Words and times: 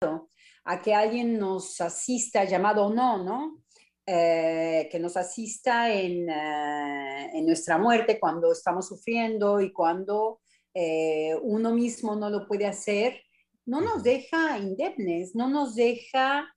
A 0.00 0.82
que 0.82 0.94
alguien 0.94 1.38
nos 1.38 1.80
asista, 1.80 2.44
llamado 2.44 2.86
o 2.86 2.94
no, 2.94 3.22
¿no? 3.22 3.62
Eh, 4.06 4.88
que 4.90 5.00
nos 5.00 5.16
asista 5.16 5.92
en, 5.92 6.28
eh, 6.28 7.30
en, 7.32 7.46
nuestra 7.46 7.76
muerte 7.76 8.20
cuando 8.20 8.52
estamos 8.52 8.86
sufriendo 8.86 9.60
y 9.60 9.72
cuando 9.72 10.40
eh, 10.74 11.34
uno 11.42 11.72
mismo 11.72 12.14
no 12.14 12.30
lo 12.30 12.46
puede 12.46 12.66
hacer, 12.66 13.20
no 13.64 13.80
nos 13.80 14.04
deja 14.04 14.58
indemnes, 14.58 15.34
no 15.34 15.48
nos 15.48 15.74
deja... 15.74 16.54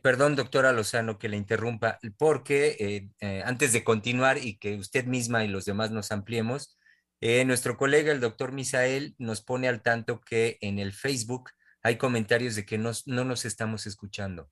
perdón, 0.00 0.36
doctora 0.36 0.72
Lozano, 0.72 1.18
que 1.18 1.28
le 1.28 1.36
interrumpa, 1.36 1.98
porque 2.16 3.10
antes 3.44 3.72
de 3.74 3.84
continuar 3.84 4.38
y 4.38 4.58
que 4.58 4.76
usted 4.76 5.04
misma 5.04 5.44
y 5.44 5.48
los 5.48 5.66
demás 5.66 5.90
nos 5.90 6.12
ampliemos, 6.12 6.77
nuestro 7.20 7.76
colega, 7.76 8.12
el 8.12 8.20
doctor 8.20 8.52
Misael, 8.52 9.14
nos 9.18 9.42
pone 9.42 9.68
al 9.68 9.82
tanto 9.82 10.20
que 10.20 10.58
en 10.60 10.78
el 10.78 10.92
Facebook 10.92 11.50
hay 11.82 11.96
comentarios 11.96 12.54
de 12.54 12.64
que 12.64 12.78
no, 12.78 12.92
nos 13.06 13.44
estamos 13.44 13.86
escuchando. 13.86 14.50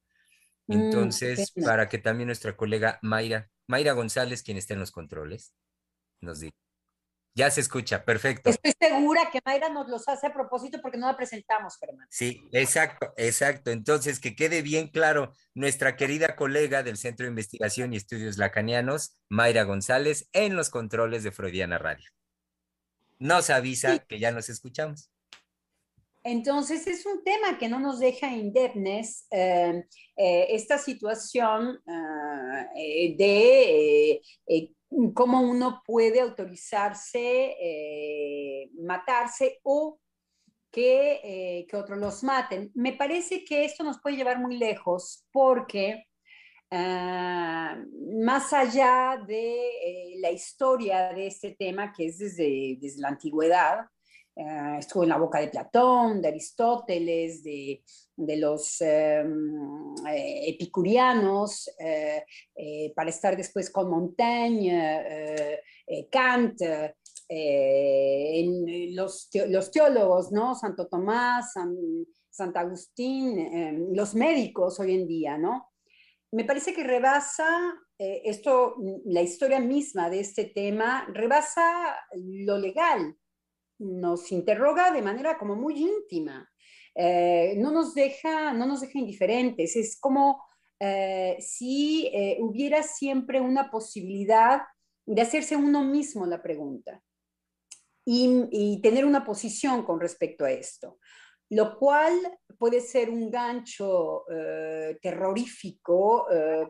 Mm, 0.67 0.73
Entonces, 0.73 1.53
para 1.65 1.89
que 1.89 1.99
también 1.99 2.27
nuestra 2.27 2.57
colega 2.57 2.99
Mayra, 3.03 3.51
Mayra 3.67 3.93
González, 3.93 4.43
quien 4.43 4.57
está 4.57 4.75
en 4.75 4.81
los 4.81 4.91
controles, 4.91 5.53
nos 6.21 6.41
diga. 6.41 6.57
Ya 7.35 7.51
se 7.51 7.61
escucha, 7.61 8.03
perfecto. 8.03 8.49
Estoy 8.49 8.73
segura 8.81 9.29
que 9.31 9.41
Mayra 9.45 9.69
nos 9.69 9.89
los 9.89 10.09
hace 10.09 10.29
a 10.29 10.33
propósito 10.33 10.81
porque 10.81 10.97
no 10.97 11.07
la 11.07 11.19
presentamos, 11.19 11.77
Germán. 11.79 12.07
Sí, 12.09 12.49
exacto, 12.51 13.13
exacto. 13.19 13.71
Entonces, 13.71 14.21
que 14.21 14.35
quede 14.35 14.63
bien 14.63 14.89
claro, 14.89 15.35
nuestra 15.55 15.97
querida 15.97 16.35
colega 16.35 16.83
del 16.83 16.97
Centro 16.97 17.25
de 17.25 17.31
Investigación 17.31 17.93
y 17.93 17.99
Estudios 17.99 18.39
Lacanianos, 18.39 19.19
Mayra 19.29 19.65
González, 19.65 20.31
en 20.33 20.57
los 20.57 20.71
controles 20.71 21.25
de 21.25 21.31
Freudiana 21.33 21.77
Radio. 21.77 22.09
Nos 23.19 23.51
avisa 23.51 23.99
que 23.99 24.19
ya 24.19 24.31
nos 24.31 24.49
escuchamos. 24.49 25.11
Entonces 26.27 26.89
es 26.89 27.07
un 27.07 27.23
tema 27.23 27.57
que 27.57 27.69
no 27.69 27.79
nos 27.79 28.01
deja 28.01 28.33
indemnes 28.33 29.29
eh, 29.31 29.85
eh, 30.17 30.47
esta 30.51 30.77
situación 30.77 31.81
eh, 32.75 33.15
de 33.17 34.21
cómo 35.15 35.41
uno 35.43 35.83
puede 35.87 36.21
autorizarse 36.21 37.57
matarse 38.81 39.61
o 39.63 40.01
que, 40.73 41.65
que 41.71 41.77
otros 41.77 41.99
los 41.99 42.25
maten. 42.25 42.73
Me 42.75 42.93
parece 42.95 43.45
que 43.45 43.65
esto 43.65 43.85
nos 43.85 44.01
puede 44.01 44.17
llevar 44.17 44.41
muy 44.41 44.57
lejos 44.59 45.25
porque 45.31 46.09
más 46.71 48.53
allá 48.53 49.23
de 49.27 50.17
la 50.21 50.31
historia 50.31 51.13
de 51.13 51.29
este 51.29 51.57
tema, 51.59 51.93
que 51.93 52.07
es 52.07 52.19
desde, 52.19 52.79
desde 52.81 53.01
la 53.01 53.09
antigüedad, 53.09 53.87
eh, 54.39 54.77
estuvo 54.81 55.03
en 55.03 55.09
la 55.09 55.17
boca 55.17 55.41
de 55.41 55.49
Platón, 55.49 56.21
de 56.21 56.29
Aristóteles, 56.29 57.43
de, 57.43 57.83
de 58.17 58.37
los 58.37 58.83
em, 58.83 59.95
eh, 60.07 60.51
epicurianos, 60.51 61.71
eh, 61.79 62.93
para 62.95 63.09
estar 63.09 63.35
después 63.35 63.71
con 63.71 63.89
Montaigne, 63.89 65.59
Kant, 66.11 66.61
los, 68.95 69.31
los, 69.49 69.71
teólogos, 69.71 70.31
¿no? 70.33 70.55
Santo 70.55 70.87
Tomás, 70.87 71.55
San, 71.55 71.75
Sant 72.29 72.57
Agustín, 72.59 73.95
los 73.97 74.15
médicos 74.15 74.79
hoy 74.81 74.97
en 74.97 75.07
día, 75.07 75.39
¿no? 75.39 75.71
Me 76.33 76.45
parece 76.45 76.75
que 76.75 76.85
rebasa 76.85 77.75
esto, 77.99 78.77
la 79.07 79.23
historia 79.23 79.59
misma 79.59 80.11
de 80.11 80.21
este 80.21 80.45
tema, 80.45 81.07
rebasa 81.13 81.97
lo 82.15 82.59
legal, 82.59 83.17
nos 83.79 84.33
interroga 84.33 84.91
de 84.91 85.03
manera 85.03 85.39
como 85.39 85.57
muy 85.57 85.75
íntima. 85.79 86.51
Eh, 86.95 87.55
no, 87.59 87.71
nos 87.71 87.95
deja, 87.95 88.53
no 88.53 88.67
nos 88.67 88.81
deja 88.81 88.99
indiferentes. 88.99 89.77
Es 89.77 89.99
como 90.01 90.43
eh, 90.81 91.37
si 91.41 92.07
eh, 92.07 92.39
hubiera 92.41 92.83
siempre 92.83 93.41
una 93.41 93.71
posibilidad 93.71 94.63
de 95.05 95.23
hacerse 95.23 95.57
uno 95.57 95.85
mismo 95.85 96.27
la 96.27 96.43
pregunta 96.43 97.03
y, 98.05 98.81
tener 98.83 99.05
una 99.05 99.25
posición 99.25 99.85
con 99.85 100.01
respecto 100.01 100.45
a 100.45 100.51
esto, 100.51 100.99
lo 101.51 101.79
cual 101.79 102.13
puede 102.59 102.81
ser 102.81 103.11
un 103.11 103.31
gancho 103.31 104.25
terrorífico 105.01 106.27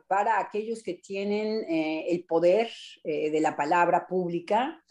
para 0.07 0.41
aquellos 0.41 0.83
que 0.83 0.95
tienen 0.95 1.65
el 1.69 2.25
poder 2.25 2.71
de 3.05 3.41
la 3.41 3.57
palabra 3.57 4.07
pública 4.07 4.83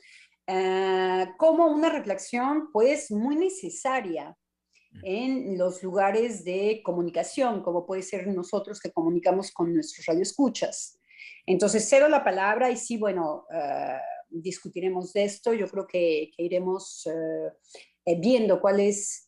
eh, 0.47 1.25
como 1.37 1.67
una 1.67 1.89
reflexión 1.89 2.69
pues 2.71 3.09
muy 3.09 3.35
necesaria 3.35 4.37
en 5.03 5.57
los 5.57 5.81
lugares 5.83 6.45
de 6.45 6.81
comunicación, 6.83 7.63
como 7.63 7.85
puede 7.85 8.03
ser 8.03 8.27
nosotros 8.27 8.79
que 8.79 8.91
comunicamos 8.91 9.51
con 9.51 9.73
nuestros 9.73 10.05
radioescuchas. 10.05 10.99
Entonces, 11.45 11.89
cedo 11.89 12.07
la 12.07 12.23
palabra 12.23 12.71
y 12.71 12.77
sí, 12.77 12.97
bueno, 12.97 13.45
discutiremos 14.29 15.11
de 15.11 15.25
esto. 15.25 15.53
Yo 15.53 15.67
creo 15.67 15.85
que, 15.85 16.31
que 16.35 16.43
iremos 16.43 17.09
viendo 18.05 18.61
cuál 18.61 18.79
es 18.79 19.24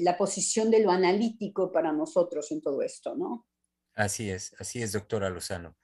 la 0.00 0.16
posición 0.16 0.70
de 0.70 0.80
lo 0.80 0.90
analítico 0.90 1.72
para 1.72 1.92
nosotros 1.92 2.50
en 2.50 2.60
todo 2.60 2.82
esto, 2.82 3.14
¿no? 3.14 3.46
Así 3.94 4.30
es, 4.30 4.54
así 4.58 4.82
es, 4.82 4.92
doctora 4.92 5.30
Lozano. 5.30 5.76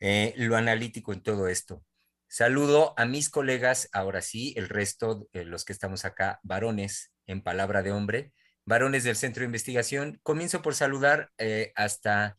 Eh, 0.00 0.34
lo 0.36 0.56
analítico 0.56 1.12
en 1.12 1.22
todo 1.22 1.48
esto. 1.48 1.84
Saludo 2.28 2.92
a 2.96 3.06
mis 3.06 3.30
colegas, 3.30 3.88
ahora 3.92 4.20
sí, 4.20 4.52
el 4.56 4.68
resto, 4.68 5.28
de 5.32 5.44
los 5.44 5.64
que 5.64 5.72
estamos 5.72 6.04
acá, 6.04 6.40
varones 6.42 7.12
en 7.26 7.42
palabra 7.42 7.82
de 7.82 7.92
hombre, 7.92 8.32
varones 8.64 9.04
del 9.04 9.16
Centro 9.16 9.40
de 9.40 9.46
Investigación. 9.46 10.18
Comienzo 10.22 10.60
por 10.60 10.74
saludar 10.74 11.30
eh, 11.38 11.72
hasta 11.76 12.36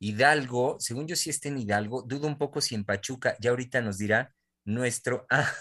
Hidalgo, 0.00 0.76
según 0.80 1.06
yo 1.06 1.16
sí 1.16 1.30
está 1.30 1.48
en 1.48 1.58
Hidalgo, 1.58 2.02
dudo 2.02 2.26
un 2.26 2.36
poco 2.36 2.60
si 2.60 2.74
en 2.74 2.84
Pachuca, 2.84 3.36
ya 3.40 3.50
ahorita 3.50 3.80
nos 3.80 3.98
dirá 3.98 4.34
nuestro... 4.64 5.26
Ah, 5.30 5.52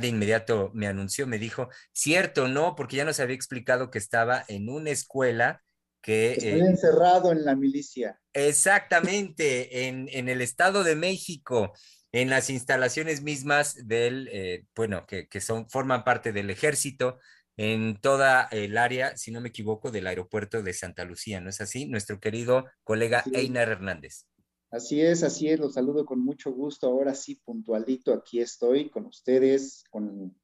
de 0.00 0.08
inmediato 0.08 0.70
me 0.74 0.86
anunció, 0.86 1.26
me 1.26 1.38
dijo, 1.38 1.68
cierto, 1.92 2.48
no, 2.48 2.74
porque 2.74 2.96
ya 2.96 3.04
nos 3.04 3.20
había 3.20 3.36
explicado 3.36 3.90
que 3.90 3.98
estaba 3.98 4.44
en 4.48 4.70
una 4.70 4.90
escuela 4.90 5.62
que... 6.00 6.32
Estoy 6.32 6.60
eh, 6.60 6.66
encerrado 6.66 7.30
en 7.30 7.44
la 7.44 7.54
milicia. 7.54 8.18
Exactamente, 8.32 9.86
en, 9.86 10.08
en 10.10 10.28
el 10.28 10.40
Estado 10.40 10.82
de 10.82 10.96
México 10.96 11.72
en 12.12 12.28
las 12.28 12.50
instalaciones 12.50 13.22
mismas 13.22 13.86
del, 13.86 14.28
eh, 14.32 14.66
bueno, 14.76 15.06
que, 15.06 15.40
son, 15.40 15.68
forman 15.70 16.04
parte 16.04 16.32
del 16.32 16.50
ejército 16.50 17.18
en 17.56 17.96
toda 17.96 18.48
el 18.50 18.76
área, 18.76 19.16
si 19.16 19.30
no 19.30 19.40
me 19.40 19.48
equivoco, 19.48 19.90
del 19.90 20.06
aeropuerto 20.06 20.62
de 20.62 20.74
Santa 20.74 21.04
Lucía, 21.04 21.40
¿no 21.40 21.48
es 21.48 21.60
así? 21.60 21.86
Nuestro 21.86 22.20
querido 22.20 22.66
colega 22.84 23.24
Einar 23.32 23.68
Hernández. 23.70 24.26
Así 24.72 25.02
es, 25.02 25.22
así 25.22 25.48
es, 25.48 25.60
los 25.60 25.74
saludo 25.74 26.06
con 26.06 26.18
mucho 26.24 26.50
gusto. 26.50 26.86
Ahora 26.86 27.14
sí, 27.14 27.36
puntualito, 27.36 28.14
aquí 28.14 28.40
estoy 28.40 28.88
con 28.90 29.04
ustedes, 29.04 29.84
con 29.90 30.34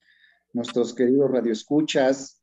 nuestros 0.53 0.95
queridos 0.95 1.31
radioescuchas 1.31 2.39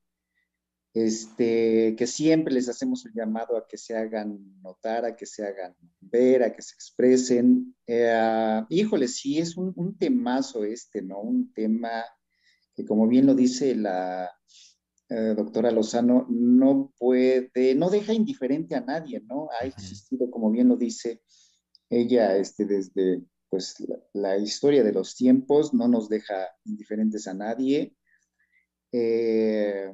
este, 0.96 1.94
que 1.98 2.08
siempre 2.08 2.54
les 2.54 2.70
hacemos 2.70 3.06
el 3.06 3.14
llamado 3.14 3.58
a 3.58 3.68
que 3.68 3.78
se 3.78 3.96
hagan 3.98 4.40
notar, 4.62 5.04
a 5.04 5.16
que 5.16 5.26
se 5.26 5.46
hagan 5.46 5.76
ver, 6.00 6.42
a 6.42 6.54
que 6.54 6.62
se 6.62 6.74
expresen. 6.74 7.76
Eh, 7.86 8.64
híjole, 8.70 9.10
sí, 9.10 9.38
es 9.38 9.58
un, 9.58 9.74
un, 9.76 9.98
temazo 9.98 10.64
este, 10.64 11.02
¿no? 11.02 11.20
Un 11.20 11.54
tema 11.54 12.06
que 12.74 12.86
como 12.86 13.08
bien 13.08 13.26
lo 13.26 13.36
dice 13.36 13.76
la 13.76 14.32
eh, 15.10 15.34
doctora 15.36 15.70
Lozano, 15.70 16.26
no 16.30 16.94
puede, 16.98 17.76
no 17.76 17.90
deja 17.90 18.14
indiferente 18.14 18.74
a 18.74 18.82
nadie, 18.82 19.22
¿no? 19.28 19.50
Ha 19.60 19.66
existido, 19.66 20.32
como 20.32 20.50
bien 20.50 20.70
lo 20.70 20.78
dice 20.78 21.22
ella, 21.90 22.38
este, 22.38 22.66
desde 22.66 23.22
pues 23.50 23.80
la, 23.80 23.98
la 24.14 24.38
historia 24.38 24.84
de 24.84 24.94
los 24.94 25.16
tiempos, 25.16 25.74
no 25.74 25.88
nos 25.88 26.10
deja 26.10 26.50
indiferentes 26.66 27.28
a 27.28 27.34
nadie. 27.34 27.96
Eh, 28.92 29.92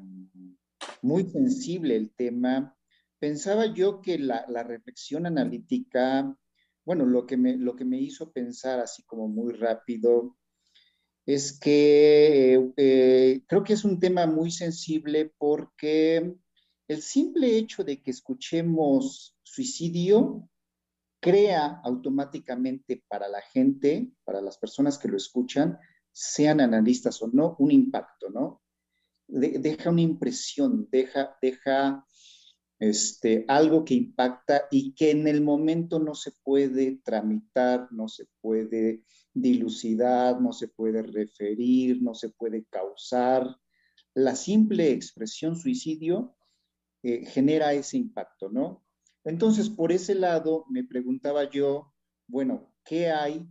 muy 1.02 1.30
sensible 1.30 1.96
el 1.96 2.12
tema. 2.14 2.76
Pensaba 3.20 3.66
yo 3.66 4.02
que 4.02 4.20
la, 4.20 4.46
reflexión 4.64 5.26
analítica, 5.26 6.36
bueno, 6.86 7.06
lo 7.06 7.26
que, 7.26 7.38
me, 7.38 7.58
lo 7.58 7.76
que 7.76 7.86
me 7.86 8.00
hizo 8.00 8.32
pensar 8.32 8.80
así 8.80 9.04
como 9.04 9.28
muy 9.28 9.54
rápido 9.54 10.38
es 11.26 11.60
que 11.60 12.72
eh, 12.78 13.42
creo 13.48 13.64
que 13.64 13.74
es 13.74 13.86
un 13.86 14.00
tema 14.00 14.26
muy 14.26 14.52
sensible 14.52 15.32
porque 15.38 16.36
el 16.88 17.02
simple 17.02 17.56
hecho 17.58 17.84
de 17.84 18.02
que 18.02 18.12
escuchemos 18.12 19.38
suicidio 19.44 20.50
crea 21.22 21.80
automáticamente 21.84 23.04
para 23.08 23.30
la 23.30 23.42
gente, 23.42 24.12
para 24.25 24.42
las 24.42 24.58
personas 24.58 24.98
que 24.98 25.08
lo 25.08 25.16
escuchan, 25.16 25.78
sean 26.12 26.60
analistas 26.60 27.22
o 27.22 27.28
no, 27.28 27.56
un 27.60 27.72
impacto, 27.72 28.30
¿no? 28.30 28.62
deja 29.28 29.90
una 29.90 30.01
impresión, 30.01 30.90
deja, 30.92 31.38
deja 31.42 32.06
este, 32.80 33.46
algo 33.48 33.86
que 33.86 33.94
impacta 33.94 34.63
y 34.70 34.94
que 34.94 35.12
en 35.12 35.28
el 35.28 35.42
momento 35.42 36.00
no 36.00 36.16
se 36.16 36.32
puede 36.44 37.00
tramitar, 37.04 37.88
no 37.92 38.08
se 38.08 38.25
puede 38.42 39.04
dilucidar, 39.34 40.42
no 40.42 40.51
se 40.51 40.68
puede 40.68 41.01
referir, 41.01 42.01
no 42.01 42.13
se 42.13 42.30
puede 42.30 42.66
causar. 42.66 43.56
La 44.13 44.36
simple 44.36 44.92
expresión 44.92 45.56
suicidio 45.56 46.36
eh, 47.04 47.25
genera 47.25 47.74
ese 47.74 47.98
impacto, 47.98 48.50
¿no? 48.50 48.84
Entonces, 49.24 49.70
por 49.70 49.92
ese 49.92 50.16
lado, 50.16 50.66
me 50.70 50.84
preguntaba 50.84 51.50
yo, 51.50 51.94
bueno, 52.28 52.74
¿qué 52.84 53.10
hay 53.10 53.48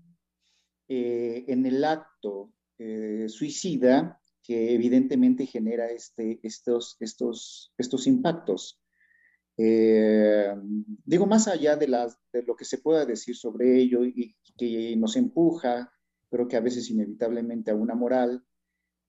eh, 0.92 1.44
en 1.46 1.64
el 1.66 1.84
acto 1.84 2.52
eh, 2.76 3.26
suicida 3.28 4.20
que 4.42 4.74
evidentemente 4.74 5.46
genera 5.46 5.88
este, 5.88 6.40
estos, 6.42 6.96
estos, 6.98 7.72
estos 7.78 8.08
impactos. 8.08 8.82
Eh, 9.56 10.52
digo, 11.04 11.26
más 11.26 11.46
allá 11.46 11.76
de, 11.76 11.86
lo 11.86 12.56
que 12.56 12.64
se 12.64 12.78
pueda 12.78 13.06
decir 13.06 13.36
sobre 13.36 13.78
ello 13.78 14.04
y 14.04 14.34
que 14.58 14.96
nos 14.96 15.14
empuja, 15.14 15.92
creo 16.28 16.48
que 16.48 16.56
a 16.56 16.60
veces 16.60 16.90
inevitablemente 16.90 17.70
a 17.70 17.76
una 17.76 17.94
moral, 17.94 18.44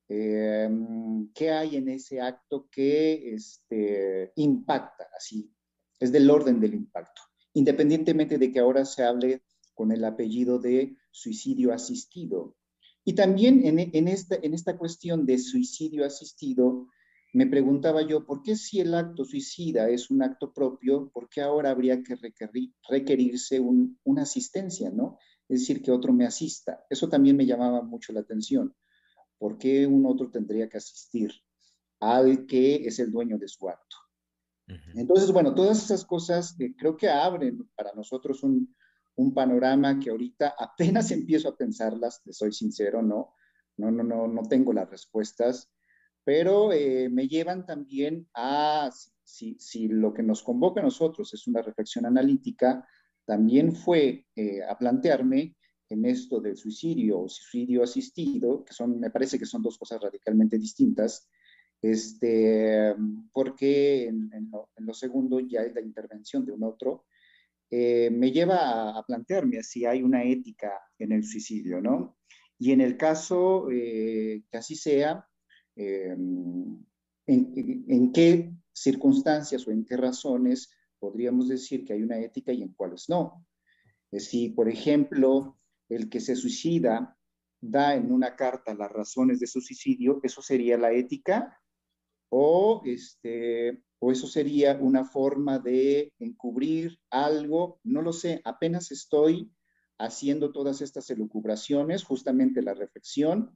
¿qué 0.07 1.49
hay 1.49 1.77
en 1.77 1.89
ese 1.89 2.21
acto 2.21 2.67
que 2.69 3.33
este, 3.33 4.33
impacta 4.35 5.07
así? 5.17 5.51
Es 6.01 6.11
del 6.11 6.29
orden 6.29 6.59
del 6.59 6.73
impacto, 6.73 7.21
independientemente 7.53 8.37
de 8.37 8.51
que 8.51 8.59
ahora 8.59 8.83
se 8.83 9.03
hable 9.03 9.43
con 9.73 9.93
el 9.93 10.03
apellido 10.03 10.59
de 10.59 10.97
suicidio 11.11 11.71
asistido. 11.71 12.57
Y 13.05 13.13
también 13.13 13.65
en, 13.65 14.07
esta, 14.09 14.35
en 14.41 14.53
esta 14.53 14.77
cuestión 14.77 15.25
de 15.25 15.39
suicidio 15.39 16.05
asistido, 16.05 16.89
me 17.31 17.47
preguntaba 17.47 18.01
yo, 18.01 18.25
¿por 18.25 18.43
qué 18.43 18.57
si 18.57 18.81
el 18.81 18.93
acto 18.93 19.23
suicida 19.23 19.89
es 19.89 20.11
un 20.11 20.21
acto 20.21 20.53
propio, 20.53 21.09
por 21.13 21.29
qué 21.29 21.41
ahora 21.41 21.69
habría 21.69 22.03
que 22.03 22.17
requerirse 22.89 23.61
una 24.03 24.23
asistencia, 24.23 24.89
¿no? 24.89 25.17
Es 25.47 25.61
decir, 25.61 25.81
que 25.81 25.91
otro 25.91 26.11
me 26.11 26.25
asista. 26.25 26.83
Eso 26.89 27.07
también 27.07 27.37
me 27.37 27.45
llamaba 27.45 27.81
mucho 27.81 28.11
la 28.11 28.19
atención. 28.19 28.75
¿Por 29.37 29.57
qué 29.57 29.87
un 29.87 30.05
otro 30.05 30.29
tendría 30.29 30.67
que 30.67 30.77
asistir? 30.77 31.31
al 32.01 32.47
que 32.47 32.87
es 32.87 32.99
el 32.99 33.11
dueño 33.11 33.37
de 33.37 33.47
su 33.47 33.69
acto. 33.69 33.95
Entonces, 34.95 35.31
bueno, 35.31 35.53
todas 35.53 35.83
esas 35.83 36.05
cosas 36.05 36.55
eh, 36.59 36.73
creo 36.77 36.95
que 36.95 37.09
abren 37.09 37.69
para 37.75 37.93
nosotros 37.93 38.43
un, 38.43 38.75
panorama 39.35 39.99
que 39.99 40.09
ahorita 40.09 40.55
apenas 40.57 41.11
empiezo 41.11 41.49
a 41.49 41.55
pensarlas, 41.55 42.23
te 42.23 42.33
soy 42.33 42.51
sincero, 42.51 43.03
no, 43.03 43.35
no, 43.77 43.91
no, 43.91 44.03
no, 44.03 44.27
no 44.27 44.41
tengo 44.43 44.73
las 44.73 44.89
respuestas, 44.89 45.69
pero 46.23 46.73
eh, 46.73 47.07
me 47.07 47.27
llevan 47.27 47.65
también 47.65 48.27
a, 48.33 48.89
si, 49.23 49.57
si, 49.59 49.87
lo 49.87 50.11
que 50.11 50.23
nos 50.23 50.41
convoca 50.41 50.81
a 50.81 50.83
nosotros 50.83 51.33
es 51.35 51.45
una 51.45 51.61
reflexión 51.61 52.07
analítica, 52.07 52.87
también 53.25 53.75
fue 53.75 54.25
eh, 54.35 54.63
a 54.63 54.77
plantearme 54.77 55.55
en 55.89 56.05
esto 56.05 56.39
del 56.39 56.57
suicidio 56.57 57.21
o 57.21 57.29
suicidio 57.29 57.83
asistido, 57.83 58.63
que 58.63 58.73
son, 58.73 58.99
me 58.99 59.09
parece 59.09 59.37
que 59.37 59.45
son 59.45 59.61
dos 59.61 59.77
cosas 59.77 60.01
radicalmente 60.01 60.57
distintas, 60.57 61.29
este, 61.81 62.95
porque 63.31 64.07
en, 64.07 64.51
lo, 64.77 64.93
segundo 64.93 65.39
ya 65.39 65.61
es 65.61 65.73
la 65.73 65.81
intervención 65.81 66.45
de 66.45 66.51
un 66.51 66.63
otro, 66.63 67.05
eh, 67.69 68.09
me 68.11 68.31
lleva 68.31 68.97
a, 68.97 69.05
plantearme 69.05 69.63
si 69.63 69.85
hay 69.85 70.03
una 70.03 70.23
ética 70.23 70.71
en 70.99 71.11
el 71.13 71.23
suicidio, 71.23 71.81
¿no? 71.81 72.17
Y 72.59 72.71
en 72.71 72.81
el 72.81 72.97
caso 72.97 73.69
eh, 73.71 74.43
que 74.51 74.57
así 74.57 74.75
sea, 74.75 75.27
eh, 75.75 76.15
en, 76.15 76.85
en, 77.25 78.11
qué 78.11 78.51
circunstancias 78.73 79.67
o 79.67 79.71
en 79.71 79.85
qué 79.85 79.97
razones 79.97 80.69
podríamos 80.99 81.47
decir 81.47 81.85
que 81.85 81.93
hay 81.93 82.03
una 82.03 82.19
ética 82.19 82.51
y 82.51 82.61
en 82.61 82.73
cuáles 82.73 83.09
no? 83.09 83.47
Si, 84.11 84.49
por 84.49 84.69
ejemplo, 84.69 85.57
el 85.89 86.09
que 86.09 86.19
se 86.19 86.35
suicida 86.35 87.17
da 87.61 87.95
en 87.95 88.11
una 88.11 88.35
carta 88.35 88.73
las 88.73 88.91
razones 88.91 89.39
de 89.39 89.47
su 89.47 89.61
suicidio, 89.61 90.19
¿eso 90.23 90.41
sería 90.41 90.77
la 90.77 90.91
ética? 90.91 91.60
O, 92.33 92.81
este, 92.85 93.83
o 93.99 94.11
eso 94.11 94.25
sería 94.25 94.77
una 94.81 95.03
forma 95.03 95.59
de 95.59 96.13
encubrir 96.17 96.97
algo, 97.09 97.79
no 97.83 98.01
lo 98.01 98.13
sé, 98.13 98.41
apenas 98.45 98.89
estoy 98.91 99.51
haciendo 99.99 100.53
todas 100.53 100.81
estas 100.81 101.09
elucubraciones, 101.09 102.05
justamente 102.05 102.61
la 102.61 102.73
reflexión, 102.73 103.51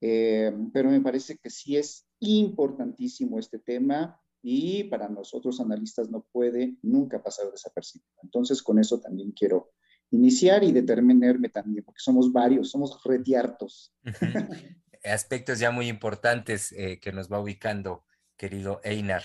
eh, 0.00 0.52
pero 0.72 0.88
me 0.88 1.00
parece 1.00 1.36
que 1.38 1.50
sí 1.50 1.76
es 1.76 2.06
importantísimo 2.20 3.40
este 3.40 3.58
tema 3.58 4.20
y 4.40 4.84
para 4.84 5.08
nosotros 5.08 5.60
analistas 5.60 6.08
no 6.08 6.24
puede 6.30 6.76
nunca 6.82 7.20
pasar 7.20 7.50
desapercibido. 7.50 8.08
Entonces 8.22 8.62
con 8.62 8.78
eso 8.78 9.00
también 9.00 9.32
quiero 9.32 9.72
iniciar 10.12 10.62
y 10.62 10.70
determinarme 10.70 11.48
también, 11.48 11.84
porque 11.84 12.00
somos 12.00 12.32
varios, 12.32 12.70
somos 12.70 13.02
retiartos. 13.04 13.92
aspectos 15.06 15.58
ya 15.58 15.70
muy 15.70 15.88
importantes 15.88 16.72
eh, 16.72 16.98
que 17.00 17.12
nos 17.12 17.32
va 17.32 17.40
ubicando, 17.40 18.04
querido 18.36 18.80
Einar. 18.84 19.22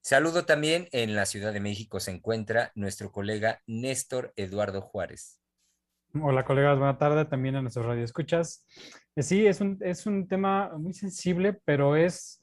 Saludo 0.00 0.44
también 0.44 0.88
en 0.92 1.14
la 1.14 1.26
Ciudad 1.26 1.52
de 1.52 1.60
México 1.60 2.00
se 2.00 2.10
encuentra 2.10 2.72
nuestro 2.74 3.12
colega 3.12 3.62
Néstor 3.66 4.32
Eduardo 4.36 4.82
Juárez. 4.82 5.40
Hola 6.20 6.44
colegas, 6.44 6.76
buena 6.76 6.98
tarde 6.98 7.24
también 7.24 7.56
a 7.56 7.62
nuestros 7.62 7.86
radioescuchas. 7.86 8.66
Eh, 9.16 9.22
sí, 9.22 9.46
es 9.46 9.60
un, 9.60 9.78
es 9.80 10.06
un 10.06 10.26
tema 10.26 10.72
muy 10.76 10.92
sensible, 10.92 11.58
pero 11.64 11.96
es 11.96 12.42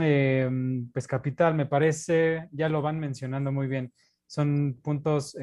eh, 0.00 0.48
pues 0.92 1.06
capital, 1.06 1.54
me 1.54 1.66
parece, 1.66 2.48
ya 2.52 2.68
lo 2.68 2.82
van 2.82 2.98
mencionando 3.00 3.52
muy 3.52 3.66
bien. 3.66 3.92
Son 4.26 4.78
puntos 4.80 5.36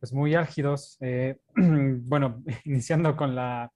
pues 0.00 0.12
muy 0.12 0.34
álgidos. 0.34 0.98
bueno, 1.54 2.42
iniciando 2.64 3.16
con 3.16 3.36
la 3.36 3.70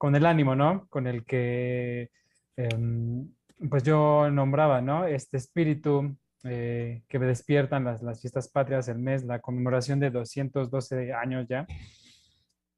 con 0.00 0.16
el 0.16 0.24
ánimo, 0.24 0.56
¿no? 0.56 0.86
Con 0.88 1.06
el 1.06 1.26
que, 1.26 2.10
em, 2.56 3.28
pues 3.68 3.82
yo 3.82 4.30
nombraba, 4.30 4.80
¿no? 4.80 5.04
Este 5.04 5.36
espíritu 5.36 6.16
eh, 6.42 7.02
que 7.06 7.18
me 7.18 7.26
despiertan 7.26 7.84
las, 7.84 8.00
las, 8.02 8.18
fiestas 8.18 8.48
patrias, 8.48 8.88
el 8.88 8.98
mes, 8.98 9.24
la 9.24 9.40
conmemoración 9.40 10.00
de 10.00 10.10
212 10.10 11.12
años 11.12 11.46
ya 11.50 11.66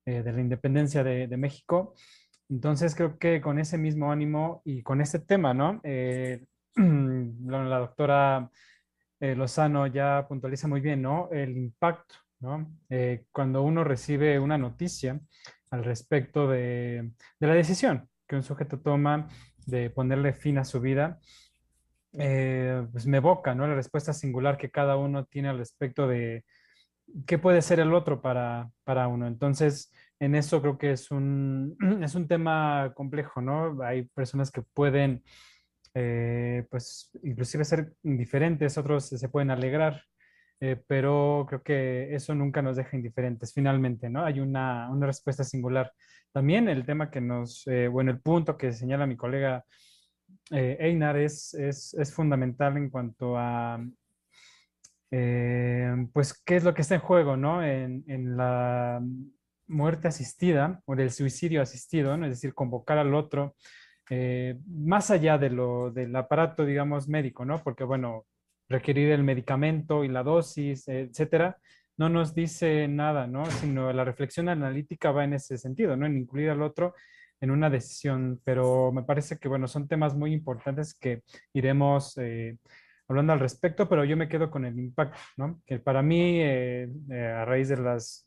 eh, 0.04 0.24
de 0.24 0.32
la 0.32 0.40
independencia 0.40 1.04
de, 1.04 1.36
México. 1.36 1.94
Entonces 2.48 2.92
creo 2.96 3.16
que 3.20 3.40
con 3.40 3.60
ese 3.60 3.78
mismo 3.78 4.10
ánimo 4.10 4.60
y 4.64 4.82
con 4.82 5.00
este 5.00 5.20
tema, 5.20 5.54
¿no? 5.54 5.80
Eh, 5.84 6.44
la 6.74 7.78
doctora 7.78 8.50
Lozano 9.20 9.86
ya 9.86 10.26
puntualiza 10.28 10.66
muy 10.66 10.80
bien, 10.80 11.00
¿no? 11.02 11.28
El 11.30 11.56
impacto, 11.56 12.16
¿no? 12.40 12.68
cuando 13.30 13.62
uno 13.62 13.84
recibe 13.84 14.40
una 14.40 14.58
noticia, 14.58 15.20
al 15.72 15.84
respecto 15.84 16.48
de, 16.48 17.12
la 17.40 17.54
decisión 17.54 18.08
que 18.28 18.36
un 18.36 18.42
sujeto 18.42 18.78
toma 18.78 19.28
de 19.66 19.90
ponerle 19.90 20.34
fin 20.34 20.58
a 20.58 20.64
su 20.64 20.80
vida, 20.80 21.18
eh, 22.12 22.86
pues 22.92 23.06
me 23.06 23.16
evoca 23.16 23.54
¿no? 23.54 23.66
la 23.66 23.74
respuesta 23.74 24.12
singular 24.12 24.58
que 24.58 24.70
cada 24.70 24.96
uno 24.96 25.24
tiene 25.24 25.48
al 25.48 25.58
respecto 25.58 26.06
de 26.06 26.44
qué 27.26 27.38
puede 27.38 27.62
ser 27.62 27.80
el 27.80 27.94
otro 27.94 28.20
para, 28.20 28.70
para 28.84 29.08
uno. 29.08 29.26
Entonces, 29.26 29.90
en 30.20 30.34
eso 30.34 30.60
creo 30.60 30.76
que 30.76 30.92
es 30.92 31.10
un, 31.10 31.76
es 32.02 32.14
un 32.14 32.28
tema 32.28 32.92
complejo, 32.94 33.40
¿no? 33.40 33.82
Hay 33.82 34.02
personas 34.02 34.50
que 34.50 34.60
pueden, 34.60 35.22
eh, 35.94 36.66
pues, 36.70 37.10
inclusive 37.22 37.64
ser 37.64 37.94
indiferentes, 38.02 38.76
otros 38.76 39.06
se 39.06 39.28
pueden 39.30 39.50
alegrar 39.50 40.02
eh, 40.64 40.80
pero 40.86 41.44
creo 41.48 41.60
que 41.64 42.14
eso 42.14 42.36
nunca 42.36 42.62
nos 42.62 42.76
deja 42.76 42.96
indiferentes 42.96 43.52
finalmente, 43.52 44.08
¿no? 44.08 44.24
Hay 44.24 44.38
una, 44.38 44.88
una 44.90 45.06
respuesta 45.06 45.42
singular. 45.42 45.92
También 46.30 46.68
el 46.68 46.86
tema 46.86 47.10
que 47.10 47.20
nos, 47.20 47.66
eh, 47.66 47.88
bueno, 47.88 48.12
el 48.12 48.20
punto 48.20 48.56
que 48.56 48.72
señala 48.72 49.08
mi 49.08 49.16
colega 49.16 49.64
eh, 50.52 50.76
Einar 50.78 51.16
es, 51.16 51.52
es, 51.54 51.94
es, 51.94 52.14
fundamental 52.14 52.76
en 52.76 52.90
cuanto 52.90 53.36
a, 53.36 53.84
pues, 55.10 56.40
qué 56.46 56.54
es 56.54 56.62
lo 56.62 56.74
que 56.74 56.82
está 56.82 56.94
en 56.94 57.00
juego, 57.00 57.36
¿no? 57.36 57.64
En, 57.64 58.04
en 58.06 58.36
la 58.36 59.02
muerte 59.66 60.06
asistida 60.06 60.80
o 60.84 60.94
del 60.94 61.10
suicidio 61.10 61.60
asistido, 61.60 62.16
¿no? 62.16 62.26
Es 62.26 62.34
decir, 62.34 62.54
convocar 62.54 62.98
al 62.98 63.16
otro. 63.16 63.56
más 64.68 65.10
allá 65.10 65.38
de 65.38 65.50
lo, 65.50 65.90
del 65.90 66.14
aparato, 66.14 66.64
digamos, 66.64 67.08
médico, 67.08 67.44
¿no? 67.44 67.60
Porque, 67.64 67.82
bueno, 67.82 68.26
requerir 68.68 69.10
el 69.10 69.22
medicamento 69.22 70.04
y 70.04 70.08
la 70.08 70.22
dosis, 70.22 70.88
etcétera, 70.88 71.58
no 71.96 72.08
nos 72.08 72.34
dice 72.34 72.88
nada, 72.88 73.26
¿no? 73.26 73.44
Sino 73.46 73.92
la 73.92 74.04
reflexión 74.04 74.48
analítica 74.48 75.12
va 75.12 75.24
en 75.24 75.34
ese 75.34 75.58
sentido, 75.58 75.96
¿no? 75.96 76.06
En 76.06 76.16
incluir 76.16 76.50
al 76.50 76.62
otro 76.62 76.94
en 77.40 77.50
una 77.50 77.68
decisión, 77.70 78.40
pero 78.44 78.92
me 78.92 79.02
parece 79.02 79.36
que, 79.38 79.48
bueno, 79.48 79.66
son 79.66 79.88
temas 79.88 80.14
muy 80.14 80.32
importantes 80.32 80.94
que 80.94 81.22
iremos 81.52 82.16
eh, 82.18 82.56
hablando 83.08 83.32
al 83.32 83.40
respecto, 83.40 83.88
pero 83.88 84.04
yo 84.04 84.16
me 84.16 84.28
quedo 84.28 84.50
con 84.50 84.64
el 84.64 84.78
impacto, 84.78 85.18
¿no? 85.36 85.60
Que 85.66 85.80
para 85.80 86.02
mí, 86.02 86.40
eh, 86.40 86.88
eh, 87.10 87.26
a 87.26 87.44
raíz 87.44 87.68
de 87.68 87.76
las, 87.78 88.26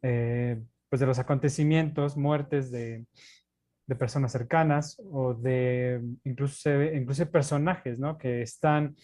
pues 0.00 1.00
de 1.00 1.06
los 1.06 1.18
acontecimientos, 1.18 2.16
muertes 2.16 2.70
de, 2.70 3.04
de 3.86 3.96
personas 3.96 4.32
cercanas 4.32 5.00
o 5.10 5.34
de 5.34 6.00
incluso, 6.24 6.70
incluso 6.82 7.30
personajes, 7.30 7.98
¿no? 7.98 8.16
Que 8.16 8.42
están 8.42 8.94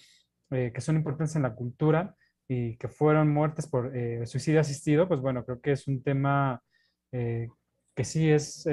eh, 0.50 0.73
que 0.75 0.81
son 0.81 0.97
importantes 0.97 1.37
en 1.37 1.43
la 1.43 1.55
cultura 1.55 2.17
y 2.49 2.78
que 2.78 2.88
fueron 2.88 3.28
muertes 3.28 3.67
por 3.67 3.95
eh, 3.95 4.25
suicidio 4.26 4.61
asistido, 4.61 5.07
pues 5.07 5.21
bueno, 5.21 5.45
creo 5.45 5.61
que 5.61 5.73
es 5.73 5.87
un 5.87 6.02
tema 6.02 6.62
eh, 7.12 7.49
que 7.95 8.05
sí 8.05 8.31
es 8.31 8.67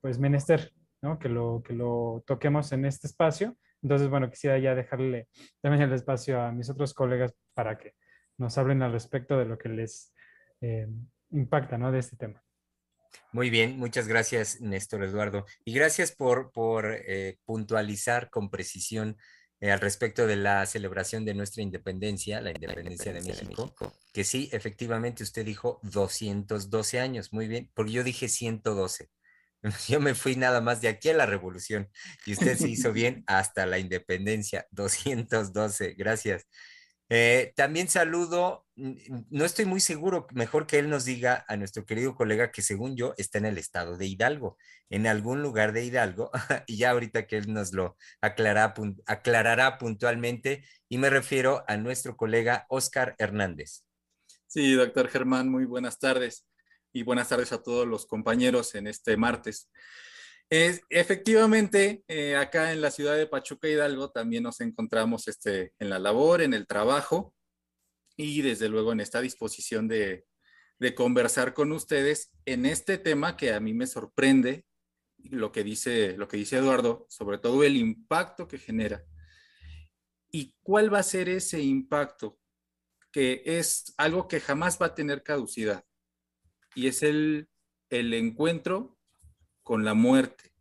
pues 0.00 0.20
menester, 0.20 0.72
¿no? 1.02 1.18
Que 1.18 1.28
lo, 1.28 1.62
que 1.66 1.72
lo 1.72 2.22
toquemos 2.26 2.70
en 2.70 2.84
este 2.84 3.08
espacio. 3.08 3.56
Entonces, 3.82 4.08
bueno, 4.08 4.30
quisiera 4.30 4.56
ya 4.58 4.76
dejarle 4.76 5.26
también 5.60 5.82
el 5.82 5.92
espacio 5.92 6.40
a 6.40 6.52
mis 6.52 6.70
otros 6.70 6.94
colegas 6.94 7.34
para 7.54 7.76
que 7.76 7.94
nos 8.38 8.56
hablen 8.56 8.82
al 8.82 8.92
respecto 8.92 9.36
de 9.38 9.46
lo 9.46 9.58
que 9.58 9.68
les 9.70 10.12
impacta, 11.30 11.78
¿no? 11.78 11.90
De 11.90 11.98
este 11.98 12.16
tema. 12.16 12.40
Muy 13.32 13.50
bien, 13.50 13.78
muchas 13.78 14.06
gracias, 14.06 14.60
Néstor 14.60 15.02
Eduardo. 15.02 15.44
Y 15.64 15.72
gracias 15.72 16.12
por, 16.12 16.52
por 16.52 17.02
puntualizar 17.44 18.30
con 18.30 18.50
precisión 18.50 19.16
eh, 19.60 19.70
al 19.70 19.80
respecto 19.80 20.26
de 20.26 20.36
la 20.36 20.66
celebración 20.66 21.24
de 21.24 21.34
nuestra 21.34 21.62
independencia, 21.62 22.40
la 22.40 22.50
independencia, 22.50 23.12
de, 23.12 23.22
México, 23.22 23.74
que 24.12 24.22
sí, 24.24 24.50
efectivamente 24.52 25.22
usted 25.22 25.46
dijo 25.46 25.80
212 25.82 27.00
años, 27.00 27.32
muy 27.32 27.48
bien, 27.48 27.70
porque 27.74 27.92
yo 27.92 28.04
dije 28.04 28.28
112. 28.28 29.08
Yo 29.88 30.00
me 30.00 30.14
fui 30.14 30.36
nada 30.36 30.60
más 30.60 30.80
de 30.80 30.88
aquí 30.88 31.08
a 31.08 31.14
la 31.14 31.26
revolución 31.26 31.90
y 32.24 32.34
usted 32.34 32.56
se 32.56 32.68
hizo 32.68 32.92
bien 32.92 33.24
hasta 33.26 33.66
la 33.66 33.78
independencia, 33.78 34.66
212, 34.70 35.94
gracias. 35.94 36.46
Eh, 37.08 37.52
también 37.54 37.88
saludo, 37.88 38.66
no 38.74 39.44
estoy 39.44 39.64
muy 39.64 39.78
seguro, 39.78 40.26
mejor 40.32 40.66
que 40.66 40.78
él 40.78 40.90
nos 40.90 41.04
diga 41.04 41.44
a 41.46 41.56
nuestro 41.56 41.86
querido 41.86 42.16
colega 42.16 42.50
que 42.50 42.62
según 42.62 42.96
yo 42.96 43.14
está 43.16 43.38
en 43.38 43.46
el 43.46 43.58
estado 43.58 43.96
de 43.96 44.06
Hidalgo, 44.06 44.58
en 44.90 45.06
algún 45.06 45.40
lugar 45.40 45.72
de 45.72 45.84
Hidalgo, 45.84 46.30
y 46.66 46.78
ya 46.78 46.90
ahorita 46.90 47.26
que 47.26 47.36
él 47.36 47.52
nos 47.52 47.72
lo 47.72 47.96
aclarará, 48.20 48.74
aclarará 49.06 49.78
puntualmente, 49.78 50.64
y 50.88 50.98
me 50.98 51.08
refiero 51.08 51.64
a 51.68 51.76
nuestro 51.76 52.16
colega 52.16 52.66
Oscar 52.68 53.14
Hernández. 53.18 53.84
Sí, 54.48 54.74
doctor 54.74 55.08
Germán, 55.08 55.48
muy 55.48 55.64
buenas 55.64 55.98
tardes 55.98 56.46
y 56.92 57.02
buenas 57.02 57.28
tardes 57.28 57.52
a 57.52 57.62
todos 57.62 57.86
los 57.86 58.06
compañeros 58.06 58.74
en 58.74 58.88
este 58.88 59.16
martes. 59.16 59.70
Es, 60.48 60.82
efectivamente, 60.90 62.04
eh, 62.06 62.36
acá 62.36 62.72
en 62.72 62.80
la 62.80 62.92
ciudad 62.92 63.16
de 63.16 63.26
Pachuca 63.26 63.68
Hidalgo 63.68 64.10
también 64.10 64.44
nos 64.44 64.60
encontramos 64.60 65.26
este, 65.26 65.72
en 65.80 65.90
la 65.90 65.98
labor, 65.98 66.40
en 66.40 66.54
el 66.54 66.68
trabajo 66.68 67.34
y 68.16 68.42
desde 68.42 68.68
luego 68.68 68.92
en 68.92 69.00
esta 69.00 69.20
disposición 69.20 69.88
de, 69.88 70.24
de 70.78 70.94
conversar 70.94 71.52
con 71.52 71.72
ustedes 71.72 72.30
en 72.44 72.64
este 72.64 72.96
tema 72.98 73.36
que 73.36 73.52
a 73.52 73.60
mí 73.60 73.74
me 73.74 73.88
sorprende, 73.88 74.64
lo 75.18 75.50
que 75.50 75.64
dice, 75.64 76.16
lo 76.16 76.28
que 76.28 76.36
dice 76.36 76.58
Eduardo, 76.58 77.06
sobre 77.08 77.38
todo 77.38 77.64
el 77.64 77.76
impacto 77.76 78.46
que 78.46 78.58
genera. 78.58 79.04
¿Y 80.30 80.54
cuál 80.62 80.92
va 80.92 81.00
a 81.00 81.02
ser 81.02 81.28
ese 81.28 81.60
impacto? 81.60 82.38
Que 83.10 83.42
es 83.44 83.94
algo 83.96 84.28
que 84.28 84.40
jamás 84.40 84.80
va 84.80 84.86
a 84.86 84.94
tener 84.94 85.22
caducidad. 85.22 85.84
Y 86.74 86.86
es 86.86 87.02
el, 87.02 87.48
el 87.90 88.12
encuentro 88.14 88.95
con 89.66 89.84
la 89.84 89.94
muerte 89.94 90.52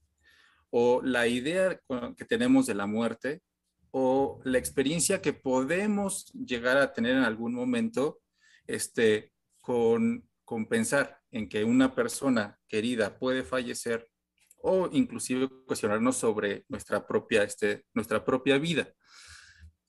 o 0.71 0.99
la 1.03 1.27
idea 1.27 1.79
que 2.17 2.25
tenemos 2.25 2.65
de 2.65 2.73
la 2.73 2.87
muerte 2.87 3.43
o 3.91 4.41
la 4.43 4.57
experiencia 4.57 5.21
que 5.21 5.31
podemos 5.31 6.33
llegar 6.33 6.77
a 6.77 6.91
tener 6.91 7.15
en 7.15 7.21
algún 7.21 7.53
momento 7.53 8.19
este, 8.65 9.31
con, 9.61 10.27
con 10.43 10.65
pensar 10.65 11.19
en 11.29 11.47
que 11.47 11.63
una 11.63 11.93
persona 11.93 12.59
querida 12.67 13.19
puede 13.19 13.43
fallecer 13.43 14.09
o 14.57 14.89
inclusive 14.91 15.49
cuestionarnos 15.67 16.17
sobre 16.17 16.65
nuestra 16.67 17.05
propia, 17.05 17.43
este, 17.43 17.85
nuestra 17.93 18.25
propia 18.25 18.57
vida. 18.57 18.91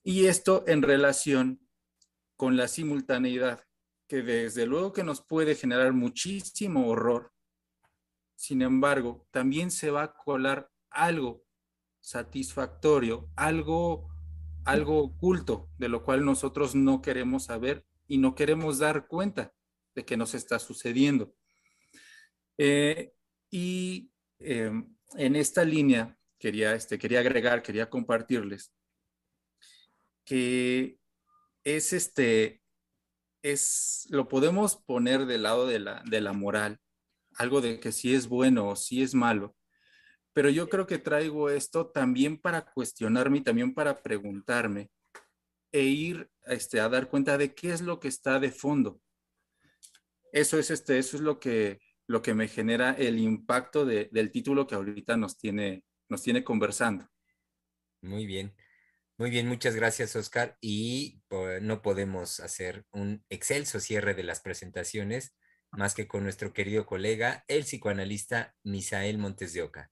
Y 0.04 0.26
esto 0.26 0.62
en 0.66 0.82
relación 0.82 1.66
con 2.36 2.58
la 2.58 2.68
simultaneidad, 2.68 3.64
que 4.08 4.20
desde 4.22 4.66
luego 4.66 4.92
que 4.92 5.04
nos 5.04 5.24
puede 5.24 5.54
generar 5.54 5.94
muchísimo 5.94 6.86
horror, 6.88 7.32
sin 8.36 8.62
embargo, 8.62 9.26
también 9.30 9.70
se 9.70 9.90
va 9.90 10.04
a 10.04 10.14
colar 10.14 10.70
algo 10.90 11.44
satisfactorio, 12.00 13.28
algo, 13.34 14.08
algo 14.64 15.00
oculto, 15.02 15.70
de 15.78 15.88
lo 15.88 16.04
cual 16.04 16.24
nosotros 16.24 16.74
no 16.74 17.02
queremos 17.02 17.44
saber 17.44 17.84
y 18.06 18.18
no 18.18 18.34
queremos 18.34 18.78
dar 18.78 19.08
cuenta 19.08 19.52
de 19.94 20.04
que 20.04 20.16
nos 20.16 20.34
está 20.34 20.58
sucediendo. 20.58 21.34
Eh, 22.58 23.12
y 23.50 24.12
em, 24.38 24.96
en 25.16 25.36
esta 25.36 25.64
línea 25.64 26.16
quería, 26.38 26.74
este, 26.74 26.98
quería 26.98 27.20
agregar, 27.20 27.62
quería 27.62 27.90
compartirles 27.90 28.72
que 30.26 30.98
es 31.64 31.92
este, 31.92 32.62
es, 33.42 34.06
lo 34.10 34.28
podemos 34.28 34.76
poner 34.76 35.24
del 35.24 35.44
lado 35.44 35.66
de 35.66 35.78
la, 35.78 36.02
de 36.04 36.20
la 36.20 36.32
moral, 36.32 36.80
algo 37.36 37.60
de 37.60 37.80
que 37.80 37.92
si 37.92 38.14
es 38.14 38.28
bueno 38.28 38.68
o 38.68 38.76
si 38.76 39.02
es 39.02 39.14
malo. 39.14 39.56
Pero 40.32 40.50
yo 40.50 40.68
creo 40.68 40.86
que 40.86 40.98
traigo 40.98 41.48
esto 41.50 41.88
también 41.88 42.38
para 42.38 42.64
cuestionarme 42.64 43.38
y 43.38 43.42
también 43.42 43.74
para 43.74 44.02
preguntarme 44.02 44.90
e 45.72 45.82
ir 45.82 46.30
este, 46.46 46.80
a 46.80 46.88
dar 46.88 47.08
cuenta 47.08 47.38
de 47.38 47.54
qué 47.54 47.72
es 47.72 47.80
lo 47.80 48.00
que 48.00 48.08
está 48.08 48.38
de 48.38 48.50
fondo. 48.50 49.00
Eso 50.32 50.58
es, 50.58 50.70
este, 50.70 50.98
eso 50.98 51.16
es 51.16 51.22
lo, 51.22 51.40
que, 51.40 51.80
lo 52.06 52.20
que 52.22 52.34
me 52.34 52.48
genera 52.48 52.92
el 52.92 53.18
impacto 53.18 53.86
del 53.86 54.30
título 54.30 54.66
que 54.66 54.74
ahorita 54.74 55.16
nos 55.16 55.38
tiene, 55.38 55.84
nos 56.08 56.22
tiene 56.22 56.44
conversando. 56.44 57.08
Muy 58.02 58.26
bien. 58.26 58.54
Muy 59.18 59.30
bien, 59.30 59.48
muchas 59.48 59.74
gracias, 59.74 60.14
Oscar. 60.14 60.58
Y 60.60 61.22
pues, 61.28 61.62
no 61.62 61.80
podemos 61.80 62.40
hacer 62.40 62.84
un 62.90 63.24
excelso 63.30 63.80
cierre 63.80 64.12
de 64.12 64.24
las 64.24 64.40
presentaciones 64.40 65.34
más 65.76 65.94
que 65.94 66.06
con 66.06 66.22
nuestro 66.22 66.52
querido 66.52 66.86
colega, 66.86 67.44
el 67.48 67.62
psicoanalista 67.62 68.54
Misael 68.64 69.18
Montes 69.18 69.52
de 69.52 69.62
Oca. 69.62 69.90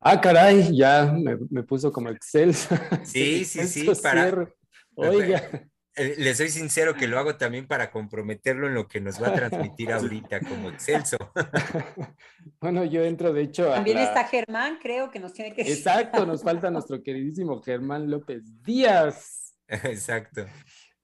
Ah, 0.00 0.20
caray, 0.20 0.76
ya 0.76 1.12
me, 1.12 1.62
puso 1.62 1.92
como 1.92 2.08
Excel. 2.08 2.52
Sí, 3.04 3.44
sí, 3.44 3.66
sí, 3.68 3.88
para... 4.02 4.48
Oiga. 4.96 5.68
Eh, 5.94 6.14
le 6.16 6.34
soy 6.34 6.48
sincero 6.48 6.94
que 6.94 7.06
lo 7.06 7.18
hago 7.18 7.36
también 7.36 7.66
para 7.66 7.90
comprometerlo 7.90 8.66
en 8.66 8.74
lo 8.74 8.88
que 8.88 9.00
nos 9.00 9.22
va 9.22 9.28
a 9.28 9.34
transmitir 9.34 9.92
ahorita 9.92 10.40
como 10.40 10.70
excelso. 10.70 11.16
Bueno, 12.60 12.84
yo 12.84 13.02
entro 13.04 13.32
de 13.32 13.42
hecho 13.42 13.72
a 13.72 13.76
También 13.76 13.98
está 13.98 14.24
Germán, 14.24 14.78
creo 14.80 15.10
que 15.10 15.18
nos 15.18 15.32
tiene 15.32 15.52
que... 15.52 15.62
Exacto, 15.62 16.24
nos 16.24 16.42
falta 16.42 16.70
nuestro 16.70 17.02
queridísimo 17.02 17.60
Germán 17.60 18.10
López 18.10 18.42
Díaz. 18.62 19.54
Exacto. 19.66 20.46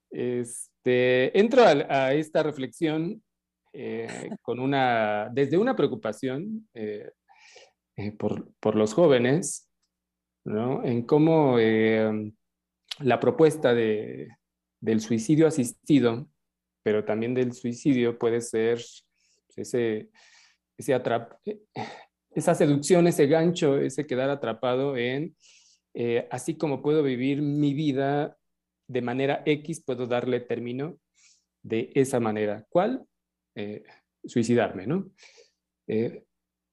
Este, 0.09 1.37
entro 1.37 1.63
a 1.65 2.13
esta 2.13 2.43
reflexión 2.43 3.21
eh, 3.71 4.29
con 4.41 4.59
una, 4.59 5.29
desde 5.31 5.57
una 5.57 5.75
preocupación 5.75 6.67
eh, 6.73 7.11
eh, 7.97 8.11
por, 8.13 8.75
los 8.75 8.93
jóvenes, 8.93 9.69
en 10.45 11.03
cómo 11.03 11.57
la 11.59 13.19
propuesta 13.19 13.73
de, 13.75 14.29
del 14.79 15.01
suicidio 15.01 15.45
asistido, 15.45 16.27
pero 16.81 17.05
también 17.05 17.35
del 17.35 17.53
suicidio 17.53 18.17
puede 18.17 18.41
ser 18.41 18.83
pues, 19.47 19.57
ese, 19.57 20.09
ese 20.77 20.99
esa 22.31 22.55
seducción, 22.55 23.05
ese 23.05 23.27
gancho, 23.27 23.77
ese 23.77 24.07
quedar 24.07 24.31
atrapado 24.31 24.97
en, 24.97 25.35
así 26.31 26.57
como 26.57 26.81
puedo 26.81 27.03
vivir 27.03 27.43
mi 27.43 27.73
vida 27.75 28.35
de 28.87 29.01
manera 29.01 29.43
X, 29.45 29.83
puedo 29.85 30.07
darle 30.07 30.39
término 30.39 30.97
de 31.61 31.91
esa 31.93 32.19
manera. 32.19 32.65
¿Cuál? 32.69 33.05
Eh, 33.59 33.83
suicidarme, 34.23 34.87
¿no? 34.87 35.11
Eh, 35.85 36.23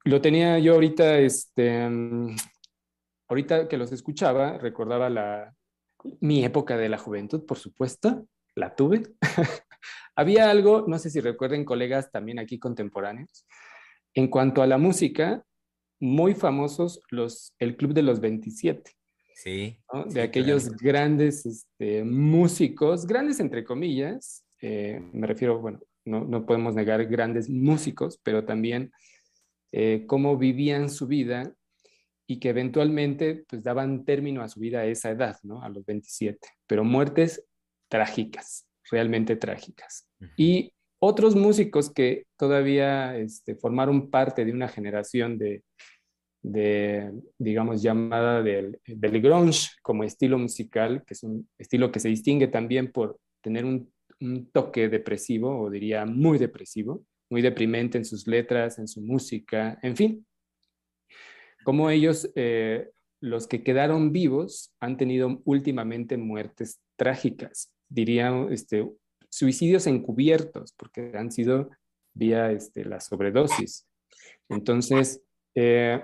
lo 0.05 0.21
tenía 0.21 0.57
yo 0.61 0.75
ahorita, 0.75 1.19
este, 1.19 1.89
mm, 1.89 2.37
ahorita 3.29 3.67
que 3.67 3.77
los 3.77 3.91
escuchaba, 3.91 4.57
recordaba 4.59 5.11
la, 5.11 5.53
mi 6.21 6.45
época 6.45 6.77
de 6.77 6.89
la 6.89 6.99
juventud, 6.99 7.45
por 7.45 7.59
supuesto, 7.59 8.29
la 8.55 8.77
tuve. 8.77 9.03
Había 10.15 10.49
algo, 10.49 10.85
no 10.87 11.01
sé 11.01 11.11
si 11.11 11.19
recuerden 11.19 11.65
colegas 11.65 12.13
también 12.13 12.39
aquí 12.39 12.61
contemporáneos, 12.61 13.47
en 14.15 14.29
cuanto 14.29 14.63
a 14.63 14.69
la 14.69 14.79
música, 14.79 15.45
muy 15.99 16.35
famosos 16.35 17.01
los, 17.11 17.53
el 17.59 17.77
Club 17.77 17.95
de 17.95 18.03
los 18.03 18.21
27. 18.21 18.93
Sí. 19.35 19.77
De 20.07 20.23
aquellos 20.23 20.71
grandes 20.77 21.47
este, 21.47 22.05
músicos, 22.05 23.07
grandes 23.07 23.41
entre 23.41 23.65
comillas, 23.65 24.45
eh, 24.63 25.01
me 25.13 25.27
refiero, 25.27 25.59
bueno, 25.59 25.81
no, 26.07 26.47
podemos 26.47 26.75
negar 26.75 27.05
grandes 27.07 27.51
músicos, 27.51 28.19
pero 28.23 28.45
también 28.45 28.93
eh, 29.73 30.05
cómo 30.07 30.39
vivían 30.39 30.89
su 30.89 31.07
vida 31.07 31.53
y 32.27 32.39
que 32.39 32.49
eventualmente 32.49 33.45
pues 33.49 33.63
daban 33.63 34.05
término 34.05 34.43
a 34.43 34.49
su 34.49 34.61
vida 34.61 34.81
a 34.81 34.87
esa 34.87 35.11
edad, 35.11 35.37
¿no? 35.43 35.63
A 35.63 35.69
los 35.69 35.85
27, 35.85 36.49
pero 36.67 36.85
muertes 36.85 37.45
trágicas, 37.89 38.67
realmente 38.91 39.37
trágicas. 39.37 40.09
Y 40.37 40.73
otros 40.99 41.37
músicos 41.37 41.93
que 41.93 42.27
todavía 42.37 43.17
este, 43.17 43.55
formaron 43.55 44.11
parte 44.11 44.45
de 44.45 44.53
una 44.53 44.69
generación 44.69 45.39
de, 45.39 45.63
digamos, 47.39 47.83
llamada 47.83 48.43
del, 48.43 48.81
del 48.87 49.21
grunge 49.21 49.71
como 49.83 50.05
estilo 50.05 50.39
musical, 50.39 51.05
que 51.07 51.15
es 51.15 51.23
un 51.23 51.49
estilo 51.59 51.93
que 51.93 52.01
se 52.01 52.09
distingue 52.09 52.49
también 52.49 52.91
por 52.91 53.19
tener 53.41 53.65
un 53.65 53.93
un 54.21 54.51
toque 54.51 54.89
depresivo, 54.89 55.61
o 55.61 55.71
diría 55.71 56.07
muy 56.07 56.39
depresivo, 56.39 57.05
muy 57.31 57.43
deprimente 57.43 57.99
en 57.99 58.05
sus 58.05 58.27
letras, 58.27 58.79
en 58.79 58.89
su 58.89 59.01
música, 59.01 59.79
en 59.83 59.97
fin. 59.97 60.27
Como 61.65 61.91
ellos, 61.91 62.31
eh, 62.35 62.91
los 63.21 63.47
que 63.47 63.63
quedaron 63.63 64.13
vivos, 64.13 64.75
han 64.81 64.97
tenido 64.97 65.43
últimamente 65.45 66.17
muertes 66.17 66.81
trágicas, 66.97 67.73
diría 67.89 68.33
este, 68.51 68.89
suicidios 69.29 69.87
encubiertos, 69.87 70.73
porque 70.77 71.13
han 71.15 71.33
sido 71.33 71.71
vía 72.15 72.53
este, 72.53 72.85
la 72.85 73.01
sobredosis. 73.01 73.87
Entonces, 74.49 75.23
eh, 75.55 76.03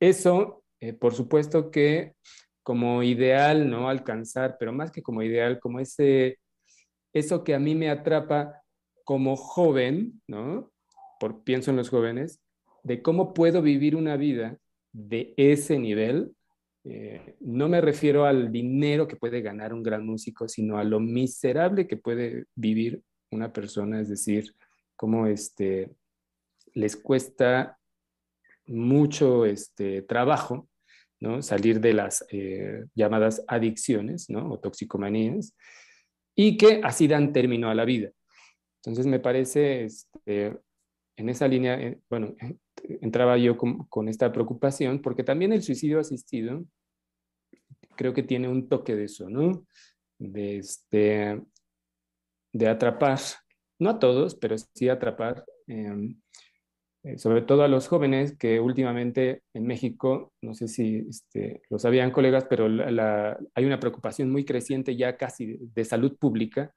eso, 0.00 0.64
eh, 0.80 0.92
por 0.92 1.14
supuesto 1.14 1.70
que 1.70 2.14
como 2.62 3.02
ideal, 3.02 3.70
¿no? 3.70 3.88
Alcanzar, 3.88 4.56
pero 4.58 4.72
más 4.72 4.90
que 4.90 5.02
como 5.02 5.22
ideal, 5.22 5.58
como 5.60 5.80
ese 5.80 6.38
eso 7.12 7.44
que 7.44 7.54
a 7.54 7.58
mí 7.58 7.74
me 7.74 7.90
atrapa 7.90 8.62
como 9.04 9.36
joven, 9.36 10.20
¿no? 10.26 10.72
Por, 11.20 11.44
pienso 11.44 11.70
en 11.70 11.76
los 11.76 11.90
jóvenes, 11.90 12.40
de 12.82 13.02
cómo 13.02 13.34
puedo 13.34 13.62
vivir 13.62 13.96
una 13.96 14.16
vida 14.16 14.58
de 14.92 15.34
ese 15.36 15.78
nivel. 15.78 16.34
Eh, 16.84 17.36
no 17.40 17.68
me 17.68 17.80
refiero 17.80 18.24
al 18.24 18.50
dinero 18.50 19.06
que 19.06 19.16
puede 19.16 19.40
ganar 19.40 19.72
un 19.72 19.82
gran 19.82 20.04
músico, 20.04 20.48
sino 20.48 20.78
a 20.78 20.84
lo 20.84 21.00
miserable 21.00 21.86
que 21.86 21.96
puede 21.96 22.46
vivir 22.54 23.02
una 23.30 23.52
persona, 23.52 24.00
es 24.00 24.08
decir, 24.08 24.54
cómo 24.96 25.26
este, 25.26 25.90
les 26.74 26.96
cuesta 26.96 27.78
mucho 28.66 29.46
este, 29.46 30.02
trabajo 30.02 30.68
¿no? 31.20 31.42
salir 31.42 31.80
de 31.80 31.92
las 31.92 32.24
eh, 32.30 32.84
llamadas 32.94 33.44
adicciones 33.46 34.28
¿no? 34.28 34.52
o 34.52 34.60
toxicomanías 34.60 35.54
y 36.34 36.56
que 36.56 36.80
así 36.82 37.08
dan 37.08 37.32
término 37.32 37.68
a 37.70 37.74
la 37.74 37.84
vida. 37.84 38.10
Entonces 38.78 39.06
me 39.06 39.20
parece, 39.20 39.84
este, 39.84 40.56
en 41.16 41.28
esa 41.28 41.46
línea, 41.46 41.80
eh, 41.80 42.00
bueno, 42.08 42.34
entraba 43.00 43.36
yo 43.38 43.56
con, 43.56 44.08
esta 44.08 44.32
preocupación, 44.32 45.00
porque 45.00 45.24
también 45.24 45.52
el 45.52 45.62
suicidio 45.62 46.00
asistido 46.00 46.64
creo 47.96 48.14
que 48.14 48.22
tiene 48.22 48.48
un 48.48 48.68
toque 48.68 48.96
de 48.96 49.04
eso, 49.04 49.28
¿no? 49.28 49.66
De, 50.18 50.58
este, 50.58 51.42
de 52.52 52.68
atrapar, 52.68 53.20
no 53.78 53.90
a 53.90 53.98
todos, 53.98 54.34
pero 54.34 54.56
sí 54.58 54.88
atrapar, 54.88 55.44
em, 55.66 56.20
eh, 57.04 57.18
sobre 57.18 57.42
todo 57.42 57.64
a 57.64 57.68
los 57.68 57.88
jóvenes 57.88 58.36
que 58.38 58.60
últimamente 58.60 59.42
en 59.54 59.66
México, 59.66 60.32
no 60.40 60.54
sé 60.54 60.68
si 60.68 61.04
este, 61.08 61.62
lo 61.68 61.80
sabían 61.80 62.12
colegas, 62.12 62.46
pero 62.48 62.66
hay 62.66 63.64
una 63.64 63.80
preocupación 63.80 64.30
muy 64.30 64.44
creciente 64.44 64.96
ya 64.96 65.16
casi 65.16 65.58
de 65.60 65.84
salud 65.84 66.16
pública, 66.16 66.72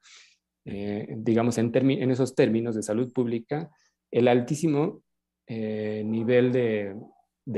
eh, 0.66 1.08
digamos 1.18 1.60
en, 1.60 1.72
esos 2.10 2.34
términos 2.34 2.76
de 2.76 2.82
salud 2.82 3.14
pública, 3.14 3.70
el 4.12 4.28
altísimo 4.28 5.04
eh, 5.48 6.02
nivel 6.04 6.52
de, 6.52 6.96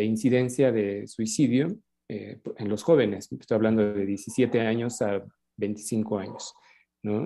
incidencia 0.03 0.73
de 0.73 1.07
suicidio 1.07 1.67
en 2.09 2.69
los 2.69 2.83
jóvenes. 2.83 3.31
Estoy 3.31 3.55
hablando 3.55 3.93
de 3.93 4.05
17 4.05 4.59
años 4.59 5.01
a 5.01 5.23
25 5.55 6.19
años, 6.19 6.53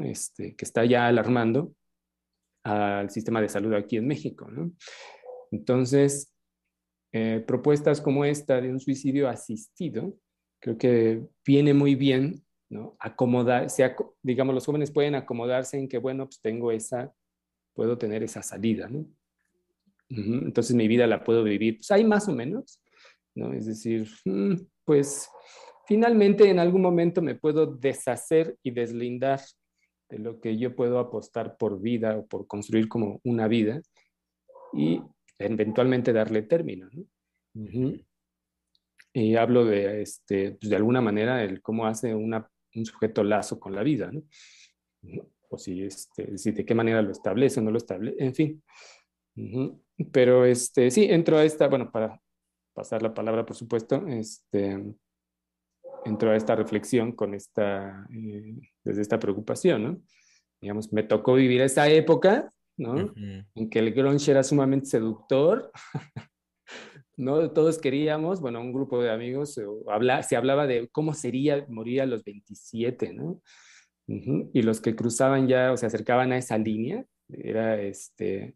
este, 0.04 0.56
que 0.56 0.66
está 0.66 0.86
ya 0.86 1.08
alarmando 1.08 1.74
al 2.64 3.10
sistema 3.10 3.42
de 3.42 3.50
salud 3.50 3.74
aquí 3.74 3.98
en 3.98 4.08
México. 4.08 4.48
Entonces, 5.52 6.34
eh, 7.12 7.44
propuestas 7.46 8.00
como 8.02 8.26
esta 8.26 8.62
de 8.62 8.70
un 8.70 8.80
suicidio 8.80 9.28
asistido, 9.30 10.16
creo 10.60 10.78
que 10.78 11.28
viene 11.46 11.74
muy 11.74 11.96
bien, 11.96 12.44
¿no? 12.70 12.96
Acomodar, 13.00 13.68
digamos, 14.24 14.56
los 14.56 14.66
jóvenes 14.66 14.92
pueden 14.92 15.16
acomodarse 15.16 15.78
en 15.78 15.90
que, 15.90 15.98
bueno, 15.98 16.26
pues 16.26 16.40
tengo 16.40 16.72
esa, 16.72 17.14
puedo 17.74 17.98
tener 17.98 18.24
esa 18.24 18.42
salida, 18.42 18.88
¿no? 18.88 19.06
Entonces 20.10 20.76
mi 20.76 20.90
vida 20.90 21.08
la 21.08 21.24
puedo 21.24 21.42
vivir, 21.44 21.78
pues 21.78 21.92
ahí 21.92 22.04
más 22.04 22.28
o 22.28 22.34
menos, 22.34 22.82
¿no? 23.34 23.54
Es 23.54 23.66
decir, 23.66 24.10
mm, 24.26 24.56
pues 24.84 25.30
finalmente 25.88 26.50
en 26.50 26.60
algún 26.60 26.82
momento 26.82 27.22
me 27.22 27.36
puedo 27.36 27.66
deshacer 27.66 28.58
y 28.62 28.72
deslindar 28.72 29.40
de 30.10 30.20
lo 30.20 30.42
que 30.42 30.58
yo 30.58 30.76
puedo 30.76 31.00
apostar 31.00 31.56
por 31.58 31.80
vida 31.80 32.18
o 32.18 32.26
por 32.26 32.46
construir 32.46 32.90
como 32.90 33.22
una 33.24 33.48
vida 33.48 33.82
y 34.74 35.02
eventualmente 35.42 36.14
darle 36.14 36.44
término, 36.44 36.90
¿no? 36.92 37.06
Y 39.14 39.36
hablo 39.36 39.66
de, 39.66 40.02
este, 40.02 40.52
pues 40.52 40.70
de 40.70 40.76
alguna 40.76 41.02
manera, 41.02 41.44
el 41.44 41.62
cómo 41.62 41.86
hace 41.86 42.16
una, 42.16 42.50
un 42.76 42.86
sujeto 42.86 43.24
lazo 43.24 43.60
con 43.60 43.76
la 43.76 43.84
vida, 43.84 44.12
¿no? 44.12 44.24
O 45.50 45.58
si, 45.58 45.84
este, 45.84 46.38
si 46.38 46.52
de 46.52 46.64
qué 46.64 46.74
manera 46.74 47.02
lo 47.02 47.12
establece 47.12 47.60
o 47.60 47.64
no 47.64 47.72
lo 47.72 47.78
establece, 47.78 48.24
en 48.24 48.34
fin. 48.34 48.64
Pero 50.12 50.46
este, 50.46 50.90
sí, 50.92 51.06
entro 51.06 51.38
a 51.38 51.44
esta, 51.44 51.68
bueno, 51.68 51.92
para 51.92 52.22
pasar 52.74 53.02
la 53.02 53.14
palabra, 53.14 53.46
por 53.46 53.56
supuesto, 53.56 54.08
este, 54.08 54.82
entro 56.06 56.32
a 56.32 56.36
esta 56.36 56.56
reflexión 56.56 57.12
con 57.12 57.34
esta, 57.34 58.08
eh, 58.14 58.56
desde 58.84 59.02
esta 59.02 59.20
preocupación, 59.20 59.84
¿no? 59.84 60.02
Digamos, 60.62 60.94
me 60.94 61.04
tocó 61.04 61.34
vivir 61.34 61.62
esa 61.62 61.90
época, 61.90 62.50
¿no? 62.78 63.14
En 63.56 63.70
que 63.70 63.80
el 63.80 63.94
grunge 63.94 64.32
era 64.32 64.44
sumamente 64.44 64.88
seductor, 64.88 65.72
¿no? 67.18 67.52
Todos 67.52 67.78
queríamos, 67.80 68.42
bueno, 68.42 68.62
un 68.62 68.74
grupo 68.74 69.02
de 69.02 69.12
amigos, 69.12 69.60
habla, 69.88 70.24
se 70.24 70.36
hablaba 70.36 70.68
de 70.68 70.88
cómo 70.90 71.14
sería 71.14 71.66
morir 71.70 72.02
a 72.02 72.06
los 72.06 72.24
27, 72.24 73.14
¿no? 73.14 73.42
Y 74.08 74.62
los 74.62 74.82
que 74.82 74.96
cruzaban 74.96 75.48
ya 75.48 75.72
o 75.72 75.78
se 75.78 75.86
acercaban 75.86 76.32
a 76.32 76.38
esa 76.38 76.58
línea, 76.58 77.06
era 77.30 77.82
este, 77.82 78.56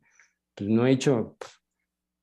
pues 0.53 0.69
no 0.69 0.85
he 0.85 0.91
hecho 0.91 1.37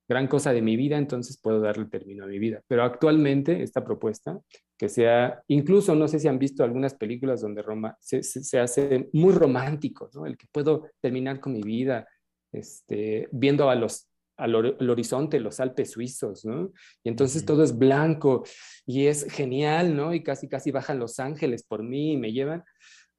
gran 0.07 0.27
cosa 0.27 0.53
de 0.53 0.61
mi 0.61 0.75
vida, 0.75 0.97
entonces 0.97 1.39
puedo 1.41 1.59
darle 1.59 1.85
término 1.85 2.25
a 2.25 2.27
mi 2.27 2.39
vida. 2.39 2.61
Pero 2.67 2.83
actualmente 2.83 3.63
esta 3.63 3.83
propuesta, 3.83 4.39
que 4.83 4.89
sea, 4.89 5.41
incluso 5.47 5.95
no 5.95 6.09
sé 6.09 6.19
si 6.19 6.27
han 6.27 6.37
visto 6.37 6.61
algunas 6.61 6.93
películas 6.93 7.39
donde 7.39 7.61
Roma 7.61 7.97
se, 8.01 8.21
se, 8.21 8.59
hace 8.59 9.09
muy 9.13 9.31
romántico, 9.31 10.09
¿no? 10.13 10.25
El 10.25 10.37
que 10.37 10.45
puedo 10.51 10.89
terminar 10.99 11.39
con 11.39 11.53
mi 11.53 11.61
vida, 11.61 12.05
este, 12.51 13.29
viendo 13.31 13.69
a 13.69 13.75
los, 13.75 14.09
al, 14.35 14.53
horizonte 14.53 15.39
los 15.39 15.61
Alpes 15.61 15.91
suizos, 15.91 16.43
¿no? 16.43 16.73
Y 17.01 17.07
entonces 17.07 17.45
todo 17.45 17.63
es 17.63 17.77
blanco 17.77 18.43
y 18.85 19.05
es 19.05 19.23
genial, 19.31 19.95
¿no? 19.95 20.13
Y 20.13 20.21
casi, 20.21 20.49
casi 20.49 20.71
bajan 20.71 20.99
los 20.99 21.17
ángeles 21.17 21.63
por 21.63 21.81
mí 21.81 22.11
y 22.11 22.17
me 22.17 22.33
llevan. 22.33 22.61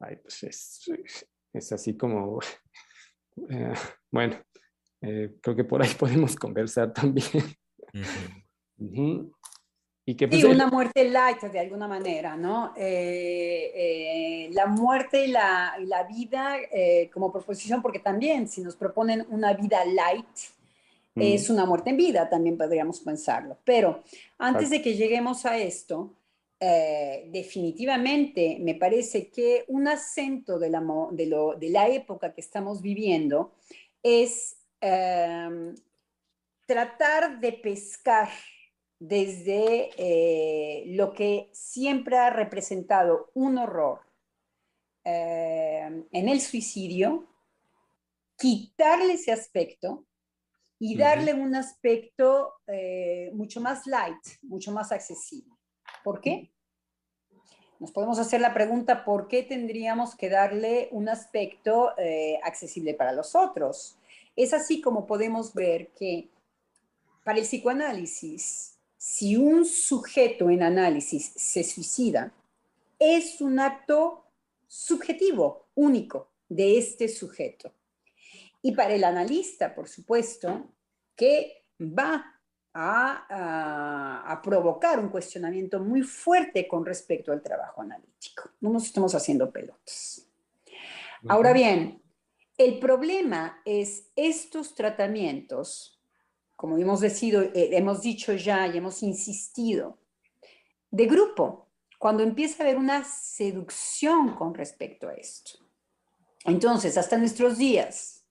Ay, 0.01 0.17
pues 0.17 0.43
es, 0.43 0.93
es 1.55 1.73
así 1.73 1.97
como, 1.97 2.41
eh, 3.49 3.73
bueno, 4.11 4.37
eh, 5.01 5.35
creo 5.41 5.57
que 5.57 5.65
por 5.65 5.83
ahí 5.83 5.95
podemos 5.99 6.37
conversar 6.37 6.93
también. 6.93 7.57
Y 10.07 10.17
que, 10.17 10.29
pues, 10.29 10.45
una 10.45 10.67
muerte 10.67 11.09
light 11.09 11.41
de 11.41 11.59
alguna 11.59 11.89
manera, 11.89 12.37
¿no? 12.37 12.75
Eh, 12.77 13.73
eh, 13.75 14.51
la 14.53 14.67
muerte 14.67 15.25
y 15.25 15.29
la, 15.29 15.75
la 15.81 16.03
vida 16.03 16.57
como 17.13 17.33
proposición, 17.33 17.81
porque 17.81 18.01
también 18.01 18.47
si 18.47 18.61
nos 18.61 18.77
proponen 18.77 19.27
una 19.31 19.55
vida 19.55 19.85
light, 19.85 20.27
es 21.17 21.49
una 21.49 21.65
muerte 21.65 21.91
en 21.91 21.97
vida, 21.97 22.29
también 22.29 22.59
podríamos 22.59 23.01
pensarlo. 23.01 23.57
Pero 23.65 24.03
antes 24.37 24.69
de 24.69 24.83
que 24.83 24.95
lleguemos 24.95 25.47
a 25.47 25.57
esto, 25.57 26.13
definitivamente 26.59 28.59
me 28.61 28.75
parece 28.75 29.29
que 29.29 29.65
un 29.69 29.89
acento 29.89 30.59
de 30.59 30.71
la, 30.71 30.83
de, 31.13 31.27
lo, 31.27 31.55
de 31.55 31.71
la 31.71 31.89
época 31.89 32.35
que 32.35 32.41
estamos 32.41 32.83
viviendo 32.83 33.53
es 34.03 34.57
Em, 34.87 35.75
tratar 36.67 37.41
de 37.41 37.53
pescar 37.53 38.29
desde 39.07 39.91
eh, 39.99 40.85
lo 40.87 41.13
que 41.13 41.51
siempre 41.53 42.17
ha 42.17 42.31
representado 42.31 43.31
un 43.35 43.59
horror 43.59 44.01
em, 45.05 46.07
en 46.11 46.29
el 46.31 46.41
suicidio, 46.41 47.27
quitarle 48.39 49.15
ese 49.15 49.31
aspecto 49.31 50.07
y 50.79 50.97
darle 50.97 51.35
un 51.35 51.55
aspecto 51.55 52.55
eh, 52.67 53.31
mucho 53.35 53.61
más 53.61 53.87
light, 53.87 54.23
mucho 54.43 54.73
más 54.73 54.91
accesible. 54.91 55.53
¿Por 56.03 56.23
qué? 56.23 56.51
Nos 57.81 57.93
podemos 57.93 58.19
hacer 58.19 58.41
la 58.41 58.55
pregunta, 58.55 59.05
¿por 59.05 59.29
qué 59.29 59.43
tendríamos 59.43 60.15
que 60.15 60.31
darle 60.31 60.89
un 60.93 61.11
aspecto 61.11 61.93
eh, 61.99 62.41
accesible 62.43 62.95
para 62.95 63.13
los 63.13 63.35
otros? 63.35 63.99
Es 64.35 64.55
así 64.55 64.81
como 64.81 65.07
podemos 65.07 65.53
ver 65.53 65.89
que 65.89 66.31
para 67.23 67.39
el 67.39 67.45
psicoanálisis, 67.45 68.74
si 69.07 69.37
un 69.37 69.67
sujeto 69.67 70.49
en 70.49 70.63
análisis 70.63 71.35
se 71.37 71.63
suicida, 71.63 72.33
es 72.99 73.43
un 73.43 73.61
acto 73.61 74.25
subjetivo, 74.67 75.69
único, 75.75 76.31
de 76.49 76.79
este 76.79 77.09
sujeto. 77.09 77.71
Y 78.63 78.73
para 78.73 78.95
el 78.95 79.05
analista, 79.05 79.75
por 79.75 79.89
supuesto, 79.89 80.71
que 81.15 81.67
va 81.79 82.41
a, 82.73 84.41
provocar 84.43 84.99
un 84.99 85.11
cuestionamiento 85.11 85.81
muy 85.81 86.01
fuerte 86.01 86.67
con 86.67 86.87
respecto 86.87 87.31
al 87.31 87.43
trabajo 87.43 87.83
analítico. 87.83 88.53
No 88.63 88.71
nos 88.71 88.87
estamos 88.87 89.15
haciendo 89.15 89.53
pelotas. 89.53 90.27
Ahora 91.29 91.53
bien, 91.53 92.03
el 92.57 92.79
problema 92.79 93.61
es 93.67 94.09
estos 94.17 94.75
tratamientos, 94.75 95.94
como 96.57 96.79
eh, 96.79 97.71
hemos 97.73 98.03
dicho 98.03 98.33
ya 98.33 98.67
y 98.67 98.79
hemos 98.79 99.03
insistido, 99.03 99.99
de 100.91 101.07
grupo, 101.07 101.69
cuando 101.99 102.23
empieza 102.23 102.63
a 102.63 102.67
haber 102.67 102.79
una 102.79 103.03
seducción 103.05 104.35
con 104.35 104.55
respecto 104.55 105.09
a 105.09 105.15
esto. 105.15 105.59
Entonces, 106.45 106.99
hasta 106.99 107.17
nuestros 107.17 107.57
días, 107.57 108.25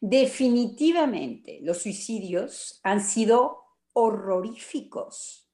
definitivamente 0.00 1.60
los 1.62 1.78
suicidios 1.78 2.80
han 2.82 3.00
sido 3.00 3.60
horroríficos. 3.92 5.48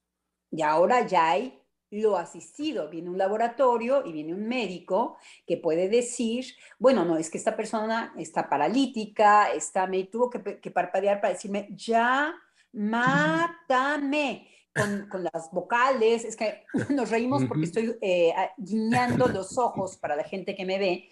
Y 0.51 0.61
ahora 0.61 1.05
ya 1.05 1.31
hay 1.31 1.61
lo 1.91 2.17
asistido. 2.17 2.89
Viene 2.89 3.09
un 3.09 3.17
laboratorio 3.17 4.05
y 4.05 4.11
viene 4.11 4.33
un 4.33 4.47
médico 4.47 5.17
que 5.45 5.57
puede 5.57 5.89
decir, 5.89 6.45
bueno, 6.79 7.05
no, 7.05 7.17
es 7.17 7.29
que 7.29 7.37
esta 7.37 7.55
persona 7.55 8.13
está 8.17 8.49
paralítica, 8.49 9.51
está, 9.51 9.87
me 9.87 10.03
tuvo 10.05 10.29
que, 10.29 10.71
parpadear 10.71 11.21
para 11.21 11.33
decirme, 11.33 11.67
ya, 11.71 12.33
mátame. 12.73 14.49
Con, 14.75 15.09
con, 15.09 15.23
las 15.23 15.49
vocales, 15.51 16.23
es 16.23 16.35
que 16.35 16.63
nos 16.93 17.09
reímos 17.09 17.43
porque 17.45 17.63
estoy 17.63 17.97
eh, 17.99 18.31
guiñando 18.57 19.27
los 19.27 19.57
ojos 19.57 19.97
para 19.97 20.15
la 20.15 20.23
gente 20.23 20.55
que 20.55 20.65
me 20.65 20.77
ve. 20.77 21.09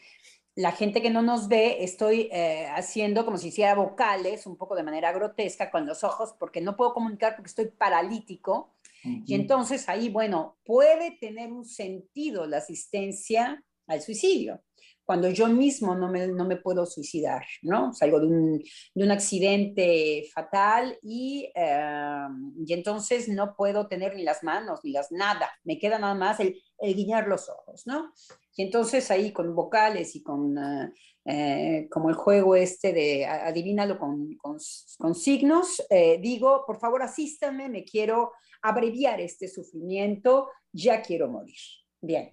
La 0.53 0.71
gente 0.71 1.01
que 1.01 1.09
no 1.09 1.23
nos 1.23 1.47
ve, 1.47 1.83
estoy 1.83 2.29
eh, 2.31 2.67
haciendo 2.67 3.25
como 3.25 3.39
si 3.39 3.47
hiciera 3.47 3.73
vocales, 3.73 4.45
un 4.45 4.55
poco 4.55 4.75
de 4.75 4.83
manera 4.83 5.11
grotesca 5.13 5.71
con 5.71 5.87
los 5.87 6.03
ojos, 6.03 6.35
porque 6.39 6.61
no 6.61 6.77
puedo 6.77 6.93
comunicar 6.93 7.35
porque 7.35 7.49
estoy 7.49 7.65
paralítico 7.65 8.74
y 9.05 9.33
entonces 9.33 9.87
ahí, 9.87 10.09
bueno, 10.09 10.57
puede 10.65 11.17
tener 11.19 11.51
un 11.51 11.65
sentido 11.65 12.45
la 12.47 12.57
asistencia 12.57 13.63
al 13.87 14.01
suicidio, 14.01 14.63
cuando 15.05 15.29
yo 15.29 15.47
mismo 15.47 15.95
no 15.95 16.09
me, 16.09 16.27
no 16.27 16.45
me 16.45 16.57
puedo 16.57 16.85
suicidar, 16.85 17.45
¿no? 17.61 17.93
Salgo 17.93 18.19
de 18.19 18.27
un, 18.27 18.63
de 18.93 19.03
un 19.03 19.11
accidente 19.11 20.27
fatal 20.33 20.97
y, 21.03 21.51
eh, 21.55 22.27
y, 22.65 22.73
entonces 22.73 23.29
no 23.29 23.55
puedo 23.55 23.87
tener 23.87 24.15
ni 24.15 24.23
las 24.23 24.43
manos 24.43 24.79
ni 24.83 24.91
las 24.91 25.11
nada, 25.11 25.49
me 25.63 25.77
queda 25.77 25.99
nada 25.99 26.15
más 26.15 26.39
el, 26.39 26.61
el 26.79 26.95
guiñar 26.95 27.27
los 27.27 27.49
ojos, 27.49 27.85
¿no? 27.85 28.11
Y 28.55 28.63
entonces 28.63 29.11
ahí 29.11 29.31
con 29.31 29.53
vocales 29.53 30.15
y 30.15 30.23
con 30.23 30.57
uh, 30.57 30.91
eh, 31.25 31.87
como 31.89 32.09
el 32.09 32.15
juego 32.15 32.55
este 32.55 32.93
de 32.93 33.25
adivínalo 33.25 33.97
con, 33.97 34.35
con, 34.35 34.57
con 34.97 35.15
signos, 35.15 35.83
eh, 35.89 36.19
digo, 36.21 36.63
por 36.65 36.79
favor 36.79 37.01
asístame, 37.01 37.67
me 37.67 37.83
quiero 37.83 38.31
abreviar 38.61 39.19
este 39.19 39.47
sufrimiento, 39.47 40.49
ya 40.71 41.01
quiero 41.01 41.27
morir. 41.27 41.57
Bien. 41.99 42.29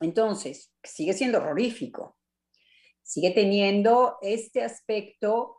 Entonces, 0.00 0.72
sigue 0.82 1.12
siendo 1.12 1.38
horrorífico. 1.38 2.16
Sigue 3.02 3.30
teniendo 3.30 4.16
este 4.22 4.62
aspecto 4.62 5.58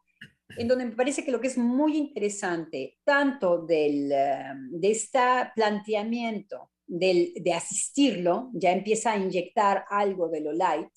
en 0.58 0.68
donde 0.68 0.86
me 0.86 0.96
parece 0.96 1.24
que 1.24 1.32
lo 1.32 1.42
que 1.42 1.48
es 1.48 1.58
muy 1.58 1.98
interesante, 1.98 2.98
tanto 3.04 3.66
del, 3.66 4.10
de 4.10 4.92
este 4.92 5.20
planteamiento 5.56 6.72
del, 6.86 7.34
de 7.36 7.54
asistirlo, 7.54 8.52
ya 8.54 8.72
empieza 8.72 9.12
a 9.12 9.18
inyectar 9.18 9.86
algo 9.90 10.30
de 10.30 10.42
lo 10.42 10.54
light, 10.54 10.92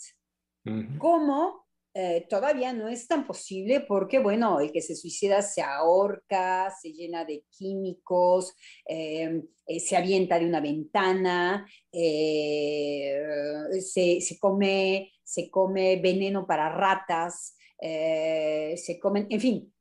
como 0.99 1.68
eh, 1.95 2.27
todavía 2.29 2.73
no 2.73 2.89
es 2.89 3.09
tan 3.09 3.27
posible 3.27 3.81
porque, 3.81 4.19
bueno, 4.19 4.61
el 4.61 4.71
que 4.71 4.83
se 4.83 4.95
suicida 4.95 5.43
se 5.43 5.63
ahorca, 5.63 6.73
se 6.81 6.93
llena 6.93 7.25
de 7.25 7.45
químicos, 7.51 8.55
eh, 8.87 9.43
eh, 9.67 9.81
se 9.81 9.97
avienta 9.97 10.39
de 10.39 10.47
una 10.47 10.61
ventana, 10.61 11.67
se, 11.91 14.21
se, 14.21 14.39
come, 14.39 15.13
se 15.25 15.51
come 15.51 15.97
veneno 15.97 16.47
para 16.47 16.69
ratas, 16.69 17.57
se 17.81 18.99
comen, 19.01 19.27
en 19.31 19.41
fin, 19.41 19.75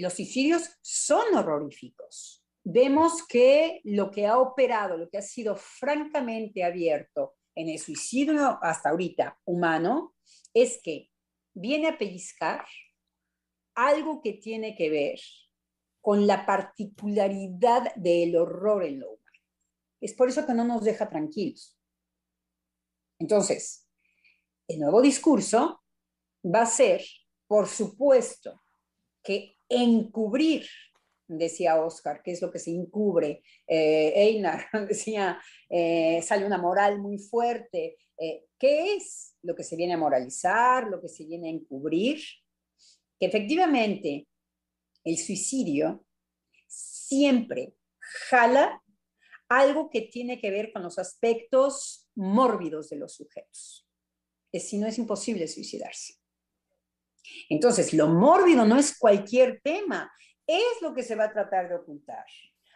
los 0.00 0.12
suicidios 0.12 0.70
son 0.82 1.34
horroríficos. 1.34 2.44
Vemos 2.62 3.26
que 3.26 3.80
lo 3.84 4.10
que 4.10 4.26
ha 4.26 4.38
operado, 4.38 4.96
lo 4.96 5.08
que 5.08 5.18
ha 5.18 5.22
sido 5.22 5.56
francamente 5.56 6.64
abierto 6.64 7.34
en 7.54 7.68
el 7.68 7.78
suicidio 7.78 8.58
hasta 8.62 8.90
ahorita 8.90 9.38
humano, 9.44 10.14
es 10.52 10.80
que 10.82 11.10
viene 11.56 11.88
a 11.88 11.98
pellizcar 11.98 12.66
algo 13.74 14.20
que 14.22 14.34
tiene 14.34 14.74
que 14.74 14.90
ver 14.90 15.18
con 16.00 16.26
la 16.26 16.46
particularidad 16.46 17.94
del 17.96 18.36
horror 18.36 18.84
en 18.84 19.00
lo 19.00 19.06
humano. 19.08 19.40
Es 20.00 20.14
por 20.14 20.28
eso 20.28 20.46
que 20.46 20.54
no 20.54 20.64
nos 20.64 20.84
deja 20.84 21.08
tranquilos. 21.08 21.76
Entonces, 23.18 23.88
el 24.68 24.80
nuevo 24.80 25.00
discurso 25.00 25.82
va 26.44 26.62
a 26.62 26.66
ser, 26.66 27.02
por 27.46 27.66
supuesto, 27.66 28.62
que 29.22 29.56
encubrir, 29.68 30.66
decía 31.26 31.82
Oscar, 31.82 32.22
que 32.22 32.32
es 32.32 32.42
lo 32.42 32.52
que 32.52 32.58
se 32.58 32.70
encubre, 32.70 33.42
eh, 33.66 34.12
Einar 34.14 34.66
decía, 34.88 35.40
eh, 35.70 36.20
sale 36.22 36.44
una 36.44 36.58
moral 36.58 37.00
muy 37.00 37.18
fuerte, 37.18 37.96
eh, 38.18 38.46
¿Qué 38.58 38.94
es 38.94 39.35
lo 39.46 39.54
que 39.54 39.62
se 39.62 39.76
viene 39.76 39.94
a 39.94 39.98
moralizar, 39.98 40.88
lo 40.88 41.00
que 41.00 41.08
se 41.08 41.24
viene 41.24 41.48
a 41.48 41.52
encubrir? 41.52 42.20
Que 43.18 43.26
efectivamente 43.26 44.26
el 45.04 45.16
suicidio 45.16 46.04
siempre 46.66 47.74
jala 48.28 48.82
algo 49.48 49.88
que 49.88 50.02
tiene 50.02 50.40
que 50.40 50.50
ver 50.50 50.72
con 50.72 50.82
los 50.82 50.98
aspectos 50.98 52.08
mórbidos 52.16 52.90
de 52.90 52.96
los 52.96 53.14
sujetos. 53.14 53.88
Que 54.52 54.58
si 54.58 54.78
no 54.78 54.88
es 54.88 54.98
imposible 54.98 55.46
suicidarse. 55.46 56.14
Entonces, 57.48 57.92
lo 57.92 58.08
mórbido 58.08 58.64
no 58.64 58.76
es 58.78 58.98
cualquier 58.98 59.60
tema, 59.62 60.10
es 60.46 60.82
lo 60.82 60.94
que 60.94 61.02
se 61.02 61.14
va 61.14 61.24
a 61.24 61.32
tratar 61.32 61.68
de 61.68 61.76
ocultar. 61.76 62.24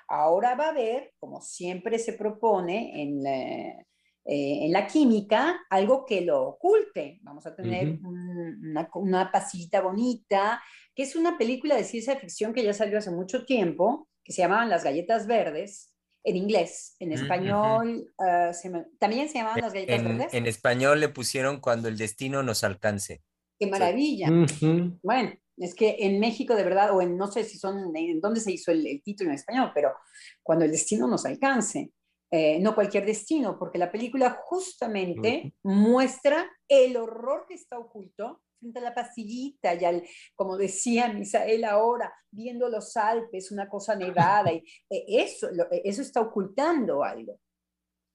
Ahora 0.08 0.54
va 0.54 0.66
a 0.66 0.70
haber, 0.70 1.12
como 1.18 1.40
siempre 1.40 1.98
se 1.98 2.12
propone 2.12 3.02
en, 3.02 3.26
eh, 3.26 3.86
eh, 4.32 4.66
en 4.66 4.70
la 4.70 4.86
química 4.86 5.60
algo 5.70 6.06
que 6.06 6.20
lo 6.20 6.46
oculte. 6.46 7.18
Vamos 7.22 7.46
a 7.46 7.56
tener 7.56 7.98
una, 8.04 8.88
una, 8.94 9.32
pasillita 9.32 9.80
bonita, 9.80 10.62
que 10.94 11.02
es 11.02 11.16
una 11.16 11.36
película 11.36 11.74
de 11.74 11.82
ciencia 11.82 12.14
ficción 12.14 12.54
que 12.54 12.62
ya 12.62 12.72
salió 12.72 12.98
hace 12.98 13.10
mucho 13.10 13.44
tiempo, 13.44 14.08
que 14.22 14.32
se 14.32 14.42
llamaban 14.42 14.70
Las 14.70 14.84
Galletas 14.84 15.26
Verdes, 15.26 15.92
en 16.22 16.36
inglés. 16.36 16.94
En 17.00 17.10
español 17.10 18.08
ah, 18.20 18.52
también 19.00 19.28
se 19.28 19.38
llamaban 19.38 19.62
Las 19.62 19.72
Galletas 19.72 20.04
Verdes. 20.04 20.32
En 20.32 20.46
español 20.46 21.00
le 21.00 21.08
pusieron 21.08 21.58
Cuando 21.58 21.88
el 21.88 21.98
destino 21.98 22.44
nos 22.44 22.62
alcance. 22.62 23.24
¡Qué 23.58 23.66
maravilla! 23.66 24.28
Bueno, 25.02 25.32
es 25.56 25.74
que 25.74 25.96
en 25.98 26.20
México 26.20 26.54
de 26.54 26.62
verdad, 26.62 26.94
o 26.94 27.02
en 27.02 27.16
no 27.16 27.26
sé 27.26 27.42
si 27.42 27.58
son, 27.58 27.96
en 27.96 28.20
dónde 28.20 28.38
se 28.38 28.52
hizo 28.52 28.70
el, 28.70 28.86
el 28.86 29.02
título 29.02 29.30
en 29.30 29.34
español, 29.34 29.72
pero 29.74 29.90
Cuando 30.40 30.64
el 30.64 30.70
destino 30.70 31.08
nos 31.08 31.26
alcance. 31.26 31.90
Eh, 32.32 32.60
no 32.60 32.76
cualquier 32.76 33.04
destino, 33.04 33.58
porque 33.58 33.78
la 33.78 33.90
película 33.90 34.40
justamente 34.44 35.52
muestra 35.64 36.48
el 36.68 36.96
horror 36.96 37.44
que 37.48 37.54
está 37.54 37.76
oculto 37.76 38.42
frente 38.60 38.78
a 38.78 38.82
la 38.82 38.94
pasillita, 38.94 39.74
y 39.74 39.84
al, 39.84 40.06
como 40.36 40.56
decía 40.56 41.12
Misael 41.12 41.64
ahora, 41.64 42.12
viendo 42.30 42.68
los 42.68 42.96
Alpes, 42.96 43.50
una 43.50 43.68
cosa 43.68 43.94
nevada, 43.96 44.52
y 44.52 44.58
eh, 44.90 45.04
eso, 45.08 45.48
eh, 45.48 45.82
eso 45.84 46.02
está 46.02 46.20
ocultando 46.20 47.02
algo. 47.02 47.40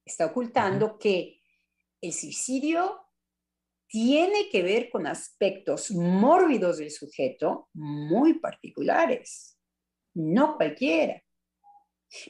Está 0.06 0.28
ocultando 0.28 0.98
que 0.98 1.42
el 2.00 2.14
suicidio 2.14 3.02
tiene 3.88 4.50
que 4.50 4.64
ver 4.64 4.90
con 4.90 5.08
aspectos 5.08 5.92
mórbidos 5.92 6.78
del 6.78 6.92
sujeto 6.92 7.70
muy 7.74 8.40
particulares, 8.40 9.58
no 10.14 10.56
cualquiera. 10.56 11.22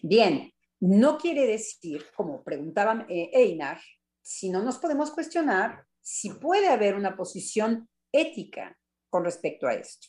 Bien, 0.02 0.52
no 0.82 1.18
quiere 1.18 1.48
decir, 1.48 2.06
como 2.16 2.44
preguntaba 2.44 3.06
eh, 3.10 3.30
Einar, 3.34 3.80
si 4.22 4.50
no 4.50 4.62
nos 4.62 4.78
podemos 4.78 5.12
cuestionar 5.12 5.86
si 6.02 6.30
puede 6.32 6.68
haber 6.68 6.96
una 6.96 7.16
posición 7.16 7.90
ética 8.12 8.78
con 9.10 9.24
respecto 9.24 9.68
a 9.68 9.74
esto. 9.74 10.08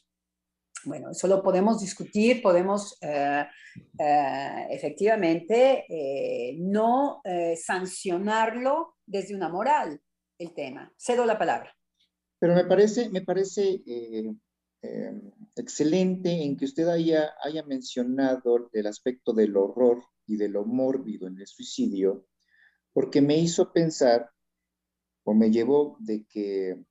Bueno, 0.84 1.10
eso 1.10 1.26
lo 1.26 1.42
podemos 1.42 1.80
discutir, 1.80 2.42
podemos 2.42 2.98
eh, 3.00 3.46
eh, 3.98 4.66
efectivamente 4.70 5.86
no 6.58 7.22
sancionarlo 7.56 8.96
desde 9.04 9.34
una 9.34 9.48
moral, 9.48 10.00
el 10.38 10.54
tema. 10.54 10.92
Cedo 10.96 11.24
la 11.24 11.38
palabra. 11.38 11.74
Pero 12.38 12.54
me 12.54 12.64
parece, 12.66 13.08
me 13.08 13.22
parece 13.22 13.82
excelente 15.56 16.30
en 16.30 16.56
que 16.56 16.66
usted 16.66 16.86
haya, 16.88 17.34
haya 17.42 17.64
mencionado 17.64 18.70
el 18.72 18.86
aspecto 18.86 19.32
del 19.32 19.56
horror 19.56 20.04
y 20.26 20.36
de 20.36 20.48
lo 20.48 20.64
mórbido 20.64 21.26
en 21.26 21.38
el 21.38 21.46
suicidio, 21.46 22.26
porque 22.92 23.20
me 23.20 23.38
hizo 23.38 23.72
pensar 23.72 24.30
o 25.24 25.34
me 25.34 25.50
llevó 25.50 25.96
de 26.00 26.24
que 26.24 26.84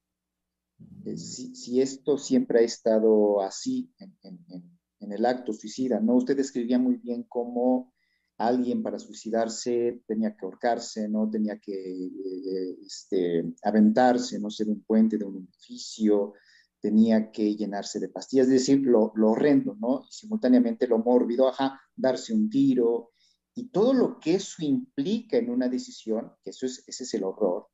eh, 1.05 1.17
si, 1.17 1.81
esto 1.81 2.17
siempre 2.17 2.59
ha 2.59 2.63
estado 2.63 3.41
así 3.41 3.93
en, 3.99 5.11
el 5.11 5.25
acto 5.25 5.53
suicida, 5.53 5.99
¿no? 5.99 6.15
Usted 6.15 6.35
describía 6.35 6.79
muy 6.79 6.97
bien 6.97 7.23
cómo 7.23 7.93
alguien 8.37 8.83
para 8.83 8.99
suicidarse 8.99 10.01
tenía 10.07 10.35
que 10.35 10.45
ahorcarse, 10.45 11.07
¿no? 11.07 11.29
Tenía 11.29 11.59
que 11.59 11.73
eh, 11.73 12.77
este, 12.85 13.53
aventarse, 13.63 14.39
no 14.39 14.49
ser 14.49 14.67
un 14.67 14.83
puente 14.83 15.17
de 15.17 15.25
un 15.25 15.37
edificio, 15.37 16.33
tenía 16.81 17.31
que 17.31 17.55
llenarse 17.55 17.99
de 17.99 18.09
pastillas, 18.09 18.47
es 18.47 18.53
decir, 18.53 18.81
lo, 18.81 19.11
lo 19.15 19.31
horrendo, 19.31 19.75
¿no? 19.79 20.03
Y 20.09 20.13
simultáneamente 20.13 20.87
lo 20.87 20.99
mórbido, 20.99 21.47
ajá, 21.47 21.79
darse 21.95 22.33
un 22.33 22.49
tiro, 22.49 23.11
y 23.55 23.69
todo 23.69 23.93
lo 23.93 24.19
que 24.19 24.35
eso 24.35 24.63
implica 24.63 25.37
en 25.37 25.49
una 25.49 25.69
decisión, 25.69 26.33
que 26.43 26.49
eso 26.49 26.65
es, 26.65 26.83
ese 26.87 27.05
es 27.05 27.13
el 27.13 27.23
horror. 27.23 27.67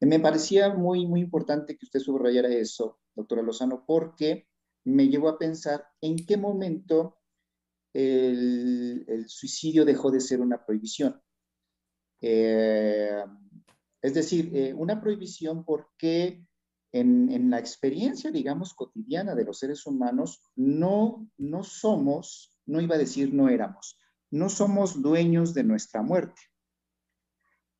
Me 0.00 0.18
parecía 0.18 0.74
muy, 0.74 1.06
muy 1.06 1.20
importante 1.20 1.76
que 1.76 1.84
usted 1.84 2.00
subrayara 2.00 2.48
eso, 2.48 2.98
doctora 3.14 3.42
Lozano, 3.42 3.84
porque 3.86 4.48
me 4.84 5.08
llevó 5.08 5.28
a 5.28 5.38
pensar 5.38 5.84
en 6.00 6.16
qué 6.26 6.36
momento 6.36 7.18
el, 7.92 9.04
el 9.06 9.28
suicidio 9.28 9.84
dejó 9.84 10.10
de 10.10 10.20
ser 10.20 10.40
una 10.40 10.64
prohibición. 10.64 11.20
Eh, 12.20 13.24
es 14.02 14.14
decir, 14.14 14.50
eh, 14.56 14.74
una 14.74 15.00
prohibición 15.00 15.64
porque 15.64 16.44
en, 16.92 17.30
en, 17.30 17.50
la 17.50 17.58
experiencia, 17.58 18.30
digamos, 18.30 18.74
cotidiana 18.74 19.34
de 19.34 19.44
los 19.44 19.58
seres 19.58 19.86
humanos, 19.86 20.42
no, 20.56 21.30
no 21.36 21.62
somos, 21.62 22.56
no 22.66 22.80
iba 22.80 22.96
a 22.96 22.98
decir 22.98 23.32
no 23.32 23.48
éramos, 23.48 23.99
no 24.30 24.48
somos 24.48 25.02
dueños 25.02 25.54
de 25.54 25.64
nuestra 25.64 26.02
muerte. 26.02 26.40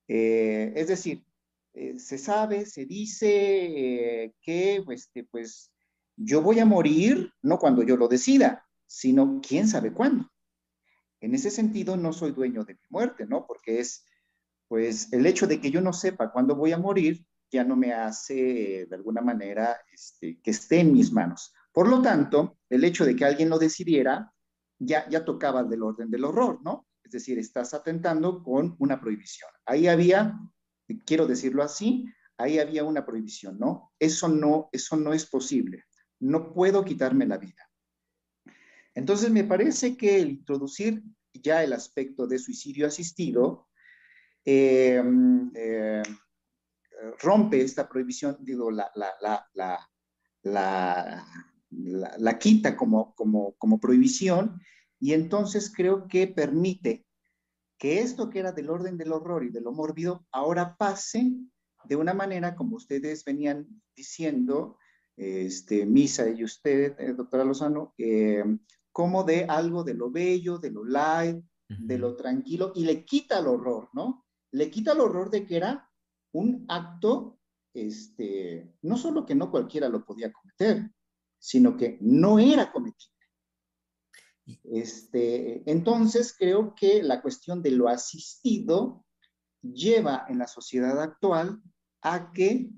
Eh, 0.08 0.72
es 0.74 0.88
decir, 0.88 1.24
eh, 1.72 1.98
se 1.98 2.18
sabe, 2.18 2.66
se 2.66 2.84
dice 2.84 4.24
eh, 4.24 4.34
que 4.42 4.84
este, 4.90 5.24
pues, 5.24 5.72
yo 6.16 6.42
voy 6.42 6.58
a 6.58 6.66
morir 6.66 7.32
no 7.42 7.58
cuando 7.58 7.82
yo 7.82 7.96
lo 7.96 8.08
decida, 8.08 8.66
sino 8.86 9.40
quién 9.40 9.68
sabe 9.68 9.92
cuándo. 9.92 10.28
En 11.20 11.34
ese 11.34 11.50
sentido, 11.50 11.96
no 11.96 12.12
soy 12.12 12.32
dueño 12.32 12.64
de 12.64 12.74
mi 12.74 12.86
muerte, 12.88 13.26
¿no? 13.26 13.46
Porque 13.46 13.78
es, 13.78 14.04
pues, 14.66 15.12
el 15.12 15.26
hecho 15.26 15.46
de 15.46 15.60
que 15.60 15.70
yo 15.70 15.80
no 15.80 15.92
sepa 15.92 16.32
cuándo 16.32 16.56
voy 16.56 16.72
a 16.72 16.78
morir, 16.78 17.24
ya 17.52 17.62
no 17.62 17.76
me 17.76 17.92
hace 17.92 18.86
de 18.88 18.96
alguna 18.96 19.20
manera 19.20 19.76
este, 19.92 20.40
que 20.40 20.50
esté 20.50 20.80
en 20.80 20.92
mis 20.92 21.12
manos. 21.12 21.52
Por 21.72 21.88
lo 21.88 22.02
tanto, 22.02 22.58
el 22.68 22.84
hecho 22.84 23.04
de 23.04 23.14
que 23.14 23.24
alguien 23.24 23.48
lo 23.48 23.58
decidiera 23.58 24.32
ya, 24.80 25.08
ya 25.08 25.24
tocaba 25.24 25.62
del 25.62 25.82
orden 25.82 26.10
del 26.10 26.24
horror, 26.24 26.60
¿no? 26.64 26.88
Es 27.04 27.12
decir, 27.12 27.38
estás 27.38 27.74
atentando 27.74 28.42
con 28.42 28.74
una 28.78 29.00
prohibición. 29.00 29.50
Ahí 29.66 29.86
había, 29.86 30.38
quiero 31.04 31.26
decirlo 31.26 31.62
así, 31.62 32.06
ahí 32.38 32.58
había 32.58 32.84
una 32.84 33.04
prohibición, 33.04 33.58
¿no? 33.58 33.92
Eso 33.98 34.28
no, 34.28 34.68
eso 34.72 34.96
no 34.96 35.12
es 35.12 35.26
posible. 35.26 35.84
No 36.18 36.52
puedo 36.52 36.84
quitarme 36.84 37.26
la 37.26 37.38
vida. 37.38 37.70
Entonces, 38.94 39.30
me 39.30 39.44
parece 39.44 39.96
que 39.96 40.20
el 40.20 40.30
introducir 40.30 41.02
ya 41.32 41.62
el 41.62 41.72
aspecto 41.72 42.26
de 42.26 42.38
suicidio 42.38 42.86
asistido 42.86 43.68
eh, 44.44 45.02
eh, 45.54 46.02
rompe 47.20 47.60
esta 47.60 47.88
prohibición, 47.88 48.36
digo, 48.40 48.70
la, 48.70 48.90
quita 52.38 52.76
como, 52.76 53.14
como, 53.14 53.54
como 53.58 53.80
prohibición 53.80 54.60
y 54.98 55.14
entonces 55.14 55.72
creo 55.74 56.06
que 56.08 56.26
permite 56.26 57.06
que 57.78 58.00
esto 58.00 58.28
que 58.28 58.40
era 58.40 58.52
del 58.52 58.68
orden 58.68 58.98
del 58.98 59.12
horror 59.12 59.44
y 59.44 59.50
de 59.50 59.60
lo 59.60 59.72
mórbido 59.72 60.26
ahora 60.30 60.76
pase 60.76 61.32
de 61.84 61.96
una 61.96 62.14
manera 62.14 62.54
como 62.54 62.76
ustedes 62.76 63.24
venían 63.24 63.66
diciendo, 63.96 64.76
este, 65.16 65.86
Misa 65.86 66.28
y 66.28 66.44
usted, 66.44 66.94
eh, 66.98 67.14
doctora 67.14 67.44
Lozano, 67.44 67.94
eh, 67.98 68.44
como 68.92 69.24
de 69.24 69.44
algo 69.44 69.84
de 69.84 69.94
lo 69.94 70.10
bello, 70.10 70.58
de 70.58 70.70
lo 70.70 70.84
light, 70.84 71.42
de 71.68 71.98
lo 71.98 72.16
tranquilo, 72.16 72.72
y 72.74 72.84
le 72.84 73.04
quita 73.04 73.38
el 73.38 73.46
horror, 73.46 73.90
¿no? 73.92 74.26
Le 74.50 74.70
quita 74.70 74.92
el 74.92 75.00
horror 75.00 75.30
de 75.30 75.46
que 75.46 75.56
era 75.56 75.88
un 76.32 76.64
acto, 76.68 77.38
este, 77.72 78.74
no 78.82 78.96
solo 78.96 79.24
que 79.24 79.36
no 79.36 79.52
cualquiera 79.52 79.88
lo 79.88 80.04
podía 80.04 80.32
cometer, 80.32 80.90
sino 81.40 81.76
que 81.76 81.98
no 82.00 82.38
era 82.38 82.70
cometible. 82.70 83.16
Este, 84.64 85.68
entonces, 85.70 86.34
creo 86.38 86.74
que 86.74 87.02
la 87.02 87.22
cuestión 87.22 87.62
de 87.62 87.72
lo 87.72 87.88
asistido 87.88 89.04
lleva 89.62 90.26
en 90.28 90.38
la 90.38 90.46
sociedad 90.46 91.00
actual 91.00 91.62
a 92.02 92.32
que 92.32 92.70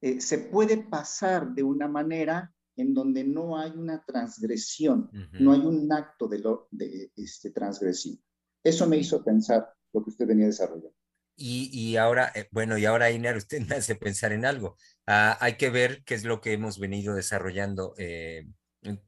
eh, 0.00 0.20
se 0.20 0.38
puede 0.38 0.78
pasar 0.78 1.54
de 1.54 1.62
una 1.62 1.88
manera 1.88 2.54
en 2.76 2.92
donde 2.92 3.24
no 3.24 3.56
hay 3.56 3.70
una 3.70 4.04
transgresión, 4.04 5.08
no 5.38 5.52
hay 5.52 5.60
un 5.60 5.90
acto 5.92 6.26
de, 6.26 6.40
lo, 6.40 6.66
de 6.72 7.12
este, 7.14 7.50
transgresivo. 7.50 8.20
Eso 8.62 8.86
me 8.88 8.96
hizo 8.96 9.22
pensar 9.22 9.72
lo 9.92 10.02
que 10.02 10.10
usted 10.10 10.26
venía 10.26 10.46
desarrollando. 10.46 10.96
Y, 11.36 11.70
y 11.72 11.96
ahora, 11.96 12.30
eh, 12.34 12.48
bueno, 12.52 12.78
y 12.78 12.84
ahora, 12.84 13.10
Inar, 13.10 13.36
usted 13.36 13.60
me 13.62 13.76
hace 13.76 13.96
pensar 13.96 14.32
en 14.32 14.44
algo. 14.44 14.76
Ah, 15.06 15.36
hay 15.40 15.56
que 15.56 15.70
ver 15.70 16.04
qué 16.04 16.14
es 16.14 16.24
lo 16.24 16.40
que 16.40 16.52
hemos 16.52 16.78
venido 16.78 17.14
desarrollando 17.14 17.94
eh, 17.98 18.46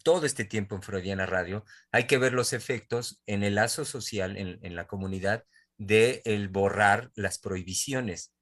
todo 0.02 0.26
este 0.26 0.44
tiempo 0.44 0.74
en 0.74 0.82
Freudiana 0.82 1.26
Radio. 1.26 1.64
Hay 1.92 2.06
que 2.06 2.18
ver 2.18 2.32
los 2.32 2.52
efectos 2.52 3.22
en 3.26 3.42
el 3.42 3.54
lazo 3.56 3.84
social, 3.84 4.36
en, 4.36 4.58
en 4.62 4.74
la 4.74 4.86
comunidad, 4.86 5.44
de 5.78 6.22
el 6.24 6.48
borrar 6.48 7.10
las 7.14 7.38
prohibiciones, 7.38 8.32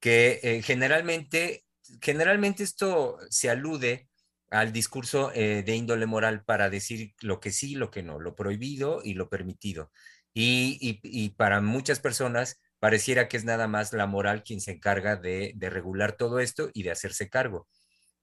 que 0.00 0.40
eh, 0.42 0.62
generalmente, 0.62 1.64
generalmente 2.00 2.62
esto 2.64 3.18
se 3.28 3.50
alude 3.50 4.08
al 4.50 4.72
discurso 4.72 5.30
de 5.30 5.76
índole 5.76 6.06
moral 6.06 6.42
para 6.44 6.70
decir 6.70 7.14
lo 7.20 7.38
que 7.38 7.52
sí, 7.52 7.76
lo 7.76 7.92
que 7.92 8.02
no, 8.02 8.18
lo 8.18 8.34
prohibido 8.34 9.00
y 9.04 9.14
lo 9.14 9.28
permitido. 9.28 9.92
Y, 10.34 10.98
y 11.04 11.28
para 11.36 11.60
muchas 11.60 12.00
personas 12.00 12.60
pareciera 12.80 13.28
que 13.28 13.36
es 13.36 13.44
nada 13.44 13.68
más 13.68 13.92
la 13.92 14.06
moral 14.06 14.42
quien 14.42 14.60
se 14.60 14.72
encarga 14.72 15.16
de, 15.16 15.54
regular 15.60 16.16
todo 16.16 16.40
esto 16.40 16.70
y 16.74 16.82
de 16.82 16.90
hacerse 16.90 17.28
cargo. 17.28 17.68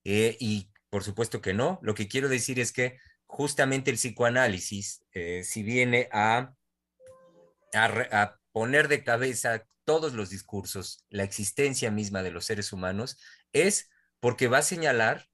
Eh, 0.03 0.35
y 0.39 0.71
por 0.89 1.03
supuesto 1.03 1.41
que 1.41 1.53
no. 1.53 1.79
Lo 1.83 1.93
que 1.93 2.07
quiero 2.07 2.27
decir 2.27 2.59
es 2.59 2.73
que 2.73 2.97
justamente 3.25 3.91
el 3.91 3.97
psicoanálisis, 3.97 5.05
eh, 5.13 5.43
si 5.43 5.63
viene 5.63 6.09
a, 6.11 6.53
a, 7.73 8.35
poner 8.51 8.87
de 8.87 9.03
cabeza 9.03 9.63
todos 9.85 10.13
los 10.13 10.31
discursos, 10.31 11.05
la 11.09 11.23
existencia 11.23 11.91
misma 11.91 12.23
de 12.23 12.31
los 12.31 12.45
seres 12.45 12.73
humanos, 12.73 13.19
es 13.53 13.89
porque 14.19 14.47
va 14.47 14.59
a 14.59 14.63
señalar 14.63 15.27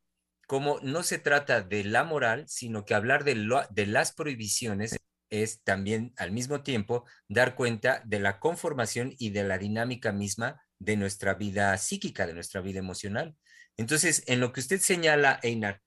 cómo 0.48 0.80
no 0.82 1.04
se 1.04 1.18
trata 1.18 1.62
de 1.62 1.86
la 1.86 2.04
moral, 2.04 2.46
sino 2.50 2.84
que 2.84 2.94
hablar 2.94 3.24
de, 3.24 3.36
de 3.70 3.86
las 3.86 4.14
prohibiciones 4.14 4.98
es 5.34 5.64
también 5.64 6.14
al 6.18 6.32
mismo 6.32 6.62
tiempo 6.62 7.06
dar 7.28 7.56
cuenta 7.56 8.04
de 8.06 8.20
la 8.20 8.40
conformación 8.40 9.16
y 9.18 9.32
de 9.32 9.44
la 9.44 9.58
dinámica 9.58 10.12
misma 10.12 10.62
de 10.78 10.96
nuestra 10.96 11.34
vida 11.34 11.76
psíquica, 11.78 12.28
de 12.28 12.36
nuestra 12.36 12.62
vida 12.62 12.80
emocional. 12.80 13.36
Entonces, 13.76 14.24
en 14.28 14.40
lo 14.40 14.54
que 14.54 14.60
usted 14.60 14.80
señala, 14.80 15.40
Einar, 15.42 15.82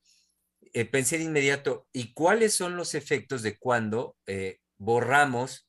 eh, 0.73 0.85
pensé 0.85 1.19
de 1.19 1.25
inmediato, 1.25 1.87
¿y 1.93 2.13
cuáles 2.13 2.55
son 2.55 2.77
los 2.77 2.95
efectos 2.95 3.43
de 3.43 3.57
cuando 3.57 4.17
eh, 4.27 4.59
borramos 4.79 5.69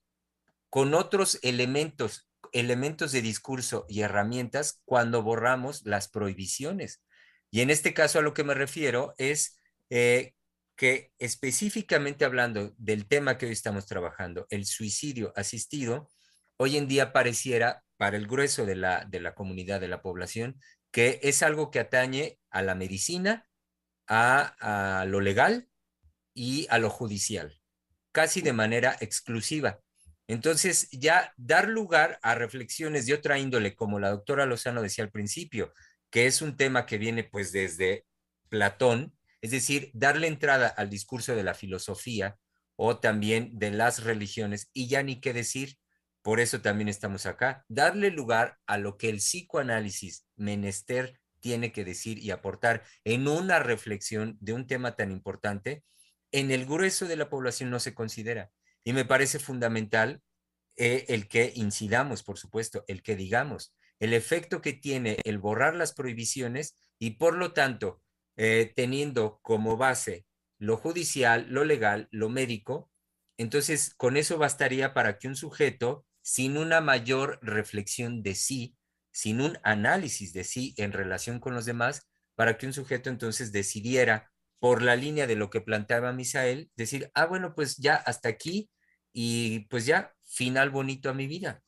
con 0.71 0.95
otros 0.95 1.39
elementos, 1.43 2.27
elementos 2.53 3.11
de 3.11 3.21
discurso 3.21 3.85
y 3.87 4.01
herramientas, 4.01 4.81
cuando 4.85 5.21
borramos 5.21 5.85
las 5.85 6.09
prohibiciones? 6.09 7.03
Y 7.51 7.61
en 7.61 7.69
este 7.69 7.93
caso 7.93 8.17
a 8.17 8.23
lo 8.23 8.33
que 8.33 8.43
me 8.43 8.55
refiero 8.55 9.13
es 9.17 9.59
eh, 9.91 10.33
que 10.77 11.11
específicamente 11.17 12.23
hablando 12.23 12.73
del 12.77 13.07
tema 13.07 13.37
que 13.37 13.47
hoy 13.47 13.51
estamos 13.51 13.87
trabajando, 13.87 14.45
el 14.51 14.65
suicidio 14.65 15.33
asistido, 15.35 16.07
hoy 16.55 16.77
en 16.77 16.87
día 16.87 17.11
pareciera 17.11 17.83
para 17.97 18.15
el 18.15 18.27
grueso 18.27 18.65
de 18.65 18.75
la, 18.75 19.03
de 19.05 19.19
la 19.19 19.33
comunidad, 19.33 19.81
de 19.81 19.87
la 19.87 20.03
población, 20.03 20.61
que 20.91 21.19
es 21.23 21.41
algo 21.41 21.71
que 21.71 21.79
atañe 21.79 22.39
a 22.51 22.61
la 22.61 22.75
medicina, 22.75 23.47
a, 24.07 25.03
lo 25.07 25.19
legal 25.19 25.67
y 26.33 26.67
a 26.69 26.77
lo 26.77 26.91
judicial, 26.91 27.59
casi 28.11 28.41
de 28.41 28.53
manera 28.53 28.95
exclusiva. 29.01 29.79
Entonces, 30.27 30.89
ya 30.91 31.33
dar 31.37 31.69
lugar 31.69 32.19
a 32.21 32.35
reflexiones 32.35 33.07
de 33.07 33.15
otra 33.15 33.39
índole, 33.39 33.75
como 33.75 33.99
la 33.99 34.11
doctora 34.11 34.45
Lozano 34.45 34.83
decía 34.83 35.03
al 35.03 35.11
principio, 35.11 35.73
que 36.11 36.27
es 36.27 36.41
un 36.41 36.55
tema 36.55 36.85
que 36.85 36.99
viene 36.99 37.23
pues 37.23 37.51
desde 37.51 38.05
Platón, 38.49 39.16
es 39.47 39.51
decir, 39.51 39.91
darle 39.93 40.27
entrada 40.27 40.67
al 40.67 40.89
discurso 40.89 41.33
de 41.33 41.41
la 41.41 41.53
filosofía 41.53 42.37
o 42.75 42.99
también 42.99 43.57
de 43.57 43.71
las 43.71 44.03
religiones 44.03 44.69
y 44.73 44.89
ya 44.89 45.03
ni 45.03 45.21
qué 45.21 45.31
decir, 45.31 45.77
por 46.21 46.41
eso 46.41 46.59
también 46.59 46.89
estamos 46.89 47.25
acá, 47.25 47.63
darle 47.69 48.11
lugar 48.11 48.57
a 48.65 48.77
lo 48.77 48.97
que 48.97 49.07
el 49.07 49.19
psicoanálisis 49.19 50.25
menester 50.35 51.17
tiene 51.39 51.71
que 51.71 51.85
decir 51.85 52.17
y 52.17 52.31
aportar 52.31 52.83
en 53.05 53.29
una 53.29 53.59
reflexión 53.59 54.37
de 54.41 54.51
un 54.51 54.67
tema 54.67 54.97
tan 54.97 55.13
importante, 55.13 55.85
en 56.33 56.51
el 56.51 56.65
grueso 56.65 57.05
de 57.05 57.15
la 57.15 57.29
población 57.29 57.69
no 57.69 57.79
se 57.79 57.93
considera. 57.93 58.51
Y 58.83 58.91
me 58.91 59.05
parece 59.05 59.39
fundamental 59.39 60.21
eh, 60.75 61.05
el 61.07 61.29
que 61.29 61.53
incidamos, 61.55 62.21
por 62.21 62.37
supuesto, 62.37 62.83
el 62.89 63.01
que 63.01 63.15
digamos, 63.15 63.73
el 64.01 64.13
efecto 64.13 64.61
que 64.61 64.73
tiene 64.73 65.19
el 65.23 65.37
borrar 65.37 65.73
las 65.73 65.93
prohibiciones 65.93 66.75
y 66.99 67.11
por 67.11 67.37
lo 67.37 67.53
tanto 67.53 68.01
eh, 68.37 68.71
teniendo 68.75 69.39
como 69.41 69.77
base 69.77 70.25
lo 70.59 70.77
judicial, 70.77 71.47
lo 71.49 71.65
legal, 71.65 72.07
lo 72.11 72.29
médico, 72.29 72.91
entonces 73.37 73.93
con 73.95 74.17
eso 74.17 74.37
bastaría 74.37 74.93
para 74.93 75.17
que 75.17 75.27
un 75.27 75.35
sujeto, 75.35 76.05
sin 76.21 76.57
una 76.57 76.81
mayor 76.81 77.39
reflexión 77.41 78.23
de 78.23 78.35
sí, 78.35 78.75
sin 79.11 79.41
un 79.41 79.57
análisis 79.63 80.33
de 80.33 80.43
sí 80.43 80.73
en 80.77 80.91
relación 80.91 81.39
con 81.39 81.53
los 81.53 81.65
demás, 81.65 82.07
para 82.35 82.57
que 82.57 82.65
un 82.65 82.73
sujeto 82.73 83.09
entonces 83.09 83.51
decidiera 83.51 84.31
por 84.59 84.81
la 84.81 84.95
línea 84.95 85.27
de 85.27 85.35
lo 85.35 85.49
que 85.49 85.61
planteaba 85.61 86.11
Misael, 86.11 86.71
decir, 86.75 87.11
ah, 87.13 87.25
bueno, 87.25 87.53
pues 87.55 87.77
ya 87.77 87.95
hasta 87.95 88.29
aquí 88.29 88.69
y 89.13 89.61
pues 89.69 89.85
ya, 89.85 90.15
final 90.23 90.69
bonito 90.69 91.09
a 91.09 91.13
mi 91.13 91.27
vida. 91.27 91.61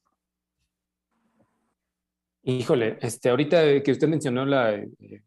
Híjole, 2.43 2.97
este, 3.01 3.29
ahorita 3.29 3.83
que 3.83 3.91
usted 3.91 4.07
mencionó 4.07 4.45
la, 4.45 4.75
eh, 4.75 5.23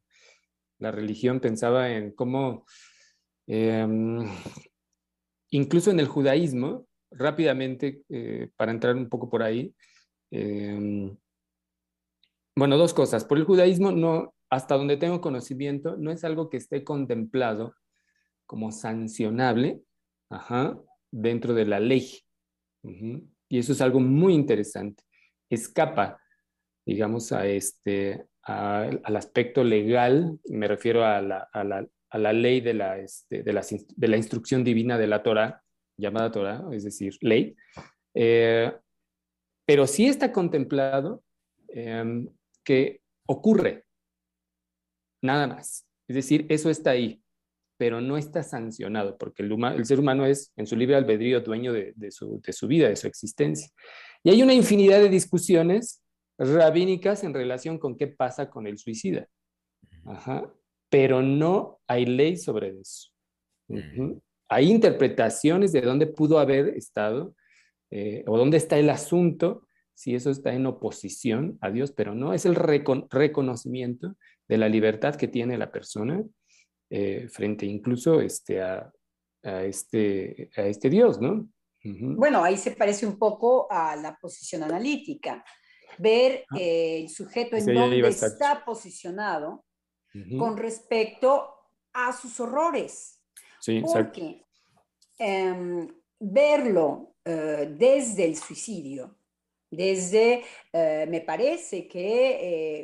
la 0.82 0.90
religión, 0.90 1.40
pensaba 1.40 1.90
en 1.90 2.12
cómo, 2.12 2.66
em, 3.46 4.26
incluso 5.50 5.90
en 5.90 6.00
el 6.00 6.08
judaísmo, 6.08 6.86
rápidamente, 7.10 8.02
eh, 8.08 8.50
para 8.56 8.72
entrar 8.72 8.96
un 8.96 9.08
poco 9.08 9.30
por 9.30 9.42
ahí, 9.42 9.74
em, 10.30 11.16
bueno, 12.56 12.76
dos 12.76 12.92
cosas. 12.92 13.24
Por 13.24 13.38
el 13.38 13.44
judaísmo, 13.44 13.92
no, 13.92 14.34
hasta 14.50 14.76
donde 14.76 14.98
tengo 14.98 15.20
conocimiento, 15.20 15.96
no 15.96 16.10
es 16.10 16.24
algo 16.24 16.50
que 16.50 16.58
esté 16.58 16.84
contemplado 16.84 17.74
como 18.44 18.70
sancionable 18.70 19.80
dentro 21.10 21.54
de 21.54 21.64
la 21.64 21.80
ley. 21.80 22.20
Y 23.48 23.58
eso 23.58 23.72
es 23.72 23.80
algo 23.80 24.00
muy 24.00 24.34
interesante. 24.34 25.04
Escapa, 25.48 26.20
digamos, 26.84 27.32
a, 27.32 27.46
este, 27.46 28.26
al 28.44 29.16
aspecto 29.16 29.62
legal, 29.62 30.38
me 30.46 30.66
refiero 30.66 31.04
a 31.04 31.20
la, 31.20 32.32
ley 32.32 32.60
de 32.60 32.74
la, 32.74 34.16
instrucción 34.16 34.64
divina 34.64 34.98
de 34.98 35.06
la 35.06 35.22
Torah, 35.22 35.62
llamada 35.96 36.32
Torah, 36.32 36.64
es 36.72 36.84
decir, 36.84 37.16
ley, 37.20 37.54
eh, 38.14 38.72
pero 39.64 39.86
sí 39.86 40.06
está 40.06 40.32
contemplado 40.32 41.22
em, 41.68 42.28
que 42.64 43.00
ocurre, 43.26 43.84
nada 45.22 45.46
más. 45.46 45.86
Es 46.08 46.16
decir, 46.16 46.46
eso 46.48 46.68
está 46.68 46.90
ahí, 46.90 47.22
pero 47.78 48.00
no 48.00 48.16
está 48.16 48.42
sancionado, 48.42 49.16
porque 49.16 49.44
el, 49.44 49.52
el 49.76 49.86
ser 49.86 50.00
humano 50.00 50.26
es 50.26 50.52
en 50.56 50.66
su 50.66 50.76
libre 50.76 50.96
albedrío 50.96 51.40
dueño 51.40 51.72
de, 51.72 51.94
su, 52.10 52.40
de 52.40 52.52
su 52.52 52.66
vida, 52.66 52.88
de 52.88 52.96
su 52.96 53.06
existencia. 53.06 53.68
Y 54.24 54.30
hay 54.30 54.42
una 54.42 54.52
infinidad 54.52 55.00
de 55.00 55.08
discusiones 55.08 56.01
rabínicas 56.38 57.24
en 57.24 57.34
relación 57.34 57.78
con 57.78 57.96
qué 57.96 58.06
pasa 58.06 58.50
con 58.50 58.66
el 58.66 58.78
suicida. 58.78 59.28
Ajá. 60.04 60.52
Pero 60.88 61.22
no 61.22 61.80
hay 61.86 62.06
ley 62.06 62.36
sobre 62.36 62.78
eso. 62.80 63.10
Hay 64.48 64.70
interpretaciones 64.70 65.72
de 65.72 65.80
dónde 65.80 66.06
pudo 66.06 66.38
haber 66.38 66.68
estado 66.76 67.34
eh, 67.90 68.24
o 68.26 68.36
dónde 68.36 68.58
está 68.58 68.78
el 68.78 68.90
asunto, 68.90 69.66
si 69.94 70.14
eso 70.14 70.30
está 70.30 70.52
en 70.52 70.66
oposición 70.66 71.58
a 71.60 71.70
Dios, 71.70 71.92
pero 71.92 72.14
no 72.14 72.34
es 72.34 72.44
el 72.44 72.54
reconocimiento 72.54 74.16
de 74.48 74.58
la 74.58 74.68
libertad 74.68 75.14
que 75.14 75.28
tiene 75.28 75.56
la 75.56 75.70
persona 75.70 76.22
eh, 76.90 77.28
frente 77.28 77.64
incluso 77.64 78.20
este, 78.20 78.60
a, 78.60 78.92
este, 79.42 80.50
a 80.56 80.62
este 80.62 80.90
Dios, 80.90 81.20
¿no? 81.20 81.48
Bueno, 81.84 82.44
ahí 82.44 82.56
se 82.56 82.72
parece 82.72 83.06
un 83.06 83.18
poco 83.18 83.66
a 83.70 83.96
la 83.96 84.16
posición 84.16 84.62
analítica, 84.62 85.44
ver 85.98 86.44
ah. 86.50 86.56
eh, 86.58 87.00
el 87.02 87.08
sujeto 87.08 87.56
en 87.56 87.66
dónde 87.66 88.08
está 88.08 88.64
posicionado 88.64 89.64
con 90.38 90.58
respecto 90.58 91.54
a 91.94 92.12
sus 92.12 92.38
horrores. 92.38 93.18
Sí, 93.60 93.80
Porque 93.80 94.44
em, 95.18 95.88
verlo 96.18 97.14
eh, 97.24 97.74
desde 97.78 98.26
el 98.26 98.36
suicidio, 98.36 99.16
desde, 99.70 100.44
eh, 100.70 101.06
me 101.08 101.22
parece 101.22 101.88
que 101.88 102.74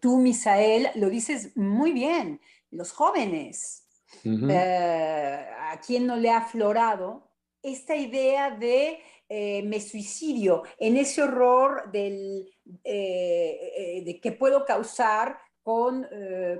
tú, 0.00 0.18
Misael, 0.18 0.90
lo 0.94 1.10
dices 1.10 1.56
muy 1.56 1.92
bien, 1.92 2.40
los 2.70 2.92
jóvenes, 2.92 3.88
a 4.24 5.80
quien 5.84 6.06
no 6.06 6.14
le 6.14 6.30
ha 6.30 6.38
aflorado 6.38 7.28
esta 7.64 7.96
idea 7.96 8.50
de 8.50 9.00
eh, 9.26 9.62
me 9.62 9.80
suicidio, 9.80 10.64
en 10.78 10.98
ese 10.98 11.22
horror 11.22 11.90
del, 11.90 12.46
eh, 12.84 13.72
eh, 13.76 14.02
de 14.04 14.20
que 14.20 14.32
puedo 14.32 14.66
causar 14.66 15.38
con, 15.62 16.06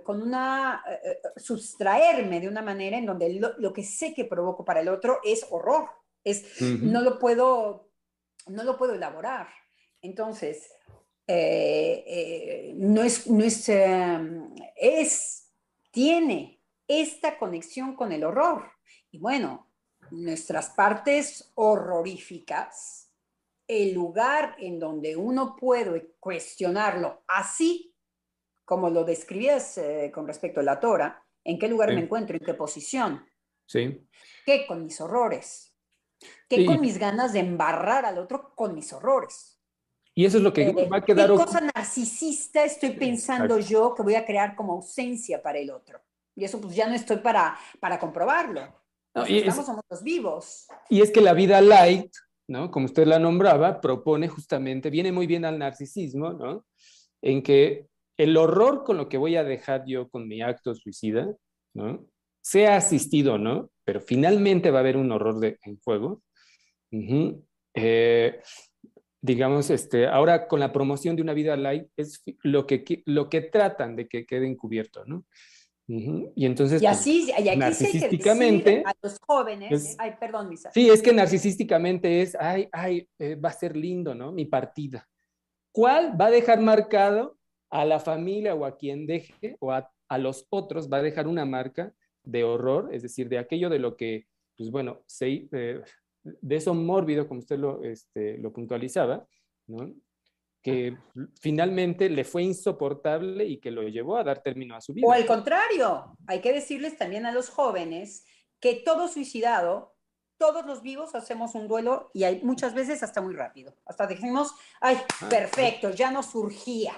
con 0.02 0.22
una, 0.22 0.82
sustraerme 1.36 2.40
de 2.40 2.48
una 2.48 2.62
manera 2.62 2.96
en 2.96 3.04
donde 3.04 3.34
lo, 3.34 3.72
que 3.74 3.82
sé 3.82 4.14
que 4.14 4.24
provoco 4.24 4.64
para 4.64 4.80
el 4.80 4.88
otro 4.88 5.20
es 5.22 5.46
horror, 5.50 5.90
es, 6.24 6.58
no, 6.80 7.02
lo 7.02 7.18
puedo, 7.18 7.90
no 8.46 8.64
lo 8.64 8.78
puedo 8.78 8.94
elaborar. 8.94 9.48
Entonces, 10.00 10.70
no 11.28 13.02
es, 13.02 13.26
no 13.26 13.44
es, 13.44 13.68
es, 14.76 15.52
tiene 15.90 16.62
esta 16.88 17.36
conexión 17.36 17.94
con 17.94 18.10
el 18.10 18.24
horror. 18.24 18.72
Y 19.10 19.18
bueno, 19.18 19.68
nuestras 20.22 20.70
partes 20.70 21.52
horroríficas, 21.54 23.10
el 23.66 23.94
lugar 23.94 24.56
en 24.58 24.78
donde 24.78 25.16
uno 25.16 25.56
puede 25.56 26.14
cuestionarlo 26.20 27.22
así 27.26 27.94
como 28.64 28.88
lo 28.90 29.04
describías 29.04 29.78
eh, 29.78 30.10
con 30.12 30.26
respecto 30.26 30.60
a 30.60 30.62
la 30.62 30.80
Torah, 30.80 31.22
¿en 31.44 31.58
qué 31.58 31.68
lugar 31.68 31.92
me 31.92 32.00
encuentro? 32.00 32.36
¿En 32.36 32.44
qué 32.44 32.54
posición? 32.54 33.24
Sí. 33.66 34.06
¿Qué 34.46 34.66
con 34.66 34.84
mis 34.84 35.00
horrores? 35.00 35.74
¿Qué 36.48 36.64
con 36.64 36.80
mis 36.80 36.98
ganas 36.98 37.34
de 37.34 37.40
embarrar 37.40 38.06
al 38.06 38.18
otro 38.18 38.54
con 38.54 38.74
mis 38.74 38.92
horrores? 38.92 39.60
Y 40.14 40.24
eso 40.24 40.38
es 40.38 40.44
lo 40.44 40.52
que 40.52 40.68
eh, 40.68 40.88
va 40.88 40.98
a 40.98 41.04
quedar... 41.04 41.28
¿Qué 41.28 41.36
cosa 41.36 41.60
narcisista 41.60 42.64
estoy 42.64 42.90
pensando 42.92 43.58
yo 43.58 43.94
que 43.94 44.02
voy 44.02 44.14
a 44.14 44.24
crear 44.24 44.54
como 44.54 44.74
ausencia 44.74 45.42
para 45.42 45.58
el 45.58 45.70
otro? 45.70 46.00
Y 46.34 46.44
eso 46.44 46.60
pues 46.60 46.74
ya 46.74 46.88
no 46.88 46.94
estoy 46.94 47.18
para, 47.18 47.58
para 47.80 47.98
comprobarlo 47.98 48.83
y 49.28 49.38
estamos 49.38 49.66
somos 49.66 49.84
los 49.88 50.02
vivos. 50.02 50.66
Y 50.90 51.00
es 51.00 51.10
que 51.10 51.20
la 51.20 51.34
vida 51.34 51.60
light, 51.60 52.12
¿no? 52.48 52.70
Como 52.70 52.86
usted 52.86 53.06
la 53.06 53.18
nombraba, 53.18 53.80
propone 53.80 54.28
justamente, 54.28 54.90
viene 54.90 55.12
muy 55.12 55.26
bien 55.26 55.44
al 55.44 55.58
narcisismo, 55.58 56.32
¿no? 56.32 56.66
En 57.22 57.42
que 57.42 57.86
el 58.16 58.36
horror 58.36 58.84
con 58.84 58.96
lo 58.96 59.08
que 59.08 59.18
voy 59.18 59.36
a 59.36 59.44
dejar 59.44 59.84
yo 59.86 60.08
con 60.08 60.28
mi 60.28 60.42
acto 60.42 60.74
suicida, 60.74 61.34
¿no? 61.74 62.06
Sea 62.42 62.76
asistido, 62.76 63.38
¿no? 63.38 63.70
Pero 63.84 64.00
finalmente 64.00 64.70
va 64.70 64.78
a 64.78 64.80
haber 64.80 64.96
un 64.96 65.10
horror 65.12 65.40
de, 65.40 65.58
en 65.62 65.78
juego. 65.80 66.22
Eh, 67.74 68.40
digamos, 69.20 69.70
este, 69.70 70.06
ahora 70.06 70.46
con 70.46 70.60
la 70.60 70.72
promoción 70.72 71.16
de 71.16 71.22
una 71.22 71.32
vida 71.32 71.56
light 71.56 71.88
es 71.96 72.22
lo 72.42 72.66
que, 72.66 73.02
lo 73.06 73.28
que 73.28 73.40
tratan 73.40 73.96
de 73.96 74.06
que 74.06 74.26
quede 74.26 74.46
encubierto, 74.46 75.04
¿no? 75.06 75.24
Y 75.86 76.46
entonces, 76.46 76.80
y 76.80 76.86
pues, 76.86 76.98
así, 76.98 77.30
y 77.36 77.56
narcisísticamente, 77.56 78.82
a 78.86 78.94
los 79.02 79.18
jóvenes, 79.20 79.96
ay, 79.98 80.12
perdón, 80.18 80.48
Misa. 80.48 80.70
Sí, 80.72 80.88
es 80.88 81.02
que 81.02 81.12
narcisísticamente 81.12 82.22
es, 82.22 82.34
ay, 82.40 82.68
ay, 82.72 83.06
eh, 83.18 83.34
va 83.34 83.50
a 83.50 83.52
ser 83.52 83.76
lindo, 83.76 84.14
¿no? 84.14 84.32
Mi 84.32 84.46
partida. 84.46 85.06
¿Cuál 85.72 86.18
va 86.18 86.26
a 86.26 86.30
dejar 86.30 86.60
marcado 86.60 87.36
a 87.68 87.84
la 87.84 88.00
familia 88.00 88.54
o 88.54 88.64
a 88.64 88.78
quien 88.78 89.06
deje, 89.06 89.56
o 89.60 89.72
a, 89.72 89.90
a 90.08 90.18
los 90.18 90.46
otros, 90.48 90.90
va 90.90 90.98
a 90.98 91.02
dejar 91.02 91.26
una 91.26 91.44
marca 91.44 91.92
de 92.22 92.44
horror, 92.44 92.88
es 92.92 93.02
decir, 93.02 93.28
de 93.28 93.38
aquello 93.38 93.68
de 93.68 93.78
lo 93.78 93.96
que, 93.96 94.26
pues 94.56 94.70
bueno, 94.70 95.02
se, 95.06 95.48
eh, 95.52 95.82
de 96.22 96.56
eso 96.56 96.72
mórbido, 96.72 97.28
como 97.28 97.40
usted 97.40 97.58
lo, 97.58 97.84
este, 97.84 98.38
lo 98.38 98.52
puntualizaba, 98.52 99.26
¿no? 99.66 99.92
Que 100.64 100.96
finalmente 101.38 102.08
le 102.08 102.24
fue 102.24 102.42
insoportable 102.42 103.44
y 103.44 103.60
que 103.60 103.70
lo 103.70 103.82
llevó 103.82 104.16
a 104.16 104.24
dar 104.24 104.42
término 104.42 104.74
a 104.74 104.80
su 104.80 104.94
vida. 104.94 105.06
O 105.06 105.12
al 105.12 105.26
contrario, 105.26 106.16
hay 106.26 106.40
que 106.40 106.54
decirles 106.54 106.96
también 106.96 107.26
a 107.26 107.32
los 107.32 107.50
jóvenes 107.50 108.24
que 108.60 108.76
todo 108.76 109.08
suicidado, 109.08 109.94
todos 110.38 110.64
los 110.64 110.80
vivos 110.80 111.14
hacemos 111.14 111.54
un 111.54 111.68
duelo 111.68 112.10
y 112.14 112.24
hay 112.24 112.40
muchas 112.42 112.72
veces 112.72 113.02
hasta 113.02 113.20
muy 113.20 113.34
rápido. 113.34 113.76
Hasta 113.84 114.06
decimos, 114.06 114.54
ay, 114.80 114.96
ah, 114.98 115.28
perfecto, 115.28 115.90
ya 115.90 116.10
no 116.10 116.22
surgía. 116.22 116.94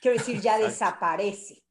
Quiero 0.00 0.16
decir, 0.16 0.40
ya 0.40 0.56
desaparece. 0.56 1.62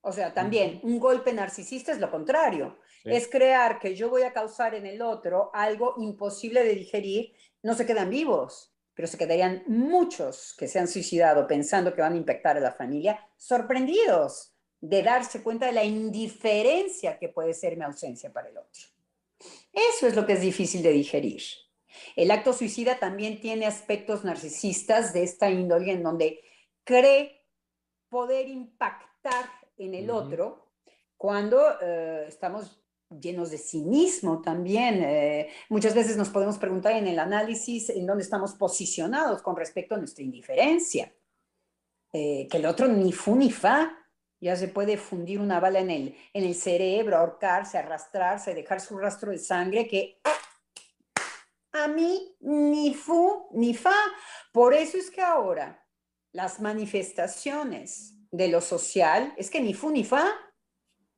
O 0.00 0.10
sea, 0.10 0.34
también 0.34 0.80
un 0.82 0.98
golpe 0.98 1.32
narcisista 1.32 1.92
es 1.92 2.00
lo 2.00 2.10
contrario. 2.10 2.80
Es 3.04 3.28
crear 3.28 3.78
que 3.78 3.94
yo 3.94 4.10
voy 4.10 4.22
a 4.22 4.32
causar 4.32 4.74
en 4.74 4.86
el 4.86 5.02
otro 5.02 5.50
algo 5.54 5.94
imposible 5.98 6.64
de 6.64 6.74
digerir, 6.74 7.32
no 7.62 7.74
se 7.74 7.86
quedan 7.86 8.10
vivos 8.10 8.71
pero 8.94 9.08
se 9.08 9.18
quedarían 9.18 9.64
muchos 9.66 10.54
que 10.58 10.68
se 10.68 10.78
han 10.78 10.88
suicidado 10.88 11.46
pensando 11.46 11.94
que 11.94 12.02
van 12.02 12.14
a 12.14 12.18
impactar 12.18 12.56
a 12.56 12.60
la 12.60 12.72
familia, 12.72 13.18
sorprendidos 13.36 14.52
de 14.80 15.02
darse 15.02 15.42
cuenta 15.42 15.66
de 15.66 15.72
la 15.72 15.84
indiferencia 15.84 17.18
que 17.18 17.28
puede 17.28 17.54
ser 17.54 17.76
mi 17.76 17.84
ausencia 17.84 18.32
para 18.32 18.48
el 18.48 18.58
otro. 18.58 18.82
Eso 19.72 20.06
es 20.06 20.14
lo 20.14 20.26
que 20.26 20.34
es 20.34 20.40
difícil 20.40 20.82
de 20.82 20.90
digerir. 20.90 21.42
El 22.16 22.30
acto 22.30 22.52
suicida 22.52 22.98
también 22.98 23.40
tiene 23.40 23.66
aspectos 23.66 24.24
narcisistas 24.24 25.12
de 25.12 25.22
esta 25.22 25.50
índole 25.50 25.92
en 25.92 26.02
donde 26.02 26.40
cree 26.84 27.44
poder 28.08 28.48
impactar 28.48 29.46
en 29.78 29.94
el 29.94 30.10
otro 30.10 30.72
cuando 31.16 31.60
eh, 31.80 32.24
estamos 32.28 32.81
llenos 33.20 33.50
de 33.50 33.58
cinismo 33.58 34.40
también. 34.40 35.02
Eh, 35.02 35.48
muchas 35.68 35.94
veces 35.94 36.16
nos 36.16 36.28
podemos 36.28 36.58
preguntar 36.58 36.92
en 36.92 37.06
el 37.06 37.18
análisis 37.18 37.90
en 37.90 38.06
dónde 38.06 38.22
estamos 38.24 38.54
posicionados 38.54 39.42
con 39.42 39.56
respecto 39.56 39.94
a 39.94 39.98
nuestra 39.98 40.24
indiferencia. 40.24 41.12
Eh, 42.12 42.46
que 42.50 42.58
el 42.58 42.66
otro 42.66 42.88
ni 42.88 43.12
fu 43.12 43.34
ni 43.34 43.50
fa, 43.50 43.98
ya 44.40 44.56
se 44.56 44.68
puede 44.68 44.96
fundir 44.96 45.40
una 45.40 45.60
bala 45.60 45.80
en 45.80 45.90
el, 45.90 46.16
en 46.32 46.44
el 46.44 46.54
cerebro, 46.54 47.16
ahorcarse, 47.16 47.78
arrastrarse, 47.78 48.54
dejar 48.54 48.80
su 48.80 48.98
rastro 48.98 49.30
de 49.30 49.38
sangre, 49.38 49.88
que 49.88 50.20
a 51.72 51.88
mí 51.88 52.36
ni 52.40 52.92
fu 52.92 53.48
ni 53.52 53.72
fa. 53.74 53.96
Por 54.52 54.74
eso 54.74 54.98
es 54.98 55.10
que 55.10 55.22
ahora 55.22 55.86
las 56.32 56.60
manifestaciones 56.60 58.14
de 58.30 58.48
lo 58.48 58.60
social 58.60 59.32
es 59.36 59.50
que 59.50 59.60
ni 59.60 59.74
fu 59.74 59.90
ni 59.90 60.04
fa 60.04 60.34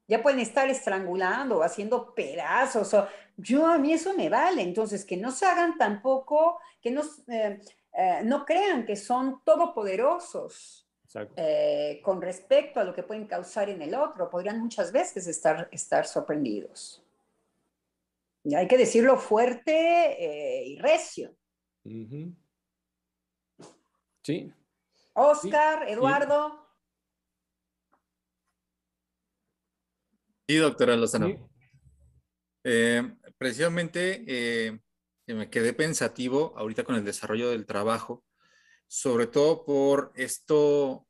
ya 0.06 0.22
pueden 0.22 0.40
estar 0.40 0.68
estrangulando 0.68 1.58
o 1.58 1.62
haciendo 1.62 2.14
pedazos. 2.14 2.92
O, 2.94 3.08
yo 3.36 3.66
a 3.66 3.78
mí 3.78 3.92
eso 3.92 4.14
me 4.14 4.28
vale. 4.28 4.62
Entonces, 4.62 5.04
que 5.04 5.16
no 5.16 5.30
se 5.30 5.46
hagan 5.46 5.76
tampoco, 5.78 6.60
que 6.80 6.90
no, 6.90 7.02
eh, 7.28 7.60
eh, 7.92 8.20
no 8.24 8.44
crean 8.44 8.84
que 8.84 8.96
son 8.96 9.42
todopoderosos. 9.44 10.82
Eh, 11.36 12.00
con 12.02 12.20
respecto 12.20 12.80
a 12.80 12.84
lo 12.84 12.92
que 12.92 13.04
pueden 13.04 13.26
causar 13.26 13.70
en 13.70 13.80
el 13.80 13.94
otro, 13.94 14.28
podrían 14.28 14.58
muchas 14.58 14.90
veces 14.90 15.28
estar, 15.28 15.68
estar 15.70 16.06
sorprendidos. 16.06 17.04
Y 18.42 18.56
hay 18.56 18.66
que 18.66 18.76
decirlo 18.76 19.16
fuerte 19.16 20.64
y 20.66 20.76
recio. 20.78 21.34
Sí. 24.22 24.52
Oscar, 25.12 25.88
Eduardo. 25.88 26.63
Sí, 30.46 30.56
doctora 30.56 30.94
Lozano. 30.96 31.50
Eh, 32.64 33.02
precisamente 33.38 34.24
eh, 34.26 34.78
me 35.26 35.48
quedé 35.48 35.72
pensativo 35.72 36.52
ahorita 36.56 36.84
con 36.84 36.96
el 36.96 37.04
desarrollo 37.04 37.48
del 37.48 37.64
trabajo, 37.64 38.24
sobre 38.86 39.26
todo 39.26 39.64
por 39.64 40.12
esto 40.16 41.06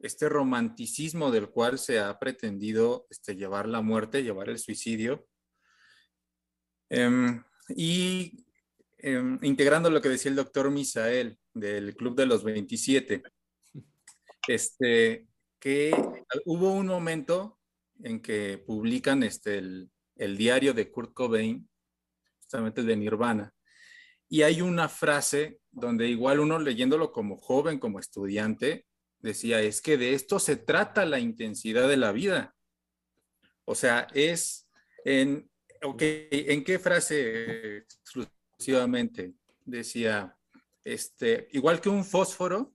este 0.00 0.28
romanticismo 0.28 1.30
del 1.30 1.50
cual 1.50 1.78
se 1.78 1.98
ha 1.98 2.18
pretendido 2.18 3.06
este, 3.10 3.36
llevar 3.36 3.68
la 3.68 3.82
muerte, 3.82 4.22
llevar 4.22 4.48
el 4.48 4.58
suicidio. 4.58 5.26
Em, 6.88 7.42
y 7.76 8.46
em, 8.98 9.38
integrando 9.42 9.90
lo 9.90 10.00
que 10.00 10.08
decía 10.08 10.30
el 10.30 10.36
doctor 10.36 10.70
Misael 10.70 11.38
del 11.52 11.94
Club 11.94 12.16
de 12.16 12.26
los 12.26 12.42
27, 12.42 13.22
este, 14.46 15.26
que 15.58 15.90
hubo 16.46 16.72
un 16.72 16.86
momento 16.86 17.57
en 18.02 18.20
que 18.20 18.58
publican 18.58 19.22
este, 19.22 19.58
el, 19.58 20.36
diario 20.36 20.74
de 20.74 20.90
Kurt 20.90 21.12
Cobain, 21.12 21.68
justamente 22.40 22.82
de 22.82 22.96
Nirvana, 22.96 23.54
y 24.28 24.42
hay 24.42 24.60
una 24.60 24.88
frase 24.88 25.60
donde 25.70 26.08
igual 26.08 26.40
uno 26.40 26.58
leyéndolo 26.58 27.12
como 27.12 27.36
joven, 27.36 27.78
como 27.78 27.98
estudiante, 27.98 28.86
decía, 29.20 29.62
es 29.62 29.80
que 29.80 29.96
de 29.96 30.14
esto 30.14 30.38
se 30.38 30.56
trata 30.56 31.06
la 31.06 31.18
intensidad 31.18 31.88
de 31.88 31.96
la 31.96 32.12
vida. 32.12 32.54
O 33.64 33.74
sea, 33.74 34.06
es 34.14 34.68
en, 35.04 35.50
¿en 35.80 36.64
qué 36.64 36.78
frase 36.78 37.78
exclusivamente? 37.78 39.34
Decía, 39.64 40.36
este, 40.84 41.48
igual 41.52 41.80
que 41.80 41.88
un 41.88 42.04
fósforo, 42.04 42.74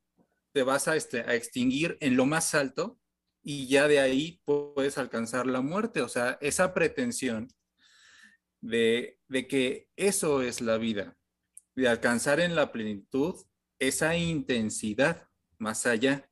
te 0.53 0.63
vas 0.63 0.87
a, 0.87 0.95
este, 0.95 1.21
a 1.21 1.33
extinguir 1.33 1.97
en 1.99 2.15
lo 2.15 2.25
más 2.25 2.53
alto 2.53 2.99
y 3.43 3.67
ya 3.67 3.87
de 3.87 3.99
ahí 3.99 4.41
puedes 4.45 4.97
alcanzar 4.97 5.45
la 5.45 5.61
muerte. 5.61 6.01
O 6.01 6.07
sea, 6.07 6.37
esa 6.41 6.73
pretensión 6.73 7.49
de, 8.61 9.19
de 9.27 9.47
que 9.47 9.89
eso 9.97 10.41
es 10.41 10.61
la 10.61 10.77
vida, 10.77 11.17
de 11.75 11.89
alcanzar 11.89 12.39
en 12.39 12.55
la 12.55 12.71
plenitud 12.71 13.35
esa 13.79 14.15
intensidad 14.15 15.27
más 15.57 15.85
allá. 15.85 16.29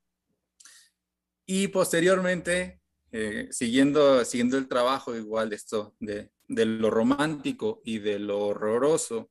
Y 1.46 1.68
posteriormente, 1.68 2.82
eh, 3.12 3.50
siguiendo, 3.52 4.24
siguiendo 4.24 4.58
el 4.58 4.70
trabajo 4.70 5.16
igual 5.16 5.50
de 5.50 5.58
esto, 5.58 5.96
de, 6.00 6.32
de 6.48 6.66
lo 6.66 6.90
romántico 6.90 7.82
y 7.84 8.00
de 8.00 8.20
lo 8.20 8.40
horroroso, 8.40 9.30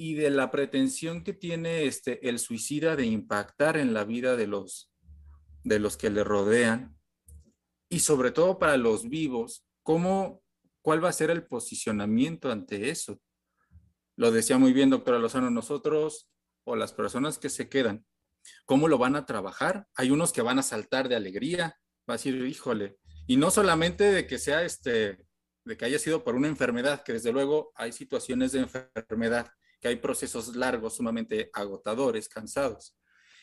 y 0.00 0.14
de 0.14 0.30
la 0.30 0.50
pretensión 0.50 1.24
que 1.24 1.32
tiene 1.32 1.84
este, 1.84 2.26
el 2.28 2.38
suicida 2.38 2.94
de 2.94 3.04
impactar 3.04 3.76
en 3.76 3.92
la 3.92 4.04
vida 4.04 4.36
de 4.36 4.46
los, 4.46 4.92
de 5.68 5.78
los 5.78 5.96
que 5.96 6.10
le 6.10 6.24
rodean, 6.24 6.98
y 7.90 8.00
sobre 8.00 8.30
todo 8.30 8.58
para 8.58 8.76
los 8.76 9.08
vivos, 9.08 9.66
¿cómo, 9.82 10.42
¿cuál 10.82 11.02
va 11.02 11.08
a 11.08 11.12
ser 11.12 11.30
el 11.30 11.46
posicionamiento 11.46 12.50
ante 12.50 12.90
eso? 12.90 13.20
Lo 14.16 14.30
decía 14.30 14.58
muy 14.58 14.72
bien, 14.72 14.90
doctora 14.90 15.18
Lozano, 15.18 15.50
nosotros 15.50 16.28
o 16.64 16.76
las 16.76 16.92
personas 16.92 17.38
que 17.38 17.48
se 17.48 17.68
quedan, 17.68 18.04
¿Cómo 18.64 18.88
lo 18.88 18.98
van 18.98 19.16
a 19.16 19.26
trabajar? 19.26 19.86
Hay 19.94 20.10
unos 20.10 20.32
que 20.32 20.42
van 20.42 20.58
a 20.58 20.62
saltar 20.62 21.08
de 21.08 21.16
alegría, 21.16 21.78
va 22.08 22.14
a 22.14 22.16
decir, 22.16 22.34
híjole, 22.34 22.98
y 23.26 23.36
no 23.36 23.50
solamente 23.50 24.04
de 24.04 24.26
que 24.26 24.38
sea 24.38 24.62
este, 24.62 25.18
de 25.64 25.76
que 25.76 25.84
haya 25.84 25.98
sido 25.98 26.24
por 26.24 26.34
una 26.34 26.48
enfermedad, 26.48 27.02
que 27.02 27.12
desde 27.12 27.32
luego 27.32 27.72
hay 27.74 27.92
situaciones 27.92 28.52
de 28.52 28.60
enfermedad, 28.60 29.50
que 29.80 29.88
hay 29.88 29.96
procesos 29.96 30.56
largos, 30.56 30.96
sumamente 30.96 31.50
agotadores, 31.52 32.28
cansados, 32.28 32.96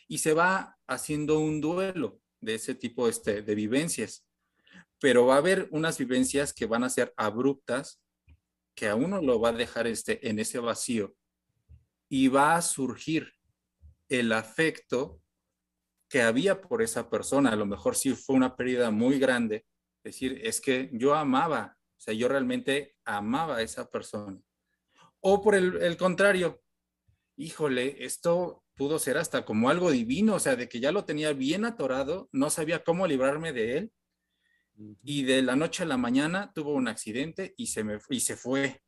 y 0.08 0.20
se 0.20 0.34
va 0.34 0.78
haciendo 0.88 1.40
un 1.40 1.62
duelo 1.62 2.22
de 2.42 2.56
ese 2.56 2.76
tipo 2.76 3.08
este, 3.08 3.42
de 3.42 3.56
vivencias, 3.56 4.26
pero 5.00 5.26
va 5.26 5.36
a 5.36 5.40
haber 5.40 5.68
unas 5.72 5.98
vivencias 5.98 6.54
que 6.54 6.66
van 6.66 6.84
a 6.84 6.90
ser 6.90 7.14
abruptas, 7.18 8.02
que 8.76 8.88
a 8.88 8.96
uno 8.96 9.22
lo 9.22 9.40
va 9.40 9.50
a 9.50 9.54
dejar 9.54 9.88
este, 9.88 10.28
en 10.28 10.40
ese 10.40 10.60
vacío, 10.60 11.16
y 12.10 12.28
va 12.28 12.56
a 12.56 12.62
surgir 12.62 13.34
el 14.10 14.32
afecto 14.32 15.22
que 16.10 16.22
había 16.22 16.62
por 16.62 16.82
esa 16.82 17.10
persona. 17.10 17.52
A 17.52 17.56
lo 17.56 17.66
mejor 17.66 17.96
sí 17.96 18.14
fue 18.14 18.36
una 18.36 18.56
pérdida 18.56 18.92
muy 18.92 19.20
grande. 19.20 19.66
Es 20.04 20.14
decir, 20.14 20.40
es 20.44 20.62
que 20.62 20.90
yo 20.94 21.16
amaba, 21.16 21.78
o 21.78 22.00
sea, 22.00 22.14
yo 22.14 22.28
realmente 22.28 22.96
amaba 23.06 23.58
a 23.58 23.62
esa 23.62 23.90
persona. 23.90 24.40
O 25.22 25.42
por 25.42 25.56
el, 25.56 25.98
contrario, 25.98 26.62
híjole, 27.36 28.06
esto 28.06 28.64
pudo 28.76 29.00
ser 29.00 29.18
hasta 29.18 29.46
como 29.46 29.70
algo 29.70 29.92
divino, 29.92 30.36
o 30.36 30.40
sea, 30.40 30.56
de 30.56 30.70
que 30.70 30.80
ya 30.80 30.92
lo 30.92 31.06
tenía 31.06 31.34
bien 31.34 31.66
atorado, 31.66 32.30
no 32.32 32.50
sabía 32.50 32.84
cómo 32.84 33.08
librarme 33.08 33.54
de 33.54 33.78
él. 33.78 33.92
Y 35.04 35.24
de 35.24 35.42
la 35.42 35.56
noche 35.56 35.84
a 35.84 35.86
la 35.86 35.98
mañana 35.98 36.52
tuvo 36.54 36.74
un 36.74 36.88
accidente 36.88 37.54
y 37.58 37.68
se 37.68 37.84
me 37.84 37.98
y 38.10 38.20
se 38.20 38.36
fue. 38.36 38.82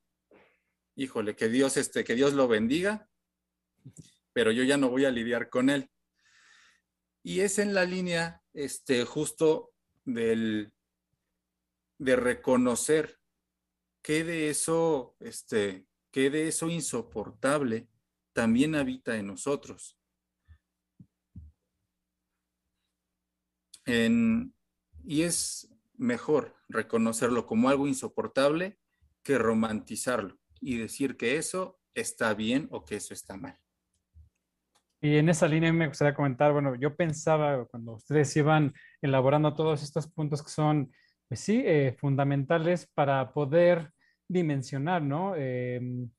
Híjole, 0.96 1.36
que 1.36 1.48
Dios 1.48 1.78
este 1.78 2.04
que 2.04 2.16
Dios 2.16 2.34
lo 2.34 2.48
bendiga 2.48 3.10
pero 4.38 4.52
yo 4.52 4.64
ya 4.64 4.78
no 4.78 4.90
voy 4.90 5.04
a 5.04 5.10
lidiar 5.10 5.50
con 5.50 5.72
él. 5.72 5.90
Y 7.24 7.40
es 7.40 7.58
en 7.58 7.74
la 7.74 7.86
línea 7.86 8.44
este, 8.54 9.04
justo 9.04 9.74
del, 10.06 10.72
de 11.98 12.16
reconocer 12.16 13.18
que 14.04 14.24
de 14.24 14.52
eso, 14.52 15.16
este, 15.20 15.88
que 16.12 16.30
de 16.30 16.50
eso 16.50 16.70
insoportable 16.70 17.88
también 18.38 18.76
habita 18.76 19.18
en 19.18 19.26
nosotros. 19.26 19.98
y 25.04 25.22
es 25.22 25.74
mejor 25.96 26.54
reconocerlo 26.68 27.48
como 27.48 27.70
algo 27.70 27.88
insoportable 27.88 28.78
que 29.24 29.40
romantizarlo 29.40 30.38
y 30.60 30.78
decir 30.78 31.16
que 31.18 31.38
eso 31.38 31.80
está 31.96 32.36
bien 32.36 32.68
o 32.70 32.84
que 32.86 32.98
eso 32.98 33.14
está 33.14 33.38
mal. 33.38 33.58
Y 35.02 35.16
en 35.16 35.30
esa 35.30 35.48
línea 35.48 35.74
me 35.74 35.88
gustaría 35.88 36.14
comentar, 36.14 36.52
bueno, 36.52 36.76
yo 36.76 36.96
pensaba 36.96 37.66
cuando 37.66 37.94
ustedes 37.94 38.36
iban 38.36 38.74
elaborando 39.02 39.56
todos 39.56 39.82
estos 39.82 40.06
puntos 40.12 40.44
que 40.44 40.50
son, 40.50 40.92
pues 41.28 41.40
sí, 41.40 41.64
eh, 41.66 41.96
fundamentales 41.98 42.86
para 42.94 43.32
poder 43.34 43.94
dimensionar, 44.28 45.02
¿no? 45.02 45.36
Em, 45.36 46.10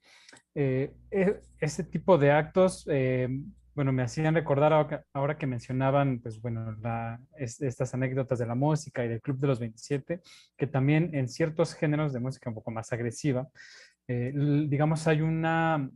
eh, 0.54 0.92
e, 1.11 1.40
ese 1.61 1.84
tipo 1.84 2.18
de 2.18 2.32
actos, 2.32 2.86
em, 2.88 3.52
bueno, 3.74 3.92
me 3.92 4.02
hacían 4.02 4.34
recordar 4.34 4.72
ahora, 5.12 5.38
que 5.38 5.46
mencionaban, 5.46 6.20
pues 6.20 6.40
bueno, 6.40 6.76
estas 7.36 7.94
anécdotas 7.94 8.38
de 8.40 8.46
la 8.46 8.56
música 8.56 9.04
y 9.04 9.09
del 9.09 9.20
Club 9.20 9.38
de 9.38 9.46
los 9.46 9.61
27, 9.61 10.20
que 10.56 10.66
también 10.66 11.14
en 11.14 11.28
ciertos 11.28 11.74
géneros 11.74 12.12
de 12.12 12.20
música 12.20 12.50
un 12.50 12.56
poco 12.56 12.72
más 12.72 12.92
agresiva, 12.92 13.48
eh, 14.09 14.32
digamos, 14.68 15.06
hay 15.06 15.20
una 15.20 15.88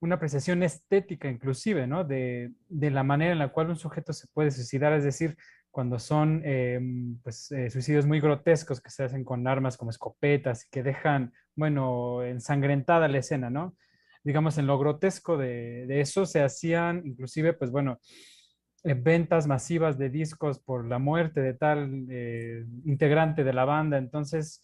una 0.00 0.16
apreciación 0.16 0.62
estética 0.62 1.28
inclusive, 1.28 1.86
¿no? 1.86 2.04
De, 2.04 2.52
la 2.68 3.02
manera 3.02 3.32
en 3.32 3.38
la 3.38 3.48
cual 3.48 3.70
un 3.70 3.76
sujeto 3.76 4.12
se 4.12 4.26
puede 4.28 4.50
suicidar, 4.50 4.92
es 4.92 5.04
decir, 5.04 5.36
cuando 5.76 5.98
son 5.98 6.40
eh, 6.42 6.80
pues, 7.22 7.52
eh, 7.52 7.68
suicidios 7.68 8.06
muy 8.06 8.18
grotescos 8.18 8.80
que 8.80 8.88
se 8.88 9.04
hacen 9.04 9.24
con 9.24 9.46
armas 9.46 9.76
como 9.76 9.90
escopetas 9.90 10.64
y 10.64 10.70
que 10.70 10.82
dejan, 10.82 11.34
bueno, 11.54 12.22
ensangrentada 12.22 13.08
la 13.08 13.18
escena, 13.18 13.50
¿no? 13.50 13.76
Digamos, 14.24 14.56
en 14.56 14.66
lo 14.66 14.78
grotesco 14.78 15.36
de, 15.36 15.84
eso 16.00 16.24
se 16.24 16.42
hacían 16.42 17.02
inclusive, 17.04 17.52
pues 17.52 17.70
bueno, 17.70 18.00
eh, 18.84 18.94
ventas 18.94 19.46
masivas 19.46 19.98
de 19.98 20.08
discos 20.08 20.60
por 20.60 20.86
la 20.86 20.98
muerte 20.98 21.42
de 21.42 21.52
tal 21.52 21.90
integrante 22.86 23.44
de 23.44 23.52
la 23.52 23.66
banda, 23.66 23.98
entonces... 23.98 24.62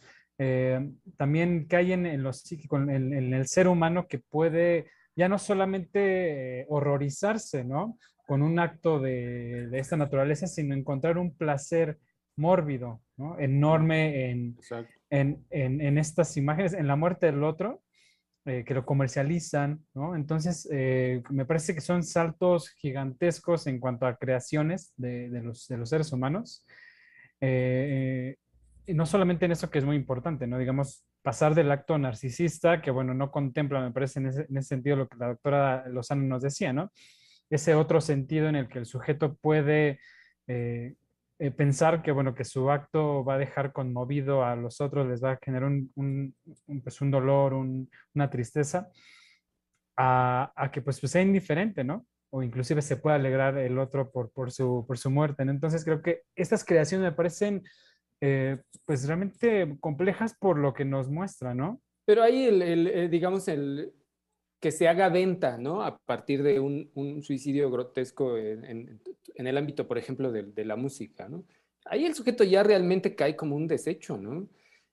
también 1.19 1.67
caen 1.67 2.07
en, 2.07 2.23
los, 2.23 2.43
en, 2.51 3.13
en 3.13 3.35
el 3.35 3.47
ser 3.47 3.69
humano 3.69 4.09
que 4.09 4.19
puede 4.19 4.87
ya 5.15 5.29
no 5.29 5.39
solamente 5.39 6.61
eh, 6.61 6.67
horrorizarse, 6.69 7.65
¿no? 7.65 7.99
Con 8.27 8.43
un 8.43 8.59
acto 8.59 9.01
de, 9.01 9.69
esta 9.73 9.97
naturaleza, 9.97 10.47
sino 10.47 10.75
encontrar 10.75 11.19
un 11.19 11.37
placer 11.37 11.99
mórbido, 12.37 13.03
¿no? 13.17 13.39
Enorme 13.39 14.31
en, 14.31 14.57
en, 15.11 15.99
estas 15.99 16.37
imágenes, 16.37 16.73
en 16.73 16.87
la 16.87 16.97
muerte 16.97 17.27
del 17.27 17.45
otro, 17.45 17.83
eh, 18.45 18.65
que 18.65 18.75
lo 18.75 18.87
comercializan, 18.87 19.85
¿no? 19.95 20.17
Entonces, 20.17 20.69
eh, 20.73 21.23
me 21.31 21.45
parece 21.45 21.75
que 21.75 21.81
son 21.81 22.03
saltos 22.03 22.71
gigantescos 22.71 23.67
en 23.67 23.79
cuanto 23.81 24.07
a 24.07 24.17
creaciones 24.17 24.93
de, 24.97 25.29
los, 25.43 25.69
de 25.69 25.77
los, 25.77 25.89
seres 25.89 26.13
humanos. 26.13 26.65
y 27.41 28.95
no 28.95 29.07
solamente 29.07 29.45
en 29.45 29.53
eso 29.53 29.71
que 29.71 29.79
es 29.79 29.85
muy 29.85 29.97
importante, 29.97 30.47
¿no? 30.47 30.59
Digamos, 30.59 31.05
pasar 31.23 31.55
del 31.55 31.71
acto 31.71 31.97
narcisista, 31.99 32.83
que 32.83 32.91
bueno, 32.91 33.15
no 33.15 33.31
contempla, 33.31 33.81
me 33.81 33.93
parece, 33.93 34.19
en 34.19 34.27
ese, 34.27 34.63
sentido 34.63 34.97
lo 34.97 35.09
que 35.09 35.17
la 35.17 35.29
doctora 35.29 35.89
Lozano 35.89 36.23
nos 36.25 36.43
decía, 36.43 36.73
¿no? 36.73 36.93
Ese 37.53 37.75
otro 37.75 38.01
sentido 38.01 38.49
en 38.49 38.57
el 38.57 38.69
que 38.69 38.79
el 38.79 38.87
sujeto 38.87 39.35
puede 39.35 40.01
eh, 40.47 40.95
eh, 41.39 41.51
pensar 41.51 42.03
que, 42.03 42.11
bueno, 42.11 42.35
que 42.35 42.45
su 42.45 42.71
acto 42.71 43.25
va 43.25 43.35
a 43.35 43.39
dejar 43.39 43.73
conmovido 43.73 44.45
a 44.45 44.57
los 44.57 44.81
otros, 44.81 45.07
les 45.07 45.23
va 45.23 45.33
a 45.33 45.39
generar 45.43 45.69
un, 45.69 45.93
un, 45.97 46.35
pues 46.83 47.01
un 47.01 47.11
dolor, 47.11 47.53
una 47.53 48.31
tristeza, 48.31 48.89
a, 49.97 50.71
que 50.73 50.81
pues, 50.81 50.99
pues, 51.01 51.13
sea 51.13 51.21
indiferente, 51.21 51.85
¿no? 51.85 52.07
O 52.31 52.43
inclusive 52.43 52.81
se 52.81 52.97
pueda 52.97 53.17
alegrar 53.17 53.59
el 53.59 53.79
otro 53.79 54.11
por, 54.11 54.31
por, 54.31 54.51
su, 54.51 54.85
por 54.87 54.97
su 54.97 55.11
muerte, 55.11 55.45
¿no? 55.45 55.51
Entonces 55.51 55.85
creo 55.85 56.01
que 56.01 56.23
estas 56.35 56.65
creaciones 56.65 57.11
me 57.11 57.17
parecen 57.17 57.63
eh, 58.21 58.59
pues 58.87 59.07
realmente 59.07 59.77
complejas 59.81 60.35
por 60.39 60.59
lo 60.59 60.73
que 60.73 60.85
nos 60.85 61.11
muestra, 61.11 61.55
¿no? 61.55 61.83
Pero 62.05 62.23
ahí, 62.23 62.47
el, 62.47 63.11
digamos, 63.11 63.49
el 63.49 63.93
que 64.63 64.71
se 64.71 64.87
haga 64.87 65.09
venta, 65.09 65.59
¿no? 65.59 65.83
A 65.83 65.99
partir 65.99 66.45
de 66.45 66.61
un, 66.61 67.21
suicidio 67.25 67.69
grotesco 67.69 68.39
en, 68.39 69.01
en 69.35 69.47
el 69.49 69.59
ámbito, 69.59 69.89
por 69.89 69.99
ejemplo, 69.99 70.31
de, 70.31 70.45
de, 70.45 70.65
la 70.65 70.77
música, 70.77 71.29
¿no? 71.29 71.45
Ahí 71.85 72.05
el 72.05 72.15
sujeto 72.15 72.45
ya 72.45 72.63
realmente 72.63 73.17
cae 73.17 73.35
como 73.35 73.57
un 73.57 73.67
desecho, 73.67 74.17
¿no? 74.17 74.49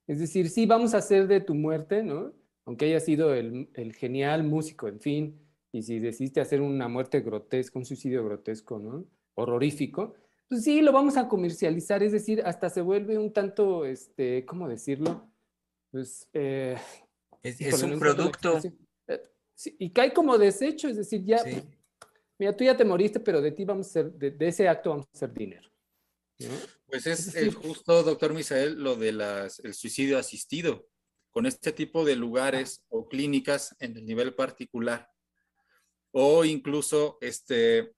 Es 0.08 0.20
decir, 0.20 0.50
sí, 0.50 0.66
vamos 0.66 0.96
a 0.96 0.98
hacer 0.98 1.28
de 1.28 1.40
tu 1.40 1.54
muerte, 1.54 2.02
¿no? 2.02 2.34
Aunque 2.66 2.86
haya 2.86 3.00
sido 3.00 3.36
el, 3.36 3.70
el 3.76 3.94
genial 3.94 4.44
músico, 4.44 4.88
en 4.88 5.00
fin, 5.00 5.40
y 5.72 5.84
si 5.84 6.00
decidiste 6.00 6.42
hacer 6.42 6.62
una 6.62 6.88
muerte 6.88 7.20
grotesca, 7.20 7.78
un 7.78 7.86
suicidio 7.86 8.26
grotesco, 8.26 8.80
¿no? 8.80 9.06
Horrorífico, 9.36 10.16
pues 10.48 10.64
sí, 10.64 10.82
lo 10.82 10.92
vamos 10.92 11.16
a 11.16 11.28
comercializar, 11.28 12.02
es 12.02 12.12
decir, 12.12 12.42
hasta 12.44 12.72
se 12.72 12.82
vuelve 12.82 13.20
un 13.20 13.32
tanto, 13.32 13.86
este, 13.86 14.46
¿cómo 14.46 14.68
decirlo? 14.68 15.30
Pues... 15.92 16.28
Eh, 16.34 16.76
es, 17.44 17.62
es 17.62 17.84
un 17.84 18.00
producto... 18.00 18.60
sí, 19.60 19.76
y 19.78 19.92
cae 19.92 20.14
como 20.14 20.38
desecho, 20.38 20.88
es 20.88 20.96
decir, 20.96 21.24
ya... 21.26 21.40
Sí. 21.40 21.62
Mira, 22.38 22.56
tú 22.56 22.64
ya 22.64 22.78
te 22.78 22.86
moriste, 22.86 23.20
pero 23.20 23.42
de 23.42 23.52
ti 23.52 23.66
vamos 23.66 23.94
a 23.98 24.04
de, 24.04 24.32
de 24.32 24.48
ese 24.48 24.70
acto 24.70 24.92
vamos 24.92 25.08
a 25.08 25.12
hacer 25.14 25.34
dinero. 25.34 25.70
¿no? 26.40 26.56
Pues 26.86 27.06
es, 27.06 27.28
es 27.28 27.34
decir, 27.34 27.54
justo, 27.54 28.02
doctor 28.04 28.34
Misael, 28.34 28.82
lo 28.82 28.96
del 28.96 29.20
el 29.22 29.74
suicidio 29.74 30.18
asistido, 30.18 30.88
con 31.32 31.46
este 31.46 31.74
tipo 31.74 32.06
de 32.06 32.16
lugares 32.16 32.86
o 32.88 33.10
clínicas 33.10 33.76
en 33.80 33.98
el 33.98 34.06
nivel 34.06 34.34
particular, 34.36 35.12
o 36.12 36.46
incluso 36.46 37.18
este, 37.20 37.94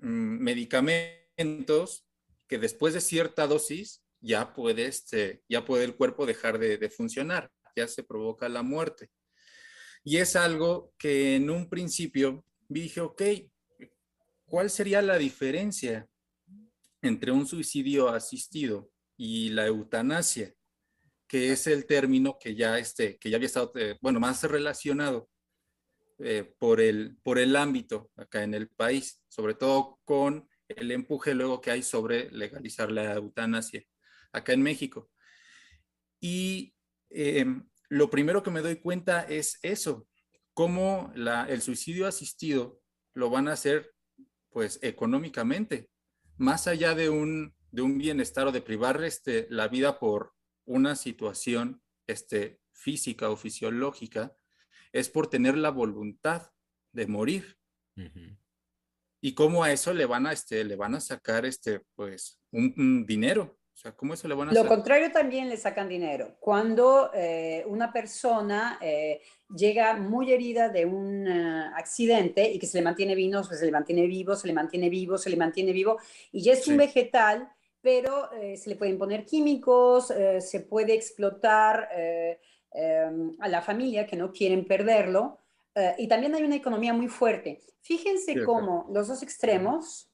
mmm, 0.00 0.38
medicamentos 0.38 2.06
que 2.46 2.58
después 2.58 2.94
de 2.94 3.00
cierta 3.00 3.48
dosis 3.48 4.04
ya 4.20 4.54
puede, 4.54 4.86
este, 4.86 5.42
ya 5.48 5.64
puede 5.64 5.82
el 5.84 5.96
cuerpo 5.96 6.24
dejar 6.24 6.60
de, 6.60 6.78
de 6.78 6.88
funcionar, 6.88 7.50
ya 7.74 7.88
se 7.88 8.04
provoca 8.04 8.48
la 8.48 8.62
muerte. 8.62 9.10
Y 10.04 10.16
es 10.16 10.36
algo 10.36 10.92
que 10.98 11.36
en 11.36 11.50
un 11.50 11.68
principio 11.68 12.44
dije, 12.68 13.00
ok, 13.00 13.22
¿cuál 14.44 14.70
sería 14.70 15.02
la 15.02 15.18
diferencia 15.18 16.08
entre 17.00 17.32
un 17.32 17.46
suicidio 17.46 18.08
asistido 18.08 18.90
y 19.16 19.50
la 19.50 19.66
eutanasia? 19.66 20.54
que 21.32 21.50
es 21.50 21.66
el 21.66 21.86
término 21.86 22.36
que 22.38 22.54
ya, 22.54 22.78
este, 22.78 23.16
que 23.16 23.30
ya 23.30 23.36
había 23.36 23.46
estado, 23.46 23.72
eh, 23.76 23.96
bueno, 24.02 24.20
más 24.20 24.42
relacionado 24.42 25.30
eh, 26.18 26.44
por, 26.58 26.78
el, 26.78 27.16
por 27.22 27.38
el 27.38 27.56
ámbito 27.56 28.10
acá 28.16 28.42
en 28.42 28.52
el 28.52 28.68
país, 28.68 29.22
sobre 29.28 29.54
todo 29.54 29.98
con 30.04 30.46
el 30.68 30.90
empuje 30.90 31.32
luego 31.32 31.62
que 31.62 31.70
hay 31.70 31.82
sobre 31.82 32.30
legalizar 32.32 32.92
la 32.92 33.14
eutanasia 33.14 33.82
acá 34.30 34.52
en 34.52 34.60
México. 34.60 35.10
Y 36.20 36.74
eh, 37.08 37.46
lo 37.92 38.08
primero 38.08 38.42
que 38.42 38.50
me 38.50 38.62
doy 38.62 38.76
cuenta 38.76 39.20
es 39.20 39.58
eso, 39.60 40.08
cómo 40.54 41.12
la, 41.14 41.44
el 41.44 41.60
suicidio 41.60 42.06
asistido 42.06 42.80
lo 43.12 43.28
van 43.28 43.48
a 43.48 43.52
hacer 43.52 43.92
pues 44.48 44.78
económicamente, 44.80 45.90
más 46.38 46.66
allá 46.66 46.94
de 46.94 47.10
un, 47.10 47.54
de 47.70 47.82
un 47.82 47.98
bienestar 47.98 48.46
o 48.46 48.52
de 48.52 48.62
privar 48.62 49.04
este, 49.04 49.46
la 49.50 49.68
vida 49.68 49.98
por 49.98 50.32
una 50.64 50.96
situación 50.96 51.82
este, 52.06 52.60
física 52.72 53.28
o 53.28 53.36
fisiológica, 53.36 54.34
es 54.92 55.10
por 55.10 55.28
tener 55.28 55.58
la 55.58 55.70
voluntad 55.70 56.50
de 56.92 57.06
morir. 57.06 57.58
Uh 57.96 58.04
-huh. 58.04 58.38
Y 59.20 59.34
cómo 59.34 59.64
a 59.64 59.70
eso 59.70 59.92
le 59.92 60.06
van 60.06 60.26
a, 60.26 60.32
este, 60.32 60.64
le 60.64 60.76
van 60.76 60.94
a 60.94 61.00
sacar 61.00 61.44
este, 61.44 61.82
pues, 61.94 62.40
un, 62.52 62.72
un 62.78 63.04
dinero. 63.04 63.58
O 63.82 63.88
sea, 63.88 63.96
¿cómo 63.96 64.14
eso 64.14 64.28
le 64.28 64.36
van 64.36 64.48
a 64.48 64.52
Lo 64.52 64.60
hacer? 64.60 64.68
contrario 64.68 65.10
también 65.10 65.48
le 65.48 65.56
sacan 65.56 65.88
dinero. 65.88 66.36
Cuando 66.38 67.10
eh, 67.12 67.64
una 67.66 67.92
persona 67.92 68.78
eh, 68.80 69.20
llega 69.56 69.96
muy 69.96 70.32
herida 70.32 70.68
de 70.68 70.86
un 70.86 71.26
uh, 71.26 71.74
accidente 71.74 72.48
y 72.48 72.60
que 72.60 72.68
se 72.68 72.78
le 72.78 72.84
mantiene 72.84 73.16
vivo, 73.16 73.42
se 73.42 73.64
le 73.64 73.72
mantiene 73.72 74.06
vivo, 74.06 74.36
se 74.36 74.46
le 74.46 74.52
mantiene 74.52 74.88
vivo, 74.88 75.18
se 75.18 75.30
le 75.30 75.36
mantiene 75.36 75.72
vivo, 75.72 75.98
y 76.30 76.44
ya 76.44 76.52
es 76.52 76.62
sí. 76.62 76.70
un 76.70 76.76
vegetal, 76.76 77.50
pero 77.80 78.32
eh, 78.34 78.56
se 78.56 78.70
le 78.70 78.76
pueden 78.76 78.98
poner 78.98 79.24
químicos, 79.24 80.12
se 80.38 80.60
puede 80.60 80.94
explotar 80.94 81.88
eh, 81.92 82.38
a 83.40 83.48
la 83.48 83.62
familia 83.62 84.06
que 84.06 84.14
no 84.14 84.30
quieren 84.30 84.64
perderlo, 84.64 85.38
y 85.98 86.06
también 86.06 86.36
hay 86.36 86.44
una 86.44 86.54
economía 86.54 86.92
muy 86.92 87.08
fuerte. 87.08 87.58
Fíjense 87.80 88.34
sí, 88.34 88.44
cómo 88.44 88.86
los 88.92 89.08
dos 89.08 89.24
extremos, 89.24 90.08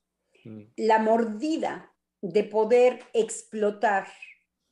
la 0.77 0.99
mordida 1.01 1.93
de 2.21 2.45
poder 2.45 3.01
explotar 3.13 4.09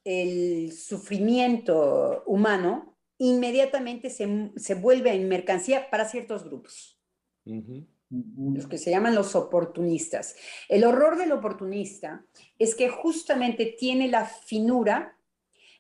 el 0.05 0.73
sufrimiento 0.73 2.23
humano, 2.27 2.97
inmediatamente 3.19 4.11
se, 4.11 4.53
se 4.57 4.75
vuelve 4.75 5.13
en 5.13 5.29
mercancía 5.29 5.91
para 5.91 6.09
ciertos 6.09 6.45
grupos. 6.45 6.99
Uh 7.45 7.55
-huh 7.55 7.87
los 8.11 8.67
que 8.67 8.79
se 8.79 8.91
llaman 8.91 9.15
los 9.15 9.35
oportunistas. 9.35 10.37
El 10.69 10.85
horror 10.85 11.17
del 11.19 11.33
oportunista 11.33 12.25
es 12.59 12.75
que 12.75 12.89
justamente 12.89 13.77
tiene 13.79 14.09
la 14.09 14.27
finura 14.27 15.19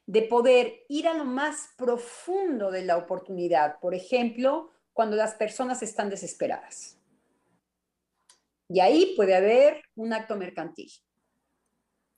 de 0.06 0.22
poder 0.22 0.84
ir 0.88 1.08
a 1.08 1.14
lo 1.14 1.24
más 1.24 1.70
profundo 1.76 2.70
de 2.70 2.84
la 2.84 2.96
oportunidad, 2.96 3.78
por 3.80 3.94
ejemplo, 3.94 4.70
cuando 4.92 5.16
las 5.16 5.34
personas 5.34 5.82
están 5.82 6.10
desesperadas. 6.10 6.98
Y 8.68 8.80
ahí 8.80 9.14
puede 9.16 9.34
haber 9.34 9.82
un 9.94 10.12
acto 10.12 10.36
mercantil. 10.36 10.90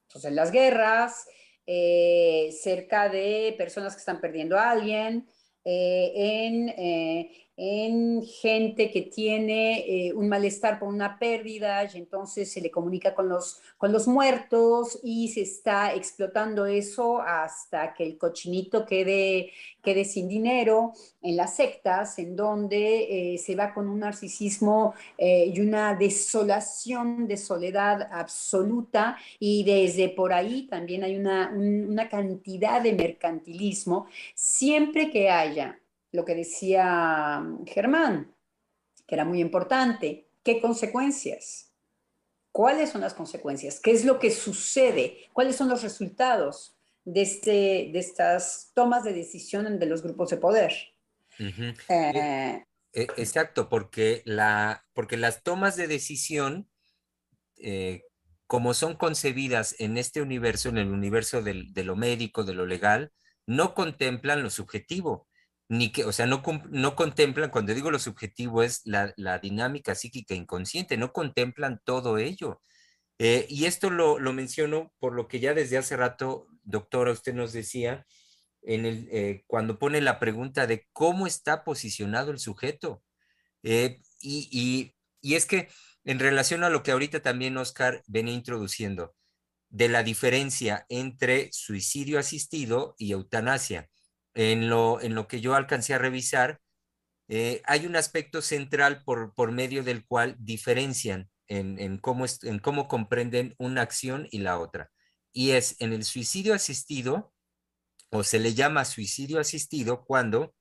Entonces, 0.08 0.32
las 0.32 0.50
guerras, 0.50 1.26
eh, 1.66 2.50
cerca 2.58 3.10
de 3.10 3.54
personas 3.58 3.94
que 3.94 4.00
están 4.00 4.22
perdiendo 4.22 4.58
a 4.58 4.70
alguien, 4.70 5.28
eh, 5.64 6.12
en, 6.14 6.68
eh, 6.70 7.47
en, 7.60 8.22
gente 8.24 8.90
que 8.90 9.02
tiene 9.02 9.80
eh, 9.80 10.12
un 10.14 10.28
malestar 10.28 10.78
por 10.78 10.88
una 10.88 11.18
pérdida 11.18 11.84
y 11.92 11.98
entonces 11.98 12.52
se 12.52 12.60
le 12.60 12.70
comunica 12.70 13.14
con 13.14 13.28
los, 13.28 13.60
con 13.76 13.92
los 13.92 14.06
muertos 14.06 14.98
y 15.02 15.28
se 15.28 15.42
está 15.42 15.92
explotando 15.92 16.66
eso 16.66 17.20
hasta 17.20 17.94
que 17.94 18.04
el 18.04 18.16
cochinito 18.16 18.86
quede, 18.86 19.50
quede 19.82 20.04
sin 20.04 20.28
dinero, 20.28 20.92
en 21.20 21.36
las 21.36 21.56
sectas, 21.56 22.18
en 22.20 22.36
donde 22.36 23.36
se 23.42 23.56
va 23.56 23.74
con 23.74 23.88
un 23.88 24.00
narcisismo 24.00 24.94
y 25.18 25.60
una 25.60 25.94
desolación 25.94 27.26
de 27.26 27.36
soledad 27.36 28.08
absoluta. 28.12 29.16
Y 29.40 29.64
desde 29.64 30.10
por 30.10 30.32
ahí 30.32 30.68
también 30.68 31.02
hay 31.02 31.16
una, 31.16 31.50
un, 31.52 31.90
una 31.90 32.08
cantidad 32.08 32.80
de 32.80 32.92
mercantilismo, 32.92 34.06
siempre 34.34 35.10
que 35.10 35.28
haya 35.28 35.78
lo 36.12 36.24
que 36.24 36.34
decía 36.34 37.44
Germán, 37.66 38.34
que 39.06 39.14
era 39.14 39.24
muy 39.24 39.40
importante. 39.40 40.28
¿Qué 40.42 40.60
consecuencias? 40.60 41.72
¿Cuáles 42.52 42.90
son 42.90 43.02
las 43.02 43.14
consecuencias? 43.14 43.80
¿Qué 43.80 43.90
es 43.90 44.04
lo 44.04 44.18
que 44.18 44.30
sucede? 44.30 45.26
¿Cuáles 45.32 45.56
son 45.56 45.68
los 45.68 45.82
resultados 45.82 46.76
de, 47.04 47.22
este, 47.22 47.50
de 47.92 47.98
estas 47.98 48.72
tomas 48.74 49.04
de 49.04 49.12
decisión 49.12 49.78
de 49.78 49.86
los 49.86 50.02
grupos 50.02 50.30
de 50.30 50.36
poder? 50.38 50.72
Uh 51.38 51.44
-huh. 51.44 51.76
eh, 51.88 52.64
Exacto, 52.92 53.68
porque, 53.68 54.22
la, 54.24 54.84
porque 54.92 55.16
las 55.16 55.42
tomas 55.42 55.76
de 55.76 55.86
decisión, 55.86 56.68
eh, 57.56 58.02
como 58.46 58.74
son 58.74 58.96
concebidas 58.96 59.76
en 59.78 59.98
este 59.98 60.22
universo, 60.22 60.70
en 60.70 60.78
el 60.78 60.88
universo 60.88 61.42
del, 61.42 61.72
de 61.74 61.84
lo 61.84 61.96
médico, 61.96 62.44
de 62.44 62.54
lo 62.54 62.66
legal, 62.66 63.12
no 63.46 63.74
contemplan 63.74 64.42
lo 64.42 64.50
subjetivo 64.50 65.27
ni 65.68 65.92
que, 65.92 66.04
o 66.04 66.12
sea, 66.12 66.26
no, 66.26 66.42
no 66.70 66.96
contemplan, 66.96 67.50
cuando 67.50 67.74
digo 67.74 67.90
lo 67.90 67.98
subjetivo 67.98 68.62
es 68.62 68.82
la, 68.84 69.12
la 69.16 69.38
dinámica 69.38 69.94
psíquica 69.94 70.34
inconsciente, 70.34 70.96
no 70.96 71.12
contemplan 71.12 71.80
todo 71.84 72.18
ello. 72.18 72.62
Eh, 73.18 73.46
y 73.50 73.66
esto 73.66 73.90
lo, 73.90 74.18
lo, 74.18 74.32
menciono 74.32 74.94
por 74.98 75.12
lo 75.14 75.28
que 75.28 75.40
ya 75.40 75.54
desde 75.54 75.78
hace 75.78 75.96
rato, 75.96 76.46
doctora, 76.62 77.12
usted 77.12 77.34
nos 77.34 77.52
decía, 77.52 78.06
en 78.62 78.86
el, 78.86 79.08
eh, 79.12 79.44
cuando 79.46 79.78
pone 79.78 80.00
la 80.00 80.18
pregunta 80.20 80.66
de 80.66 80.86
cómo 80.92 81.26
está 81.26 81.64
posicionado 81.64 82.30
el 82.30 82.38
sujeto. 82.38 83.02
Eh, 83.62 84.00
y, 84.20 84.48
y, 84.52 84.94
y 85.20 85.34
es 85.34 85.46
que 85.46 85.68
en 86.04 86.18
relación 86.18 86.64
a 86.64 86.70
lo 86.70 86.82
que 86.82 86.92
ahorita 86.92 87.20
también 87.20 87.56
Oscar 87.58 88.02
venía 88.06 88.34
introduciendo, 88.34 89.14
de 89.70 89.88
la 89.88 90.02
diferencia 90.02 90.86
entre 90.88 91.50
suicidio 91.52 92.18
asistido 92.18 92.94
y 92.98 93.12
eutanasia 93.12 93.90
en 94.38 94.70
lo, 94.70 95.00
en 95.00 95.16
lo 95.16 95.26
que 95.26 95.40
yo 95.40 95.56
alcancé 95.56 95.94
a 95.94 95.98
revisar, 95.98 96.60
eh, 97.28 97.60
hay 97.64 97.86
un 97.86 97.96
aspecto 97.96 98.40
central 98.40 99.02
por, 99.02 99.34
por 99.34 99.50
medio 99.50 99.82
del 99.82 100.06
cual 100.06 100.36
diferencian 100.38 101.28
en, 101.48 101.80
en, 101.80 101.98
cómo 101.98 102.24
es, 102.24 102.44
en 102.44 102.60
cómo 102.60 102.86
comprenden 102.86 103.56
una 103.58 103.82
acción 103.82 104.28
y 104.30 104.38
la 104.38 104.60
otra. 104.60 104.92
Y 105.32 105.50
es 105.50 105.74
en 105.80 105.92
el 105.92 106.04
suicidio 106.04 106.54
asistido, 106.54 107.32
o 108.10 108.22
se 108.22 108.38
le 108.38 108.54
llama 108.54 108.84
suicidio 108.84 109.40
asistido 109.40 110.04
cuando 110.04 110.54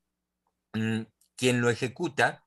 mmm, 0.74 1.04
quien 1.36 1.62
lo 1.62 1.70
ejecuta 1.70 2.44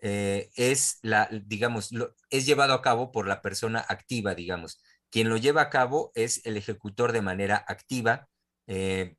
eh, 0.00 0.48
es 0.56 0.98
la, 1.02 1.28
digamos, 1.44 1.92
lo, 1.92 2.14
es 2.30 2.46
llevado 2.46 2.72
a 2.72 2.80
cabo 2.80 3.12
por 3.12 3.28
la 3.28 3.42
persona 3.42 3.84
activa, 3.86 4.34
digamos. 4.34 4.82
Quien 5.10 5.28
lo 5.28 5.36
lleva 5.36 5.60
a 5.60 5.70
cabo 5.70 6.10
es 6.14 6.40
el 6.46 6.56
ejecutor 6.56 7.12
de 7.12 7.20
manera 7.20 7.62
activa, 7.68 8.30
eh, 8.66 9.16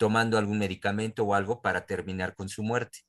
tomando 0.00 0.38
algún 0.38 0.58
medicamento 0.58 1.24
o 1.24 1.34
algo 1.34 1.60
para 1.60 1.84
terminar 1.84 2.34
con 2.34 2.48
su 2.48 2.62
muerte. 2.62 3.00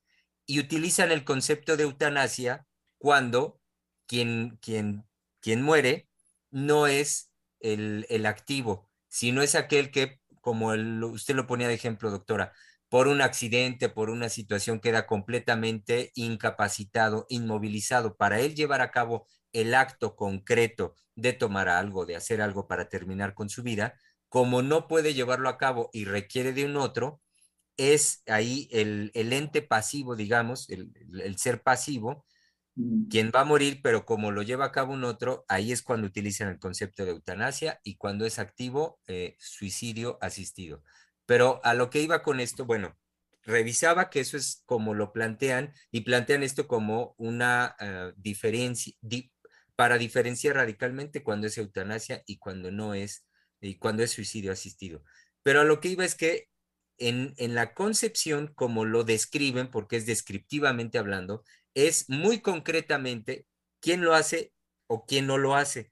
Y 0.46 0.60
utilizan 0.60 1.10
el 1.14 1.24
concepto 1.24 1.78
de 1.78 1.84
eutanasia 1.84 2.68
cuando 2.98 3.62
quien, 4.08 4.58
quien, 4.62 5.06
quien 5.40 5.62
muere 5.62 6.10
no 6.50 6.88
es 6.88 7.32
el, 7.62 8.06
el 8.10 8.26
activo, 8.26 8.90
sino 9.08 9.42
es 9.42 9.56
aquel 9.56 9.90
que, 9.90 10.20
como 10.42 10.74
usted 11.08 11.34
lo 11.34 11.48
ponía 11.48 11.70
de 11.70 11.76
ejemplo, 11.76 12.12
doctora, 12.12 12.52
por 12.90 13.08
un 13.08 13.22
accidente, 13.22 13.88
por 13.88 14.10
una 14.10 14.28
situación 14.28 14.82
queda 14.82 15.08
completamente 15.08 16.12
incapacitado, 16.14 17.26
inmovilizado. 17.30 18.18
Para 18.18 18.42
él 18.42 18.54
llevar 18.54 18.82
a 18.82 18.92
cabo 18.92 19.28
el 19.54 19.76
acto 19.76 20.18
concreto 20.18 20.96
de 21.16 21.32
tomar 21.32 21.70
algo, 21.70 22.06
de 22.06 22.18
hacer 22.18 22.42
algo 22.42 22.68
para 22.68 22.90
terminar 22.90 23.34
con 23.34 23.48
su 23.48 23.64
vida, 23.64 23.98
como 24.32 24.62
no 24.62 24.88
puede 24.88 25.14
llevarlo 25.14 25.50
a 25.50 25.58
cabo 25.58 25.90
y 25.92 26.06
requiere 26.06 26.54
de 26.54 26.64
un 26.64 26.78
otro, 26.78 27.20
es 27.76 28.24
ahí 28.28 28.70
el, 28.72 29.12
ente 29.14 29.62
pasivo, 29.62 30.16
digamos, 30.16 30.70
el, 30.70 31.38
ser 31.38 31.62
pasivo, 31.64 32.24
quien 33.10 33.34
va 33.36 33.42
a 33.42 33.46
morir, 33.46 33.82
pero 33.84 34.06
como 34.06 34.32
lo 34.32 34.42
lleva 34.42 34.64
a 34.64 34.72
cabo 34.72 34.94
un 34.94 35.04
otro, 35.04 35.44
ahí 35.50 35.74
es 35.74 35.82
cuando 35.82 36.08
utilizan 36.08 36.48
el 36.48 36.60
concepto 36.60 37.04
de 37.04 37.12
eutanasia 37.12 37.82
y 37.84 37.98
cuando 37.98 38.26
es 38.26 38.40
activo, 38.40 39.02
eh, 39.08 39.36
suicidio 39.38 40.18
asistido. 40.22 40.82
Pero 41.26 41.60
a 41.66 41.74
lo 41.74 41.90
que 41.90 42.02
iba 42.02 42.24
con 42.24 42.40
esto, 42.40 42.64
bueno, 42.66 42.98
revisaba 43.44 44.10
que 44.10 44.22
eso 44.22 44.38
es 44.38 44.64
como 44.66 44.94
lo 44.94 45.12
plantean 45.12 45.74
y 45.92 46.02
plantean 46.02 46.44
esto 46.44 46.70
como 46.70 47.16
una 47.18 47.76
eh, 47.82 48.14
diferencia, 48.16 48.94
para 49.76 49.98
diferenciar 49.98 50.56
radicalmente 50.56 51.22
cuando 51.22 51.48
es 51.48 51.58
eutanasia 51.58 52.24
y 52.26 52.38
cuando 52.38 52.72
no 52.72 52.94
es, 52.94 53.26
y 53.62 53.76
cuando 53.78 54.04
es 54.04 54.12
suicidio 54.12 54.52
asistido. 54.52 55.04
Pero 55.44 55.62
a 55.62 55.64
lo 55.64 55.80
que 55.80 55.90
iba 55.90 56.04
es 56.04 56.16
que 56.16 56.50
en, 56.98 57.34
en 57.38 57.56
la 57.56 57.74
concepción, 57.74 58.52
como 58.54 58.86
lo 58.86 59.04
describen, 59.04 59.70
porque 59.72 59.96
es 59.96 60.06
descriptivamente 60.06 60.98
hablando, 60.98 61.44
es 61.74 62.10
muy 62.10 62.42
concretamente 62.42 63.46
quién 63.80 64.02
lo 64.02 64.14
hace 64.14 64.54
o 64.88 65.06
quién 65.06 65.28
no 65.28 65.38
lo 65.38 65.56
hace. 65.56 65.92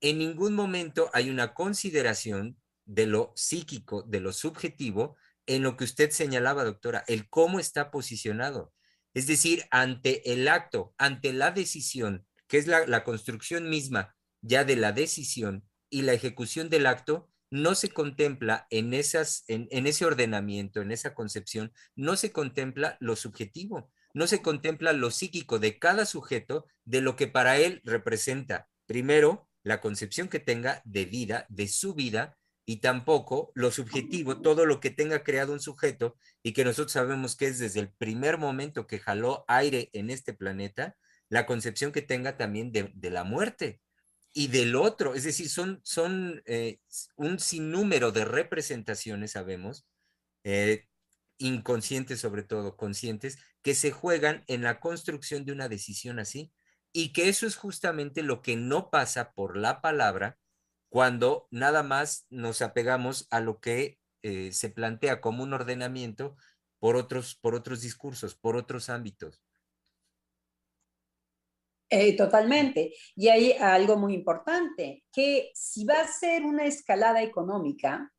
En 0.00 0.18
ningún 0.18 0.54
momento 0.54 1.10
hay 1.14 1.30
una 1.30 1.54
consideración 1.54 2.60
de 2.84 3.06
lo 3.06 3.32
psíquico, 3.34 4.02
de 4.02 4.20
lo 4.20 4.32
subjetivo, 4.32 5.16
en 5.46 5.62
lo 5.62 5.76
que 5.76 5.84
usted 5.84 6.10
señalaba, 6.10 6.64
doctora, 6.64 7.04
el 7.06 7.28
cómo 7.28 7.60
está 7.60 7.90
posicionado. 7.90 8.72
Es 9.14 9.26
decir, 9.26 9.64
ante 9.70 10.32
el 10.32 10.46
acto, 10.48 10.94
ante 10.98 11.32
la 11.32 11.50
decisión, 11.50 12.26
que 12.48 12.58
es 12.58 12.66
la, 12.66 13.04
construcción 13.04 13.68
misma 13.68 14.14
ya 14.42 14.64
de 14.64 14.76
la 14.76 14.92
decisión 14.92 15.68
y 15.90 16.02
la 16.02 16.12
ejecución 16.12 16.68
del 16.68 16.86
acto, 16.86 17.28
no 17.50 17.74
se 17.74 17.90
contempla 17.90 18.66
en, 18.70 18.92
esas, 18.92 19.44
en, 19.48 19.68
ese 19.86 20.04
ordenamiento, 20.04 20.82
en 20.82 20.90
esa 20.90 21.14
concepción, 21.14 21.72
no 21.94 22.16
se 22.16 22.32
contempla 22.32 22.96
lo 23.00 23.14
subjetivo, 23.16 23.90
no 24.14 24.26
se 24.26 24.42
contempla 24.42 24.92
lo 24.92 25.10
psíquico 25.10 25.58
de 25.58 25.78
cada 25.78 26.06
sujeto, 26.06 26.66
de 26.84 27.00
lo 27.00 27.16
que 27.16 27.28
para 27.28 27.58
él 27.58 27.80
representa, 27.84 28.68
primero, 28.86 29.48
la 29.62 29.80
concepción 29.80 30.28
que 30.28 30.40
tenga 30.40 30.82
de 30.84 31.04
vida, 31.04 31.46
de 31.48 31.68
su 31.68 31.94
vida, 31.94 32.36
y 32.66 32.78
tampoco 32.78 33.52
lo 33.54 33.70
subjetivo, 33.70 34.42
todo 34.42 34.66
lo 34.66 34.80
que 34.80 34.90
tenga 34.90 35.22
creado 35.22 35.52
un 35.52 35.60
sujeto 35.60 36.16
y 36.42 36.52
que 36.52 36.64
nosotros 36.64 36.92
sabemos 36.92 37.36
que 37.36 37.46
es 37.46 37.60
desde 37.60 37.78
el 37.78 37.92
primer 37.92 38.38
momento 38.38 38.88
que 38.88 38.98
jaló 38.98 39.44
aire 39.46 39.88
en 39.92 40.10
este 40.10 40.34
planeta, 40.34 40.96
la 41.28 41.46
concepción 41.46 41.92
que 41.92 42.02
tenga 42.02 42.36
también 42.36 42.72
de, 42.72 42.92
la 43.10 43.22
muerte 43.22 43.80
y 44.36 44.48
del 44.48 44.76
otro. 44.76 45.14
Es 45.14 45.24
decir, 45.24 45.48
son, 45.48 45.80
son 45.82 46.42
eh, 46.44 46.78
un 47.16 47.38
sinnúmero 47.40 48.12
de 48.12 48.26
representaciones, 48.26 49.32
sabemos, 49.32 49.86
eh, 50.44 50.84
inconscientes 51.38 52.20
sobre 52.20 52.42
todo, 52.42 52.76
conscientes, 52.76 53.38
que 53.62 53.74
se 53.74 53.92
juegan 53.92 54.44
en 54.46 54.62
la 54.62 54.78
construcción 54.78 55.46
de 55.46 55.52
una 55.52 55.70
decisión 55.70 56.18
así 56.18 56.52
y 56.92 57.14
que 57.14 57.30
eso 57.30 57.46
es 57.46 57.56
justamente 57.56 58.22
lo 58.22 58.42
que 58.42 58.56
no 58.56 58.90
pasa 58.90 59.32
por 59.32 59.56
la 59.56 59.80
palabra 59.80 60.38
cuando 60.90 61.48
nada 61.50 61.82
más 61.82 62.26
nos 62.28 62.60
apegamos 62.60 63.28
a 63.30 63.40
lo 63.40 63.58
que 63.60 63.98
eh, 64.20 64.52
se 64.52 64.68
plantea 64.68 65.22
como 65.22 65.44
un 65.44 65.54
ordenamiento 65.54 66.36
por 66.78 66.96
otros, 66.96 67.36
por 67.36 67.54
otros 67.54 67.80
discursos, 67.80 68.34
por 68.34 68.56
otros 68.56 68.90
ámbitos. 68.90 69.45
Eh, 71.88 72.16
totalmente. 72.16 72.94
Y 73.14 73.28
hay 73.28 73.52
algo 73.52 73.96
muy 73.96 74.14
importante, 74.14 75.04
que 75.12 75.50
si 75.54 75.84
va 75.84 76.00
a 76.00 76.08
ser 76.08 76.44
una 76.44 76.66
escalada 76.66 77.22
económica, 77.22 78.12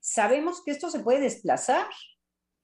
sabemos 0.00 0.62
que 0.64 0.70
esto 0.70 0.90
se 0.90 1.00
puede 1.00 1.20
desplazar. 1.20 1.88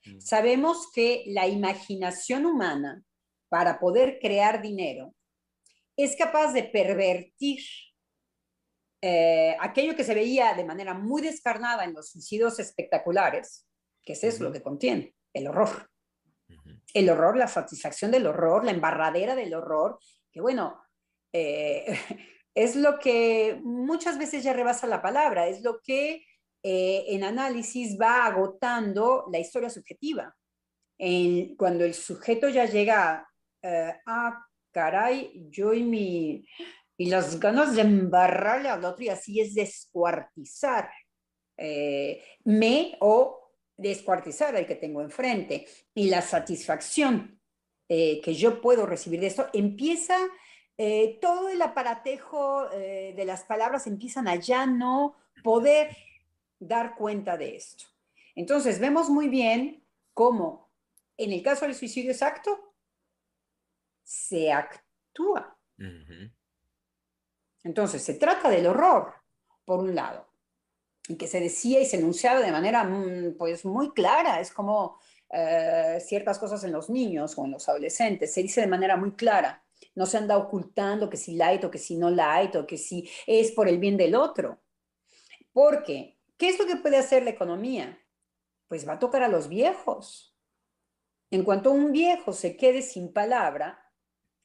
Mm. 0.05 0.21
Sabemos 0.21 0.91
que 0.95 1.25
la 1.27 1.47
imaginación 1.47 2.47
humana 2.47 3.03
para 3.49 3.79
poder 3.79 4.19
crear 4.21 4.63
dinero 4.63 5.15
es 5.97 6.17
capaz 6.17 6.53
de 6.53 6.65
pervertir 6.65 7.61
eh, 9.03 9.55
aquello 9.61 9.95
que 9.95 10.03
se 10.03 10.15
veía 10.15 10.55
de 10.55 10.65
manera 10.65 10.95
muy 10.95 11.21
descarnada 11.21 11.85
en 11.85 11.93
los 11.93 12.11
suicidios 12.11 12.59
espectaculares, 12.59 13.67
que 14.03 14.15
es 14.15 14.25
eso 14.25 14.45
lo 14.45 14.53
que 14.53 14.63
contiene, 14.63 15.15
el 15.35 15.49
horror. 15.49 15.91
El 16.95 17.11
horror, 17.11 17.37
la 17.37 17.49
satisfacción 17.49 18.11
del 18.11 18.27
horror, 18.27 18.65
la 18.65 18.71
embarradera 18.71 19.35
del 19.35 19.53
horror, 19.53 19.99
que 20.33 20.41
bueno, 20.41 20.83
eh, 21.33 21.87
es 22.55 22.77
lo 22.77 22.99
que 22.99 23.61
muchas 23.63 24.17
veces 24.17 24.43
ya 24.43 24.55
rebasa 24.55 24.87
la 24.87 25.03
palabra, 25.03 25.47
es 25.47 25.63
lo 25.63 25.81
que 25.83 26.25
eh, 26.63 27.05
en 27.09 27.25
análisis 27.25 27.99
va 28.01 28.25
agotando 28.25 29.27
la 29.31 29.39
historia 29.39 29.69
subjetiva. 29.69 30.35
cuando 31.59 31.85
el 31.85 31.93
sujeto 31.93 32.49
ya 32.49 32.65
llega 32.65 33.29
a, 33.63 34.01
ah, 34.07 34.47
caray, 34.73 35.33
yo 35.51 35.75
y 35.75 35.83
mi, 35.83 36.47
y 36.97 37.07
las 37.07 37.39
ganas 37.41 37.75
de 37.75 37.83
embarrarle 37.83 38.69
al 38.69 38.85
otro 38.85 39.05
y 39.05 39.09
así 39.09 39.41
es 39.41 39.55
descuartizar 39.55 40.91
eh, 41.57 42.23
me 42.45 42.97
o 43.01 43.44
descuartizar 43.77 44.55
al 44.57 44.67
que 44.67 44.75
tengo 44.75 45.01
enfrente. 45.03 45.67
Y 45.95 46.09
la 46.09 46.23
satisfacción 46.23 47.41
eh, 47.89 48.21
que 48.21 48.35
yo 48.35 48.61
puedo 48.61 48.87
recibir 48.87 49.21
de 49.21 49.27
esto 49.29 49.49
empieza, 49.53 50.17
eh, 50.77 51.19
todo 51.21 51.49
el 51.49 51.63
aparatejo 51.63 52.69
de 52.69 53.25
las 53.25 53.45
palabras 53.45 53.87
empiezan 53.87 54.27
a 54.27 54.37
ya 54.37 54.67
no 54.67 55.15
poder 55.43 55.97
dar 56.59 56.97
cuenta 56.97 57.37
de 57.37 57.57
esto. 57.57 57.85
Entonces 58.35 58.81
vemos 58.81 59.09
muy 59.09 59.29
bien 59.29 59.85
cómo 60.13 60.65
en 61.17 61.33
el 61.33 61.43
caso 61.43 61.67
del 61.67 61.75
suicidio 61.75 62.11
exacto 62.11 62.75
se 64.03 64.53
actúa. 64.53 65.57
Entonces, 67.63 68.03
se 68.03 68.15
trata 68.15 68.51
del 68.51 68.67
horror, 68.67 69.15
por 69.65 69.81
un 69.81 69.95
lado, 69.95 70.29
y 71.09 71.17
que 71.17 71.27
se 71.27 71.41
decía 71.41 71.81
y 71.81 71.87
se 71.87 71.97
enunciaba 71.97 72.41
de 72.41 72.53
manera 72.53 72.85
mm, 72.85 73.37
pues, 73.37 73.65
muy 73.65 73.93
clara, 73.93 74.41
es 74.41 74.53
como 74.53 74.99
eh, 75.31 75.99
ciertas 76.05 76.39
cosas 76.39 76.65
en 76.65 76.73
los 76.73 76.89
niños 76.89 77.37
o 77.37 77.45
en 77.45 77.53
los 77.53 77.69
adolescentes, 77.69 78.33
se 78.33 78.43
dice 78.43 78.61
de 78.61 78.67
manera 78.67 78.97
muy 78.97 79.13
clara, 79.13 79.65
no 79.95 80.07
se 80.07 80.19
anda 80.19 80.39
ocultando 80.39 81.11
que 81.11 81.17
si 81.17 81.35
light 81.37 81.65
o 81.65 81.71
que 81.71 81.79
si 81.79 81.97
no 81.97 82.11
light 82.11 82.57
o 82.57 82.67
que 82.67 82.79
si 82.79 83.09
es 83.27 83.53
por 83.53 83.69
el 83.69 83.79
bien 83.79 83.97
del 83.97 84.15
otro. 84.15 84.61
Porque, 85.53 86.19
¿qué 86.37 86.49
es 86.49 86.59
lo 86.59 86.67
que 86.67 86.77
puede 86.77 86.97
hacer 86.97 87.23
la 87.23 87.31
economía? 87.31 88.01
Pues 88.67 88.89
va 88.89 88.95
a 88.95 88.99
tocar 88.99 89.23
a 89.23 89.29
los 89.29 89.49
viejos. 89.49 90.37
En 91.31 91.45
cuanto 91.45 91.71
un 91.71 91.93
viejo 91.93 92.33
se 92.33 92.57
quede 92.57 92.83
sin 92.83 93.13
palabra, 93.13 93.93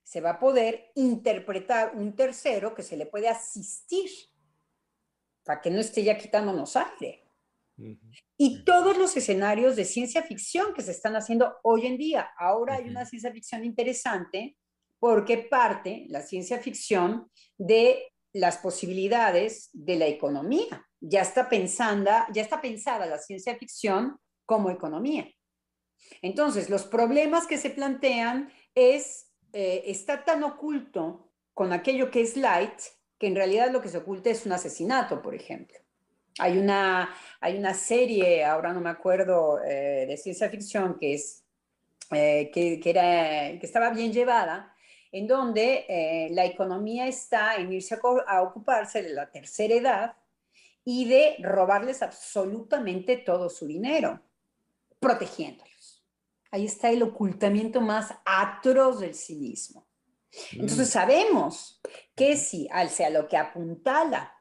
se 0.03 0.21
va 0.21 0.31
a 0.31 0.39
poder 0.39 0.91
interpretar 0.95 1.95
un 1.95 2.15
tercero 2.15 2.73
que 2.73 2.83
se 2.83 2.97
le 2.97 3.05
puede 3.05 3.27
asistir 3.27 4.09
para 5.49 5.61
que 5.61 5.71
no 5.71 5.79
esté 5.79 6.03
ya 6.03 6.15
quitándonos 6.15 6.75
aire. 6.75 7.23
Y 8.37 8.63
todos 8.63 8.95
los 8.99 9.17
escenarios 9.17 9.75
de 9.75 9.83
ciencia 9.83 10.21
ficción 10.21 10.75
que 10.75 10.83
se 10.83 10.91
están 10.91 11.15
haciendo 11.15 11.55
hoy 11.63 11.87
en 11.87 11.97
día. 11.97 12.29
Ahora 12.37 12.75
hay 12.75 12.87
una 12.87 13.03
ciencia 13.03 13.31
ficción 13.31 13.65
interesante 13.65 14.55
porque 14.99 15.39
parte 15.39 16.05
la 16.09 16.21
ciencia 16.21 16.59
ficción 16.59 17.31
de 17.57 18.13
las 18.31 18.59
posibilidades 18.59 19.71
de 19.73 19.95
la 19.95 20.05
economía. 20.05 20.87
Ya 21.01 21.21
está 21.21 21.49
pensando, 21.49 22.11
ya 22.31 22.43
está 22.43 22.61
pensada 22.61 23.07
la 23.07 23.17
ciencia 23.17 23.57
ficción 23.57 24.19
como 24.45 24.69
economía. 24.69 25.27
Entonces, 26.21 26.69
los 26.69 26.83
problemas 26.83 27.47
que 27.47 27.57
se 27.57 27.71
plantean 27.71 28.53
es 28.75 29.31
eh, 29.53 29.81
está 29.87 30.23
tan 30.23 30.43
oculto 30.43 31.31
con 31.55 31.73
aquello 31.73 32.11
que 32.11 32.21
es 32.21 32.37
light 32.37 32.79
que 33.19 33.27
en 33.27 33.35
realidad 33.35 33.71
lo 33.71 33.81
que 33.81 33.89
se 33.89 33.97
oculta 33.97 34.29
es 34.29 34.45
un 34.45 34.53
asesinato, 34.53 35.21
por 35.21 35.35
ejemplo. 35.35 35.77
Hay 36.39 36.57
una, 36.57 37.13
hay 37.41 37.57
una 37.57 37.73
serie, 37.73 38.45
ahora 38.45 38.73
no 38.73 38.81
me 38.81 38.89
acuerdo, 38.89 39.61
eh, 39.61 40.05
de 40.07 40.17
ciencia 40.17 40.49
ficción 40.49 40.97
que, 40.97 41.13
es, 41.13 41.43
eh, 42.11 42.49
que, 42.53 42.79
que, 42.79 42.89
era, 42.89 43.59
que 43.59 43.65
estaba 43.65 43.89
bien 43.89 44.13
llevada, 44.13 44.73
en 45.11 45.27
donde 45.27 46.29
la 46.31 46.45
economía 46.45 47.07
está 47.07 47.55
en 47.55 47.73
irse 47.73 47.95
a, 47.95 47.99
a 48.27 48.43
ocuparse 48.43 49.01
de 49.01 49.13
la 49.13 49.31
tercera 49.31 49.73
edad 49.73 50.13
y 50.85 51.05
de 51.05 51.35
robarles 51.39 52.01
absolutamente 52.01 53.17
todo 53.17 53.49
su 53.49 53.65
dinero, 53.67 54.21
protegiéndolos. 54.99 56.03
Ahí 56.51 56.65
está 56.65 56.89
el 56.89 57.03
ocultamiento 57.03 57.81
más 57.81 58.13
atroz 58.25 58.99
del 58.99 59.13
cinismo. 59.13 59.88
Entonces 60.53 60.89
mm. 60.89 60.91
sabemos 60.91 61.81
que 62.15 62.37
si, 62.37 62.67
al 62.71 62.89
sea 62.89 63.09
lo 63.09 63.27
que 63.27 63.37
apuntala 63.37 64.33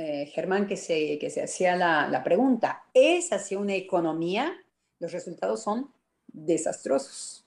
eh, 0.00 0.26
Germán, 0.26 0.68
que 0.68 0.76
se, 0.76 1.18
que 1.18 1.28
se 1.28 1.42
hacía 1.42 1.74
la, 1.74 2.06
la 2.08 2.22
pregunta, 2.22 2.84
es 2.94 3.32
hacia 3.32 3.58
una 3.58 3.74
economía, 3.74 4.56
los 5.00 5.10
resultados 5.10 5.62
son 5.64 5.92
desastrosos. 6.28 7.44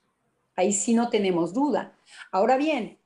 Ahí 0.56 0.74
sí 0.74 0.94
no 0.94 1.10
tenemos 1.10 1.54
duda. 1.54 1.96
Ahora 2.30 2.58
bien, 2.58 3.00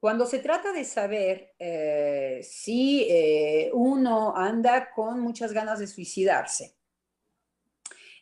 cuando 0.00 0.26
se 0.26 0.38
trata 0.40 0.72
de 0.72 0.84
saber 0.84 1.52
eh, 1.58 2.40
si 2.42 3.06
eh, 3.08 3.70
uno 3.74 4.34
anda 4.34 4.90
con 4.92 5.20
muchas 5.20 5.52
ganas 5.52 5.78
de 5.78 5.86
suicidarse, 5.86 6.74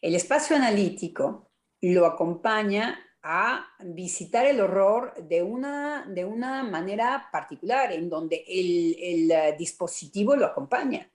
el 0.03 0.17
espacio 0.17 0.57
analítico 0.57 1.49
lo 1.81 2.05
acompaña 2.05 2.99
a 3.23 3.67
visitar 3.81 4.47
el 4.47 4.61
horror 4.61 5.15
de 5.29 5.43
una, 5.43 6.07
de 6.07 6.25
una 6.25 6.63
manera 6.63 7.29
particular, 7.33 7.93
en 7.93 8.09
donde 8.09 8.45
el, 8.47 8.97
el 9.01 9.31
eh, 9.31 9.57
dispositivo 9.59 10.37
lo 10.37 10.47
acompaña, 10.47 11.11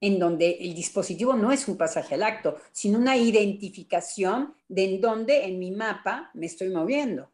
en 0.00 0.18
donde 0.18 0.50
el 0.60 0.74
dispositivo 0.74 1.34
no 1.34 1.52
es 1.52 1.68
un 1.68 1.76
pasaje 1.76 2.14
al 2.14 2.22
acto, 2.22 2.56
sino 2.72 2.98
una 2.98 3.16
identificación 3.16 4.54
de 4.68 4.84
en 4.84 5.00
dónde 5.00 5.44
en 5.44 5.58
mi 5.58 5.70
mapa 5.70 6.30
me 6.34 6.46
estoy 6.46 6.70
moviendo. 6.70 7.30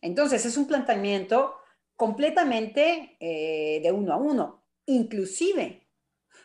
Entonces, 0.00 0.44
es 0.46 0.56
un 0.56 0.66
planteamiento 0.66 1.56
completamente 1.96 3.16
eh, 3.20 3.80
de 3.82 3.92
uno 3.92 4.12
a 4.12 4.16
uno. 4.16 4.64
Inclusive, 4.86 5.86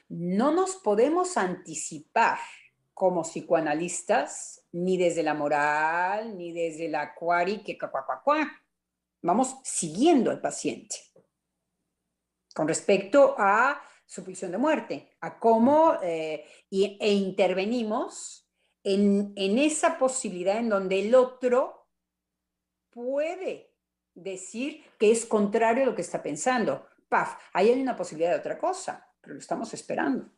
no 0.10 0.52
nos 0.52 0.76
podemos 0.76 1.38
anticipar 1.38 2.40
como 2.94 3.24
psicoanalistas, 3.24 4.59
ni 4.72 4.98
desde 4.98 5.24
la 5.24 5.34
moral, 5.34 6.38
ni 6.38 6.52
desde 6.52 6.88
la 6.90 7.14
cuari, 7.14 7.64
que 7.64 7.78
Vamos 9.22 9.58
siguiendo 9.64 10.32
al 10.32 10.40
paciente 10.40 10.96
con 12.54 12.68
respecto 12.68 13.36
a 13.38 13.82
su 14.06 14.24
prisión 14.24 14.52
de 14.52 14.58
muerte, 14.58 15.16
a 15.22 15.40
cómo 15.40 15.98
eh, 16.02 16.46
e 16.72 17.14
intervenimos 17.14 18.50
en, 18.84 19.34
en 19.36 19.58
esa 19.60 19.98
posibilidad 19.98 20.58
en 20.58 20.70
donde 20.70 21.00
el 21.00 21.14
otro 21.14 21.90
puede 22.90 23.76
decir 24.14 24.84
que 24.98 25.12
es 25.12 25.26
contrario 25.26 25.84
a 25.84 25.86
lo 25.88 25.96
que 25.96 26.02
está 26.02 26.22
pensando. 26.22 26.88
Paf, 27.08 27.38
ahí 27.54 27.70
hay 27.70 27.82
una 27.82 27.96
posibilidad 27.96 28.32
de 28.32 28.40
otra 28.40 28.58
cosa, 28.58 29.08
pero 29.22 29.36
lo 29.36 29.40
estamos 29.40 29.74
esperando. 29.74 30.30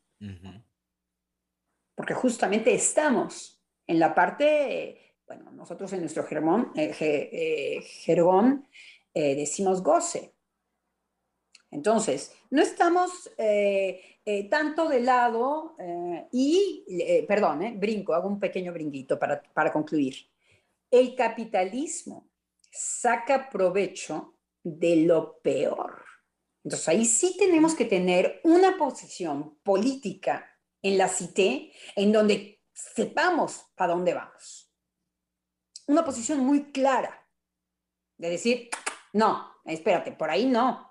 Porque 1.96 2.14
justamente 2.14 2.74
estamos 2.74 3.61
en 3.88 4.00
la 4.00 4.14
parte, 4.14 5.16
bueno, 5.28 5.52
nosotros 5.52 5.92
en 5.94 6.02
nuestro 6.02 6.24
germón, 6.24 6.72
eh, 6.76 6.96
eh, 7.00 7.82
jergón 7.82 8.68
eh, 9.14 9.36
decimos 9.36 9.84
goce. 9.84 10.34
Entonces, 11.70 12.36
no 12.50 12.62
estamos 12.62 13.32
tanto 14.50 14.90
de 14.90 15.00
lado 15.00 15.78
y, 16.32 17.24
perdón, 17.26 17.80
brinco, 17.80 18.14
hago 18.14 18.28
un 18.28 18.42
pequeño 18.42 18.74
brinquito 18.74 19.18
para, 19.18 19.42
para 19.42 19.72
concluir. 19.72 20.16
El 20.90 21.16
capitalismo 21.16 22.30
saca 22.70 23.50
provecho 23.50 24.36
de 24.64 24.98
lo 24.98 25.40
peor. 25.40 26.04
Entonces 26.64 26.88
ahí 26.90 27.06
sí 27.06 27.36
tenemos 27.38 27.74
que 27.74 27.86
tener 27.86 28.42
una 28.44 28.78
posición 28.78 29.58
política 29.64 30.46
en 30.82 30.98
la 30.98 31.08
CITE 31.08 31.72
en 31.96 32.12
donde 32.12 32.61
sepamos 32.96 33.66
para 33.76 33.94
dónde 33.94 34.14
vamos. 34.14 34.72
Una 35.88 36.04
posición 36.06 36.40
muy 36.40 36.72
clara 36.72 37.28
de 38.18 38.30
decir, 38.30 38.70
no, 39.14 39.52
espérate, 39.66 40.12
por 40.12 40.30
ahí 40.30 40.46
no. 40.46 40.90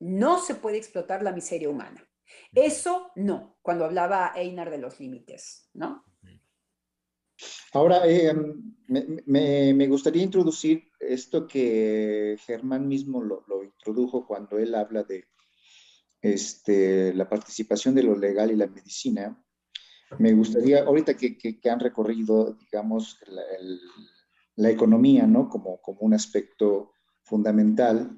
No 0.00 0.40
se 0.40 0.54
puede 0.54 0.78
explotar 0.78 1.22
la 1.22 1.32
miseria 1.32 1.68
humana. 1.68 2.06
Eso 2.52 3.10
no, 3.16 3.58
cuando 3.62 3.84
hablaba 3.84 4.32
Einar 4.34 4.70
de 4.70 4.78
los 4.78 5.00
límites, 5.00 5.70
¿no? 5.74 6.04
Ahora, 7.72 8.06
eh, 8.06 8.32
me, 8.86 9.86
gustaría 9.88 10.22
introducir 10.22 10.90
esto 11.00 11.46
que 11.46 12.36
Germán 12.46 12.86
mismo 12.86 13.22
lo, 13.22 13.64
introdujo 13.64 14.26
cuando 14.26 14.58
él 14.58 14.74
habla 14.74 15.02
de 15.02 15.26
este, 16.22 17.12
la 17.12 17.28
participación 17.28 17.94
de 17.94 18.04
lo 18.04 18.16
legal 18.16 18.52
y 18.52 18.56
la 18.56 18.68
medicina. 18.68 19.43
Me 20.18 20.32
gustaría, 20.32 20.84
ahorita 20.84 21.14
que, 21.16 21.58
han 21.70 21.80
recorrido, 21.80 22.54
digamos, 22.54 23.18
la, 24.56 24.70
economía, 24.70 25.26
¿no? 25.26 25.48
Como, 25.48 25.80
como 25.80 26.00
un 26.00 26.14
aspecto 26.14 26.92
fundamental 27.22 28.16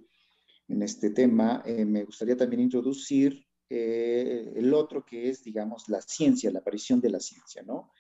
en 0.69 0.83
este 0.83 1.11
tema, 1.11 1.63
eh, 1.65 1.85
me 1.85 2.05
gustaría 2.05 2.37
también 2.37 2.63
introducir 2.63 3.47
eh, 3.71 4.53
el 4.57 4.75
otro 4.75 5.05
que 5.05 5.31
es, 5.31 5.43
digamos, 5.43 5.89
la 5.89 6.01
ciencia, 6.03 6.51
la 6.51 6.59
aparición 6.59 7.01
de 7.01 7.11
la 7.11 7.21
ciencia, 7.21 7.63
¿no? 7.63 7.93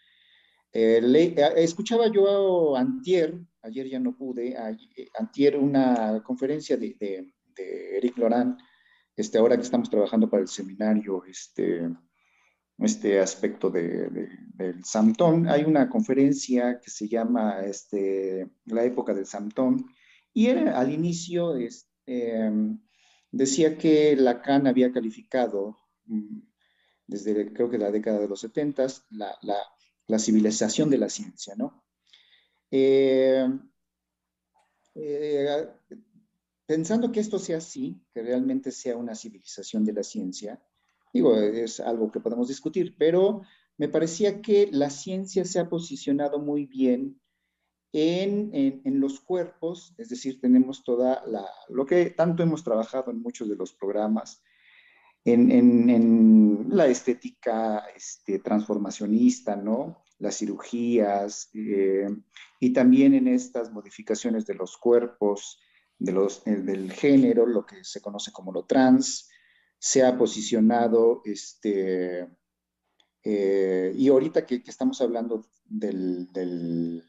Eh, 0.79 1.01
eh, 1.03 1.53
escuchaba 1.57 2.09
yo 2.13 2.77
antier, 2.77 3.35
ayer 3.63 3.89
ya 3.89 3.99
no 3.99 4.15
pude, 4.15 4.51
eh, 4.51 5.09
antier 5.19 5.57
una 5.57 6.23
conferencia 6.23 6.77
de, 6.77 6.95
de, 7.01 7.97
Eric 7.97 8.19
Loran, 8.19 8.59
este, 9.17 9.39
ahora 9.39 9.57
que 9.57 9.63
estamos 9.63 9.89
trabajando 9.89 10.29
para 10.29 10.43
el 10.43 10.49
seminario, 10.49 11.25
este, 11.25 11.89
este 12.79 13.21
aspecto 13.21 13.71
de, 13.71 14.09
del 14.55 14.85
Samtón, 14.85 15.49
hay 15.49 15.65
una 15.65 15.89
conferencia 15.89 16.81
que 16.81 16.91
se 16.91 17.09
llama 17.09 17.61
este, 17.65 18.51
La 18.67 18.85
época 18.85 19.15
del 19.15 19.27
Samtón, 19.27 19.87
y 20.33 20.49
al 20.49 20.93
inicio 20.93 21.55
em, 22.05 22.79
decía 23.31 23.79
que 23.79 24.15
Lacan 24.17 24.67
había 24.67 24.93
calificado 24.93 25.79
mm, 26.05 26.41
desde 27.07 27.53
creo 27.53 27.71
que 27.71 27.79
la 27.79 27.91
década 27.91 28.19
de 28.19 28.29
los 28.29 28.41
70 28.41 28.87
la, 29.11 29.39
la 29.43 29.57
la 30.07 30.19
civilización 30.19 30.91
de 30.91 30.99
la 30.99 31.09
ciencia, 31.09 31.55
¿no? 31.57 31.85
Eh, 32.71 33.47
eh, 34.95 35.69
pensando 36.65 37.11
que 37.13 37.21
esto 37.21 37.39
sea 37.39 37.59
así, 37.59 38.01
que 38.13 38.23
realmente 38.23 38.71
sea 38.73 38.97
una 38.97 39.15
civilización 39.15 39.85
de 39.85 39.93
la 39.93 40.03
ciencia, 40.03 40.63
digo, 41.17 41.37
es 41.37 41.81
algo 41.81 42.11
que 42.11 42.21
podemos 42.21 42.49
discutir, 42.49 42.95
pero 42.99 43.43
me 43.79 43.89
parecía 43.89 44.43
que 44.43 44.69
la 44.71 44.91
ciencia 44.91 45.45
se 45.45 45.59
ha 45.59 45.69
posicionado 45.69 46.39
muy 46.39 46.67
bien 46.67 47.21
en, 47.93 48.51
en, 48.53 49.01
los 49.01 49.21
cuerpos, 49.21 49.95
es 49.97 50.11
decir, 50.11 50.39
tenemos 50.39 50.85
toda 50.85 51.23
la, 51.27 51.47
lo 51.71 51.87
que 51.87 52.11
tanto 52.11 52.43
hemos 52.43 52.63
trabajado 52.63 53.11
en 53.11 53.23
muchos 53.23 53.49
de 53.49 53.57
los 53.57 53.73
programas, 53.73 54.43
en, 55.25 55.51
en 55.51 56.67
la 56.69 56.87
estética 56.87 57.85
este, 57.97 58.39
transformacionista, 58.41 59.57
¿no? 59.57 60.05
Las 60.19 60.37
cirugías 60.37 61.49
eh, 61.55 62.09
y 62.61 62.73
también 62.75 63.15
en 63.15 63.29
estas 63.29 63.73
modificaciones 63.73 64.45
de 64.45 64.55
los 64.55 64.77
cuerpos, 64.77 65.59
de 65.99 66.13
los, 66.13 66.45
del 66.45 66.93
género, 66.93 67.47
lo 67.47 67.65
que 67.65 67.83
se 67.83 68.03
conoce 68.03 68.31
como 68.31 68.53
lo 68.53 68.67
trans, 68.67 69.31
se 69.79 70.05
ha 70.05 70.17
posicionado, 70.17 71.23
este, 71.25 72.29
eh, 73.23 73.93
y 73.97 74.09
ahorita 74.09 74.47
que, 74.47 74.63
estamos 74.67 75.01
hablando 75.01 75.47
del, 75.65 76.33
del, 76.33 77.03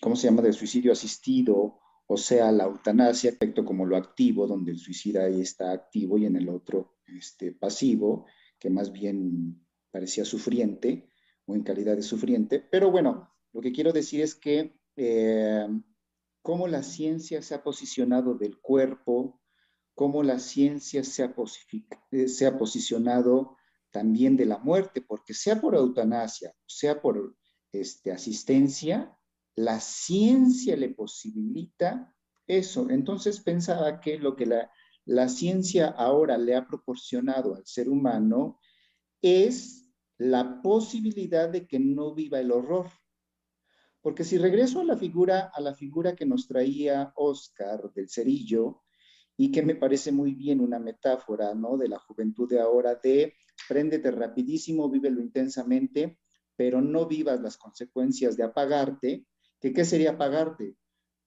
¿cómo 0.00 0.16
se 0.16 0.28
llama?, 0.28 0.42
del 0.42 0.54
suicidio 0.54 0.92
asistido 0.92 1.80
o 2.06 2.16
sea, 2.16 2.52
la 2.52 2.64
eutanasia, 2.64 3.30
efecto 3.30 3.64
como 3.64 3.86
lo 3.86 3.96
activo, 3.96 4.46
donde 4.46 4.72
el 4.72 4.78
suicida 4.78 5.24
ahí 5.24 5.40
está 5.40 5.72
activo 5.72 6.18
y 6.18 6.26
en 6.26 6.36
el 6.36 6.48
otro 6.48 6.96
este, 7.06 7.52
pasivo, 7.52 8.26
que 8.58 8.70
más 8.70 8.92
bien 8.92 9.66
parecía 9.90 10.24
sufriente 10.24 11.08
o 11.46 11.54
en 11.54 11.62
calidad 11.62 11.96
de 11.96 12.02
sufriente. 12.02 12.60
Pero 12.60 12.90
bueno, 12.90 13.30
lo 13.52 13.60
que 13.60 13.72
quiero 13.72 13.92
decir 13.92 14.20
es 14.20 14.34
que 14.34 14.78
eh, 14.96 15.66
cómo 16.42 16.68
la 16.68 16.82
ciencia 16.82 17.40
se 17.40 17.54
ha 17.54 17.62
posicionado 17.62 18.34
del 18.34 18.58
cuerpo, 18.58 19.40
cómo 19.94 20.22
la 20.22 20.38
ciencia 20.38 21.04
se 21.04 21.22
ha, 21.22 21.34
eh, 22.10 22.28
se 22.28 22.46
ha 22.46 22.58
posicionado 22.58 23.56
también 23.90 24.36
de 24.36 24.46
la 24.46 24.58
muerte, 24.58 25.00
porque 25.00 25.34
sea 25.34 25.60
por 25.60 25.74
eutanasia, 25.74 26.52
sea 26.66 27.00
por 27.00 27.36
este, 27.72 28.12
asistencia, 28.12 29.16
la 29.56 29.80
ciencia 29.80 30.76
le 30.76 30.90
posibilita 30.90 32.12
eso. 32.46 32.90
Entonces 32.90 33.40
pensaba 33.40 34.00
que 34.00 34.18
lo 34.18 34.36
que 34.36 34.46
la, 34.46 35.28
ciencia 35.28 35.88
ahora 35.88 36.38
le 36.38 36.56
ha 36.56 36.66
proporcionado 36.66 37.54
al 37.54 37.66
ser 37.66 37.88
humano 37.88 38.58
es 39.22 39.92
la 40.18 40.60
posibilidad 40.62 41.48
de 41.48 41.66
que 41.66 41.78
no 41.78 42.14
viva 42.14 42.40
el 42.40 42.50
horror. 42.50 42.90
Porque 44.00 44.24
si 44.24 44.38
regreso 44.38 44.80
a 44.80 44.84
la 44.84 44.96
figura, 44.96 45.50
a 45.54 45.60
la 45.60 45.74
figura 45.74 46.14
que 46.14 46.26
nos 46.26 46.46
traía 46.46 47.12
Oscar 47.16 47.92
del 47.94 48.10
cerillo, 48.10 48.83
y 49.36 49.50
que 49.50 49.62
me 49.62 49.74
parece 49.74 50.12
muy 50.12 50.34
bien 50.34 50.60
una 50.60 50.78
metáfora, 50.78 51.54
¿no? 51.54 51.76
De 51.76 51.88
la 51.88 51.98
juventud 51.98 52.48
de 52.48 52.60
ahora, 52.60 52.94
de 53.02 53.34
préndete 53.68 54.10
rapidísimo, 54.10 54.90
vívelo 54.90 55.20
intensamente, 55.20 56.18
pero 56.56 56.80
no 56.80 57.06
vivas 57.06 57.40
las 57.40 57.56
consecuencias 57.56 58.36
de 58.36 58.44
apagarte, 58.44 59.26
¿qué 59.60 59.84
sería 59.84 60.18
pagarte? 60.18 60.76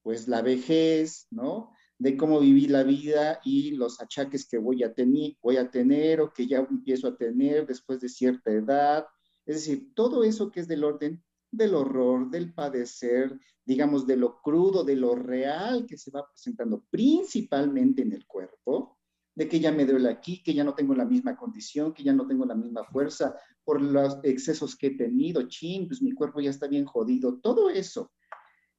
Pues 0.04 0.28
la 0.28 0.42
vejez, 0.42 1.28
¿no? 1.32 1.72
de 2.00 2.16
cómo 2.16 2.40
viví 2.40 2.68
la 2.68 2.84
vida 2.84 3.40
y 3.44 3.72
los 3.72 4.00
achaques 4.00 4.48
que 4.48 4.58
voy 4.58 4.84
a, 4.84 4.94
tener, 4.94 5.36
voy 5.42 5.58
a 5.58 5.70
tener 5.72 6.22
o 6.22 6.32
que 6.32 6.48
ya 6.48 6.60
empiezo 6.60 7.08
a 7.08 7.18
tener 7.18 7.66
después 7.66 8.00
de 8.00 8.10
cierta 8.10 8.52
edad. 8.52 9.08
Es 9.46 9.56
decir, 9.56 9.94
todo 9.96 10.24
eso 10.24 10.52
que 10.52 10.60
es 10.60 10.68
del 10.68 10.84
orden 10.84 11.24
del 11.52 11.76
horror, 11.76 12.30
del 12.30 12.54
padecer, 12.54 13.40
digamos, 13.66 14.06
de 14.06 14.18
lo 14.18 14.42
crudo, 14.42 14.84
de 14.84 14.96
lo 14.96 15.16
real 15.16 15.86
que 15.86 15.98
se 15.98 16.12
va 16.12 16.28
presentando 16.28 16.84
principalmente 16.90 18.02
en 18.02 18.14
el 18.14 18.26
cuerpo, 18.26 18.98
de 19.36 19.48
que 19.48 19.60
ya 19.60 19.72
me 19.72 19.86
duele 19.86 20.10
aquí, 20.10 20.42
que 20.42 20.54
ya 20.54 20.64
no 20.64 20.74
tengo 20.74 20.96
la 20.96 21.06
misma 21.06 21.38
condición, 21.38 21.94
que 21.94 22.04
ya 22.04 22.14
no 22.14 22.26
tengo 22.26 22.46
la 22.46 22.56
misma 22.56 22.84
fuerza 22.86 23.36
por 23.64 23.82
los 23.82 24.18
excesos 24.24 24.76
que 24.76 24.88
he 24.88 24.98
tenido, 24.98 25.48
chin, 25.48 25.88
pues 25.88 26.02
mi 26.02 26.12
cuerpo 26.12 26.42
ya 26.42 26.50
está 26.50 26.68
bien 26.68 26.86
jodido, 26.86 27.40
todo 27.40 27.70
eso 27.70 28.12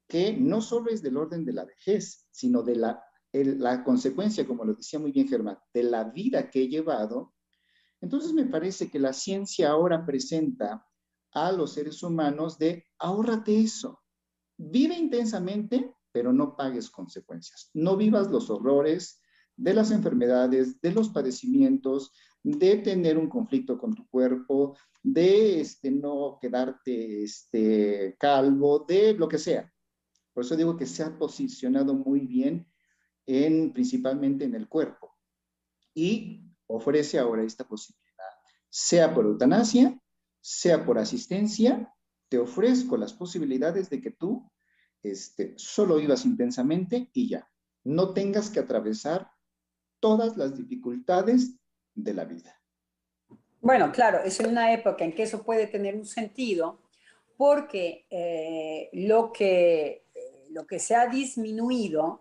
que 0.08 0.32
no 0.32 0.60
solo 0.62 0.90
es 0.90 1.02
del 1.02 1.18
orden 1.18 1.44
de 1.44 1.52
la 1.52 1.64
vejez, 1.64 2.26
sino 2.30 2.62
de 2.62 2.76
la, 2.76 3.04
la 3.32 3.84
consecuencia, 3.84 4.46
como 4.46 4.64
lo 4.64 4.74
decía 4.74 4.98
muy 4.98 5.12
bien 5.12 5.28
Germán, 5.28 5.58
de 5.72 5.82
la 5.82 6.04
vida 6.04 6.50
que 6.50 6.62
he 6.62 6.68
llevado, 6.68 7.34
entonces 8.00 8.32
me 8.32 8.46
parece 8.46 8.90
que 8.90 8.98
la 8.98 9.12
ciencia 9.12 9.70
ahora 9.70 10.06
presenta 10.06 10.87
a 11.46 11.52
los 11.52 11.72
seres 11.72 12.02
humanos 12.02 12.58
de 12.58 12.84
ahórrate 12.98 13.58
eso, 13.60 14.02
vive 14.56 14.96
intensamente, 14.96 15.94
pero 16.10 16.32
no 16.32 16.56
pagues 16.56 16.90
consecuencias, 16.90 17.70
no 17.74 17.96
vivas 17.96 18.30
los 18.30 18.50
horrores 18.50 19.20
de 19.56 19.74
las 19.74 19.90
enfermedades, 19.90 20.80
de 20.80 20.92
los 20.92 21.08
padecimientos, 21.10 22.12
de 22.42 22.76
tener 22.76 23.18
un 23.18 23.28
conflicto 23.28 23.76
con 23.78 23.94
tu 23.94 24.06
cuerpo, 24.08 24.76
de 25.02 25.60
este, 25.60 25.90
no 25.90 26.38
quedarte 26.40 27.24
este, 27.24 28.16
calvo, 28.18 28.84
de 28.86 29.14
lo 29.14 29.28
que 29.28 29.38
sea. 29.38 29.72
Por 30.32 30.44
eso 30.44 30.56
digo 30.56 30.76
que 30.76 30.86
se 30.86 31.02
ha 31.02 31.18
posicionado 31.18 31.94
muy 31.94 32.20
bien 32.20 32.66
en, 33.26 33.72
principalmente 33.72 34.44
en 34.44 34.54
el 34.54 34.68
cuerpo. 34.68 35.16
Y 35.94 36.44
ofrece 36.66 37.18
ahora 37.18 37.42
esta 37.42 37.66
posibilidad, 37.66 38.30
sea 38.68 39.12
por 39.12 39.24
eutanasia, 39.24 39.98
sea 40.40 40.84
por 40.84 40.98
asistencia, 40.98 41.92
te 42.28 42.38
ofrezco 42.38 42.96
las 42.96 43.12
posibilidades 43.12 43.90
de 43.90 44.00
que 44.00 44.10
tú 44.10 44.50
este, 45.02 45.54
solo 45.56 45.96
vivas 45.96 46.24
intensamente 46.24 47.10
y 47.12 47.28
ya, 47.28 47.48
no 47.84 48.12
tengas 48.12 48.50
que 48.50 48.60
atravesar 48.60 49.30
todas 50.00 50.36
las 50.36 50.56
dificultades 50.56 51.56
de 51.94 52.14
la 52.14 52.24
vida. 52.24 52.60
Bueno, 53.60 53.90
claro, 53.90 54.20
es 54.22 54.38
una 54.40 54.72
época 54.72 55.04
en 55.04 55.12
que 55.12 55.24
eso 55.24 55.42
puede 55.42 55.66
tener 55.66 55.96
un 55.96 56.06
sentido, 56.06 56.80
porque 57.36 58.06
eh, 58.10 58.90
lo 58.92 59.32
que 59.32 60.04
lo 60.50 60.66
que 60.66 60.78
se 60.78 60.94
ha 60.94 61.06
disminuido 61.06 62.20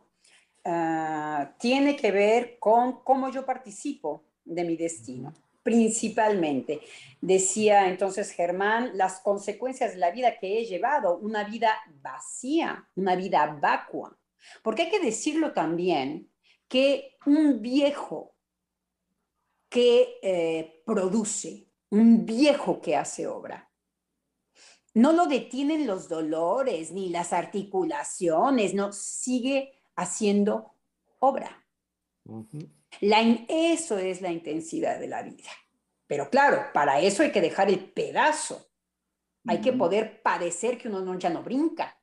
ah, 0.65 1.55
tiene 1.59 1.95
que 1.95 2.11
ver 2.11 2.57
con 2.59 3.03
cómo 3.03 3.29
yo 3.29 3.45
participo 3.45 4.23
de 4.45 4.63
mi 4.63 4.75
destino, 4.75 5.33
principalmente. 5.67 6.79
Decía 7.19 7.89
entonces 7.89 8.31
Germán, 8.31 8.91
las 8.93 9.19
consecuencias 9.19 9.91
de 9.91 9.99
la 9.99 10.11
vida 10.11 10.39
que 10.39 10.59
he 10.59 10.65
llevado, 10.65 11.17
una 11.17 11.43
vida 11.43 11.73
vacía, 12.01 12.87
una 12.95 13.17
vida 13.17 13.45
vacua. 13.61 14.17
Porque 14.63 14.83
hay 14.83 14.89
que 14.89 15.01
decirlo 15.01 15.51
también 15.51 16.31
que 16.69 17.17
un 17.25 17.61
viejo 17.61 18.33
que 19.67 20.19
eh, 20.21 20.83
produce, 20.85 21.67
un 21.89 22.25
viejo 22.25 22.79
que 22.79 22.95
hace 22.95 23.27
obra, 23.27 23.69
no 24.93 25.11
lo 25.11 25.25
detienen 25.25 25.85
los 25.85 26.07
dolores 26.07 26.93
ni 26.93 27.09
las 27.09 27.33
articulaciones, 27.33 28.73
no, 28.73 28.93
sigue 28.93 29.73
haciendo 29.97 30.71
obra. 31.19 31.61
Eso 33.01 33.97
es 33.97 34.21
la 34.21 34.31
intensidad 34.31 34.99
de 34.99 35.07
la 35.07 35.23
vida. 35.23 35.49
Pero 36.07 36.29
claro, 36.29 36.65
para 36.73 36.99
eso 37.01 37.23
hay 37.23 37.31
que 37.31 37.41
dejar 37.41 37.69
el 37.69 37.91
pedazo. 37.91 38.69
Hay 39.45 39.61
que 39.61 39.71
poder 39.71 40.21
padecer 40.21 40.77
que 40.77 40.89
uno 40.89 41.01
no, 41.01 41.17
ya 41.17 41.29
no 41.29 41.41
brinca. 41.41 41.97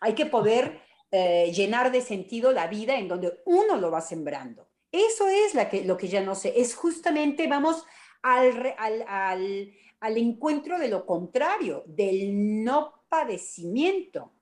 Hay 0.00 0.14
que 0.14 0.26
poder 0.26 0.80
eh, 1.10 1.50
llenar 1.52 1.90
de 1.90 2.02
sentido 2.02 2.52
la 2.52 2.66
vida 2.66 2.98
en 2.98 3.08
donde 3.08 3.40
uno 3.46 3.76
lo 3.76 3.90
va 3.90 4.00
sembrando. 4.00 4.68
Eso 4.92 5.28
es 5.28 5.54
la 5.54 5.68
que, 5.68 5.84
lo 5.84 5.96
que 5.96 6.08
ya 6.08 6.20
no 6.20 6.34
sé. 6.34 6.52
Es 6.60 6.74
justamente, 6.74 7.46
vamos 7.46 7.84
al, 8.22 8.74
al 8.78 9.72
al 10.00 10.16
encuentro 10.16 10.78
de 10.78 10.88
lo 10.88 11.04
contrario, 11.04 11.84
del 11.86 12.64
no 12.64 13.04
padecimiento, 13.08 14.32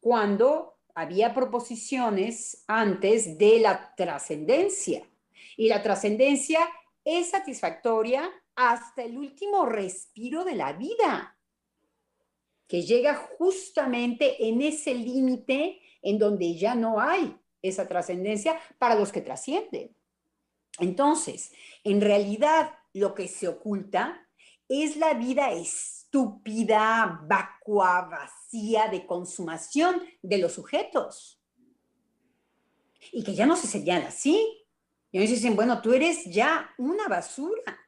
cuando 0.00 0.79
había 0.94 1.34
proposiciones 1.34 2.64
antes 2.66 3.38
de 3.38 3.60
la 3.60 3.94
trascendencia. 3.96 5.08
Y 5.56 5.68
la 5.68 5.82
trascendencia 5.82 6.60
es 7.04 7.30
satisfactoria 7.30 8.30
hasta 8.54 9.02
el 9.02 9.16
último 9.16 9.66
respiro 9.66 10.44
de 10.44 10.54
la 10.54 10.72
vida, 10.72 11.36
que 12.66 12.82
llega 12.82 13.14
justamente 13.38 14.48
en 14.48 14.60
ese 14.62 14.94
límite 14.94 15.80
en 16.02 16.18
donde 16.18 16.56
ya 16.56 16.74
no 16.74 17.00
hay 17.00 17.36
esa 17.62 17.86
trascendencia 17.88 18.58
para 18.78 18.94
los 18.94 19.12
que 19.12 19.20
trascienden. 19.20 19.94
Entonces, 20.78 21.52
en 21.84 22.00
realidad, 22.00 22.74
lo 22.92 23.14
que 23.14 23.28
se 23.28 23.48
oculta 23.48 24.26
es 24.68 24.96
la 24.96 25.14
vida 25.14 25.52
estúpida, 26.10 27.20
vacua, 27.28 28.08
vacía 28.10 28.88
de 28.88 29.06
consumación 29.06 30.02
de 30.20 30.38
los 30.38 30.52
sujetos. 30.52 31.40
Y 33.12 33.22
que 33.22 33.34
ya 33.34 33.46
no 33.46 33.56
se 33.56 33.68
señala 33.68 34.08
así. 34.08 34.66
Y 35.12 35.18
ellos 35.18 35.30
dicen, 35.30 35.54
bueno, 35.54 35.80
tú 35.80 35.92
eres 35.92 36.24
ya 36.24 36.68
una 36.78 37.06
basura. 37.06 37.78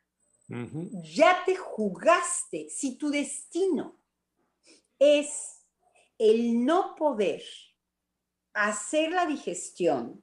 Ya 1.02 1.42
te 1.46 1.56
jugaste. 1.56 2.68
Si 2.68 2.96
tu 2.96 3.10
destino 3.10 3.96
es 4.98 5.64
el 6.18 6.64
no 6.64 6.94
poder 6.94 7.42
hacer 8.52 9.10
la 9.10 9.26
digestión 9.26 10.22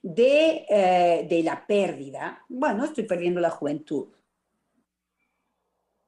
de, 0.00 0.64
eh, 0.68 1.26
de 1.28 1.42
la 1.42 1.66
pérdida, 1.66 2.44
bueno, 2.48 2.84
estoy 2.84 3.04
perdiendo 3.04 3.40
la 3.40 3.50
juventud 3.50 4.08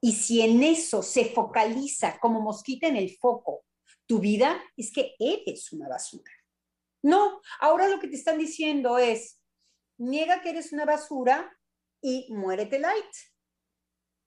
y 0.05 0.11
si 0.11 0.41
en 0.41 0.61
eso 0.61 1.01
se 1.01 1.25
focaliza 1.25 2.19
como 2.19 2.39
mosquita 2.39 2.85
en 2.85 2.95
el 2.95 3.17
foco 3.17 3.65
tu 4.05 4.19
vida, 4.19 4.61
es 4.77 4.93
que 4.93 5.15
eres 5.17 5.73
una 5.73 5.89
basura. 5.89 6.31
No, 7.01 7.41
ahora 7.59 7.87
lo 7.87 7.99
que 7.99 8.07
te 8.07 8.15
están 8.15 8.37
diciendo 8.37 8.99
es, 8.99 9.41
niega 9.97 10.43
que 10.43 10.51
eres 10.51 10.71
una 10.73 10.85
basura 10.85 11.51
y 12.03 12.31
muérete 12.31 12.77
light. 12.77 13.15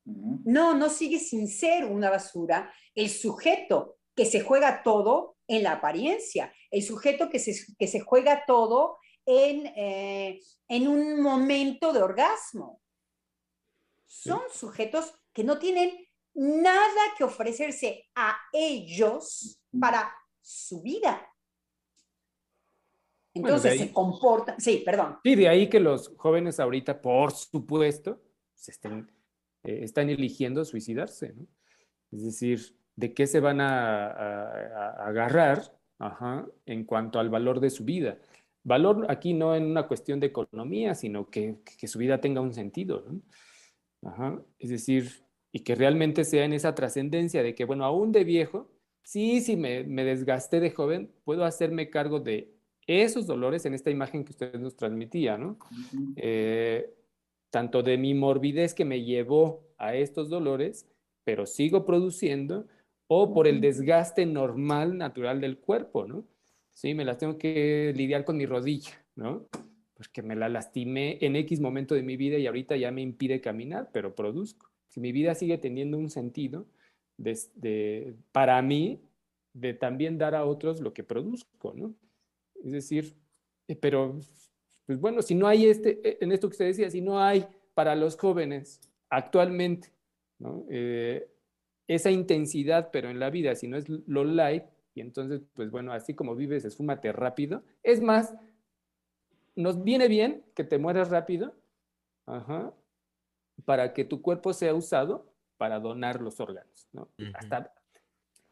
No, 0.04 0.74
no 0.74 0.88
sigues 0.88 1.28
sin 1.28 1.46
ser 1.46 1.84
una 1.84 2.10
basura. 2.10 2.74
El 2.96 3.08
sujeto 3.08 4.00
que 4.16 4.26
se 4.26 4.40
juega 4.40 4.82
todo 4.82 5.36
en 5.46 5.62
la 5.62 5.74
apariencia, 5.74 6.52
el 6.72 6.82
sujeto 6.82 7.30
que 7.30 7.38
se, 7.38 7.54
que 7.78 7.86
se 7.86 8.00
juega 8.00 8.44
todo 8.48 8.98
en, 9.24 9.66
eh, 9.76 10.40
en 10.66 10.88
un 10.88 11.22
momento 11.22 11.92
de 11.92 12.02
orgasmo. 12.02 12.82
Son 14.06 14.40
sujetos 14.52 15.14
que 15.38 15.44
no 15.44 15.56
tienen 15.56 15.92
nada 16.34 17.00
que 17.16 17.22
ofrecerse 17.22 18.08
a 18.16 18.36
ellos 18.52 19.62
para 19.80 20.12
su 20.40 20.82
vida. 20.82 21.24
Entonces 23.32 23.78
se 23.78 23.92
comportan, 23.92 24.60
sí, 24.60 24.82
perdón. 24.84 25.20
Sí, 25.22 25.36
de 25.36 25.48
ahí 25.48 25.68
que 25.68 25.78
los 25.78 26.12
jóvenes 26.16 26.58
ahorita, 26.58 27.00
por 27.00 27.30
supuesto, 27.30 28.20
se 28.52 28.72
estén, 28.72 29.12
eh, 29.62 29.78
están 29.84 30.10
eligiendo 30.10 30.64
suicidarse, 30.64 31.34
¿no? 31.34 31.46
Es 32.10 32.24
decir, 32.24 32.76
¿de 32.96 33.14
qué 33.14 33.28
se 33.28 33.38
van 33.38 33.60
a, 33.60 34.08
agarrar 35.06 35.72
en 36.66 36.82
cuanto 36.82 37.20
al 37.20 37.30
valor 37.30 37.60
de 37.60 37.70
su 37.70 37.84
vida? 37.84 38.18
Valor 38.64 39.06
aquí 39.08 39.34
no 39.34 39.54
en 39.54 39.66
una 39.66 39.86
cuestión 39.86 40.18
de 40.18 40.26
economía, 40.26 40.96
sino 40.96 41.30
que, 41.30 41.60
que 41.78 41.86
su 41.86 42.00
vida 42.00 42.20
tenga 42.20 42.40
un 42.40 42.54
sentido, 42.54 43.04
¿no? 43.08 43.22
Ajá. 44.02 44.42
Es 44.58 44.70
decir, 44.70 45.27
y 45.52 45.60
que 45.60 45.74
realmente 45.74 46.24
sea 46.24 46.44
en 46.44 46.52
esa 46.52 46.74
trascendencia 46.74 47.42
de 47.42 47.54
que, 47.54 47.64
bueno, 47.64 47.84
aún 47.84 48.12
de 48.12 48.24
viejo, 48.24 48.70
sí, 49.02 49.40
sí, 49.40 49.56
me, 49.56 49.84
me, 49.84 50.04
desgasté 50.04 50.60
de 50.60 50.70
joven, 50.70 51.10
puedo 51.24 51.44
hacerme 51.44 51.90
cargo 51.90 52.20
de 52.20 52.52
esos 52.86 53.26
dolores 53.26 53.64
en 53.66 53.74
esta 53.74 53.90
imagen 53.90 54.24
que 54.24 54.32
usted 54.32 54.54
nos 54.54 54.76
transmitía, 54.76 55.36
¿no? 55.36 55.58
Eh, 56.16 56.94
tanto 57.50 57.82
de 57.82 57.96
mi 57.96 58.14
morbidez 58.14 58.74
que 58.74 58.84
me 58.84 59.04
llevó 59.04 59.66
a 59.78 59.94
estos 59.94 60.28
dolores, 60.28 60.86
pero 61.24 61.46
sigo 61.46 61.84
produciendo, 61.84 62.66
o 63.06 63.32
por 63.32 63.46
el 63.46 63.60
desgaste 63.60 64.26
normal, 64.26 64.98
natural 64.98 65.40
del 65.40 65.58
cuerpo, 65.58 66.06
¿no? 66.06 66.24
Sí, 66.74 66.94
me 66.94 67.04
las 67.04 67.18
tengo 67.18 67.38
que 67.38 67.92
lidiar 67.96 68.24
con 68.24 68.36
mi 68.36 68.46
rodilla, 68.46 69.04
¿no? 69.16 69.48
Porque 69.94 70.22
me 70.22 70.36
la 70.36 70.48
lastimé 70.48 71.18
en 71.22 71.36
X 71.36 71.60
momento 71.60 71.94
de 71.94 72.02
mi 72.02 72.16
vida 72.16 72.38
y 72.38 72.46
ahorita 72.46 72.76
ya 72.76 72.90
me 72.90 73.02
impide 73.02 73.40
caminar, 73.40 73.90
pero 73.92 74.14
produzco 74.14 74.67
mi 74.98 75.12
vida 75.12 75.34
sigue 75.34 75.58
teniendo 75.58 75.98
un 75.98 76.10
sentido 76.10 76.66
de, 77.16 78.14
para 78.32 78.60
mí, 78.62 79.00
de 79.52 79.74
también 79.74 80.18
dar 80.18 80.34
a 80.34 80.44
otros 80.44 80.80
lo 80.80 80.92
que 80.92 81.04
produzco, 81.04 81.74
¿no? 81.74 81.94
Es 82.64 82.72
decir, 82.72 83.14
eh, 83.66 83.76
pero, 83.76 84.18
pues 84.86 85.00
bueno, 85.00 85.22
si 85.22 85.34
no 85.34 85.46
hay 85.46 85.66
este, 85.66 86.00
eh, 86.08 86.18
en 86.20 86.32
esto 86.32 86.48
que 86.48 86.52
usted 86.52 86.66
decía, 86.66 86.90
si 86.90 87.00
no 87.00 87.20
hay 87.20 87.46
para 87.74 87.94
los 87.94 88.16
jóvenes 88.16 88.80
actualmente, 89.10 89.88
¿no? 90.38 90.64
Eh, 90.70 91.28
esa 91.86 92.10
intensidad, 92.10 92.90
pero 92.92 93.08
en 93.08 93.18
la 93.18 93.30
vida, 93.30 93.54
si 93.54 93.66
no 93.66 93.76
es 93.76 93.88
lo 93.88 94.24
light, 94.24 94.64
y 94.94 95.00
entonces, 95.00 95.42
pues 95.54 95.70
bueno, 95.70 95.92
así 95.92 96.14
como 96.14 96.34
vives, 96.34 96.64
esfúmate 96.64 97.12
rápido. 97.12 97.62
Es 97.82 98.02
más, 98.02 98.34
nos 99.54 99.82
viene 99.82 100.08
bien 100.08 100.44
que 100.54 100.64
te 100.64 100.78
mueras 100.78 101.08
rápido, 101.08 101.54
ajá, 102.26 102.74
para 103.64 103.92
que 103.92 104.04
tu 104.04 104.22
cuerpo 104.22 104.52
sea 104.52 104.74
usado 104.74 105.26
para 105.56 105.80
donar 105.80 106.20
los 106.20 106.40
órganos, 106.40 106.88
¿no? 106.92 107.08
Hasta 107.34 107.72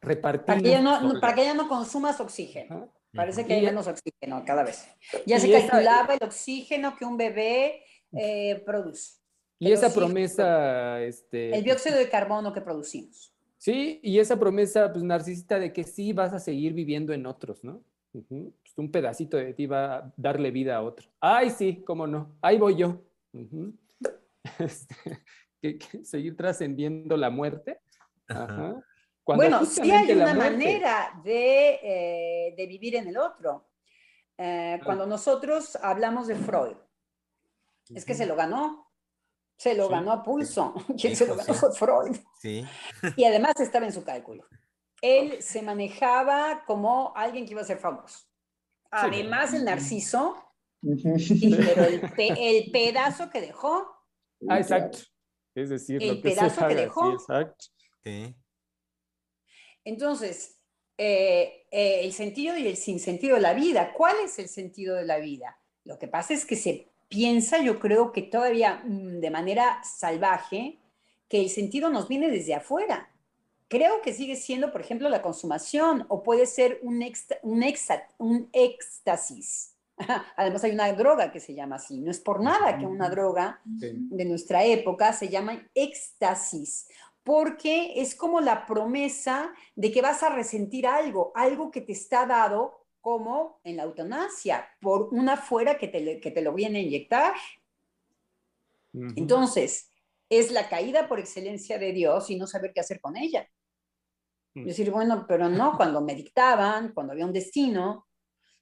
repartir. 0.01 0.47
Para 0.47 0.61
que, 0.61 0.71
ya 0.71 0.81
no, 0.81 1.21
para 1.21 1.35
que 1.35 1.45
ya 1.45 1.55
no 1.55 1.69
consumas 1.69 2.21
oxígeno. 2.21 2.93
Parece 3.15 3.47
que 3.47 3.55
hay 3.55 3.63
menos 3.63 3.87
oxígeno 3.87 4.45
cada 4.45 4.63
vez. 4.63 4.87
Ya 5.25 5.41
se 5.41 5.51
calculaba 5.51 6.15
el 6.15 6.23
oxígeno 6.23 6.97
que 6.97 7.05
un 7.05 7.17
bebé 7.17 7.83
eh, 8.13 8.63
produce. 8.67 9.21
Y 9.59 9.73
esa 9.73 9.93
promesa... 9.93 11.01
Este, 11.03 11.57
el 11.57 11.65
dióxido 11.65 11.97
de 11.97 12.11
carbono 12.11 12.53
que 12.53 12.61
producimos. 12.61 13.33
Sí, 13.57 14.01
y 14.03 14.19
esa 14.19 14.39
promesa 14.39 14.93
pues, 14.93 15.03
narcisista 15.03 15.59
de 15.59 15.73
que 15.73 15.83
sí 15.85 16.13
vas 16.13 16.35
a 16.35 16.39
seguir 16.39 16.75
viviendo 16.75 17.15
en 17.15 17.25
otros, 17.25 17.65
¿no? 17.65 17.83
Pues, 18.13 18.25
un 18.77 18.91
pedacito 18.91 19.39
de 19.39 19.55
ti 19.55 19.67
va 19.67 19.97
a 19.97 20.13
darle 20.17 20.51
vida 20.51 20.77
a 20.77 20.83
otro. 20.83 21.09
Ay, 21.21 21.51
sí, 21.51 21.83
cómo 21.87 22.07
no, 22.07 22.37
ahí 22.43 22.59
voy 22.59 22.77
yo. 22.77 23.01
Este, 25.63 26.05
seguir 26.05 26.37
trascendiendo 26.37 27.17
la 27.17 27.31
muerte. 27.31 27.81
bueno, 29.25 29.65
sí 29.65 29.91
hay 29.91 30.13
una 30.13 30.35
manera 30.35 31.21
de, 31.25 31.81
eh, 31.83 32.67
vivir 32.69 32.97
en 32.97 33.09
el 33.09 33.17
otro. 33.17 33.69
Eh, 34.39 34.79
cuando 34.85 35.07
nosotros 35.07 35.77
hablamos 35.77 36.27
de 36.29 36.37
Freud, 36.37 36.77
es 37.95 38.05
que 38.05 38.15
se 38.15 38.27
lo 38.27 38.37
ganó. 38.37 38.93
Se 39.57 39.75
lo 39.75 39.89
ganó 39.89 40.13
a 40.13 40.23
pulso. 40.23 40.75
Quien 41.01 41.17
se 41.17 41.27
lo 41.27 41.35
ganó 41.35 41.55
fue 41.55 41.73
Freud. 41.73 42.17
Sí. 42.41 42.65
Y 43.17 43.25
además 43.25 43.59
estaba 43.59 43.87
en 43.87 43.93
su 43.93 44.05
cálculo. 44.05 44.47
Él 45.01 45.43
se 45.43 45.63
manejaba 45.63 46.65
como 46.67 47.13
alguien 47.17 47.47
que 47.47 47.53
iba 47.53 47.63
a 47.63 47.65
ser 47.65 47.79
famoso. 47.79 48.27
Además, 48.91 49.53
el 49.53 49.65
narciso, 49.65 50.37
pero 50.81 51.85
el, 52.19 52.71
pedazo 52.71 53.31
que 53.31 53.41
dejó. 53.41 53.96
Ah, 54.49 54.59
exacto. 54.59 54.99
Es 55.55 55.71
decir, 55.71 56.03
el 56.03 56.21
pedazo 56.21 56.69
que 56.69 56.75
dejó. 56.75 57.13
exacto. 57.13 57.67
Entonces, 59.85 60.57
eh, 60.99 61.67
eh, 61.71 62.01
el 62.05 62.13
sentido 62.13 62.57
y 62.57 62.67
el 62.67 62.77
sinsentido 62.77 63.37
de 63.37 63.43
la 63.43 63.55
vida. 63.55 63.93
¿Cuál 63.93 64.17
es 64.25 64.39
el 64.39 64.49
sentido 64.49 64.97
de 64.97 65.05
la 65.05 65.19
vida? 65.19 65.59
Lo 65.85 65.99
que 65.99 66.09
pasa 66.09 66.35
es 66.35 66.47
que 66.47 66.57
se 66.57 66.89
piensa, 67.09 67.59
yo 67.63 67.79
creo 67.79 68.13
que 68.13 68.23
todavía 68.23 68.83
mm, 68.85 69.21
de 69.21 69.31
manera 69.31 69.83
salvaje, 69.85 70.79
que 71.29 71.41
el 71.41 71.51
sentido 71.51 71.91
nos 71.91 72.09
viene 72.09 72.31
desde 72.31 72.55
afuera. 72.55 73.11
Creo 73.69 74.01
que 74.01 74.15
sigue 74.15 74.37
siendo, 74.37 74.73
por 74.73 74.81
ejemplo, 74.81 75.09
la 75.09 75.23
consumación 75.23 76.07
o 76.09 76.23
puede 76.23 76.47
ser 76.47 76.79
un, 76.83 77.05
un, 77.43 77.65
un 78.19 78.49
éxtasis. 78.53 79.76
Además 80.37 80.65
hay 80.65 80.73
una 80.73 80.93
droga 80.93 81.33
que 81.33 81.41
se 81.41 81.55
llama 81.55 81.77
así. 81.77 82.01
No 82.01 82.11
es 82.11 82.21
por 82.21 82.43
nada 82.43 82.79
que 82.79 82.87
una 82.87 83.09
droga 83.09 83.61
de 83.65 84.25
nuestra 84.25 84.65
época 84.65 85.13
se 85.13 85.29
llama 85.29 85.63
éxtasis, 85.75 86.89
porque 87.23 87.95
es 87.97 88.15
como 88.15 88.41
la 88.41 88.67
promesa 88.67 89.53
de 89.75 89.91
que 89.91 90.03
vas 90.03 90.23
a 90.23 90.29
resentir 90.29 90.87
algo, 90.87 91.33
algo 91.35 91.71
que 91.71 91.81
te 91.81 91.93
está 91.93 92.27
dado 92.27 92.87
como 93.01 93.61
en 93.63 93.77
la 93.77 93.85
eutanasia, 93.85 94.69
por 94.81 95.09
una 95.13 95.37
fuera 95.37 95.79
que 95.79 95.89
te, 95.89 96.21
que 96.21 96.31
te 96.31 96.43
lo 96.43 96.53
viene 96.53 96.81
a 96.81 96.83
inyectar. 96.83 97.35
Entonces, 99.15 99.91
es 100.29 100.51
la 100.51 100.69
caída 100.69 101.07
por 101.07 101.21
excelencia 101.21 101.79
de 101.79 101.93
Dios 101.93 102.31
y 102.31 102.37
no 102.37 102.47
saber 102.47 102.73
qué 102.73 102.81
hacer 102.81 103.01
con 103.01 103.17
ella. 103.17 103.49
Mm. 104.55 104.65
Decir, 104.65 104.91
bueno, 104.91 105.25
pero 105.29 105.49
no, 105.49 105.77
cuando 105.77 106.01
me 106.01 106.15
dictaban, 106.15 106.93
cuando 106.93 107.13
había 107.13 107.27
un 107.27 107.33
destino, 107.33 108.07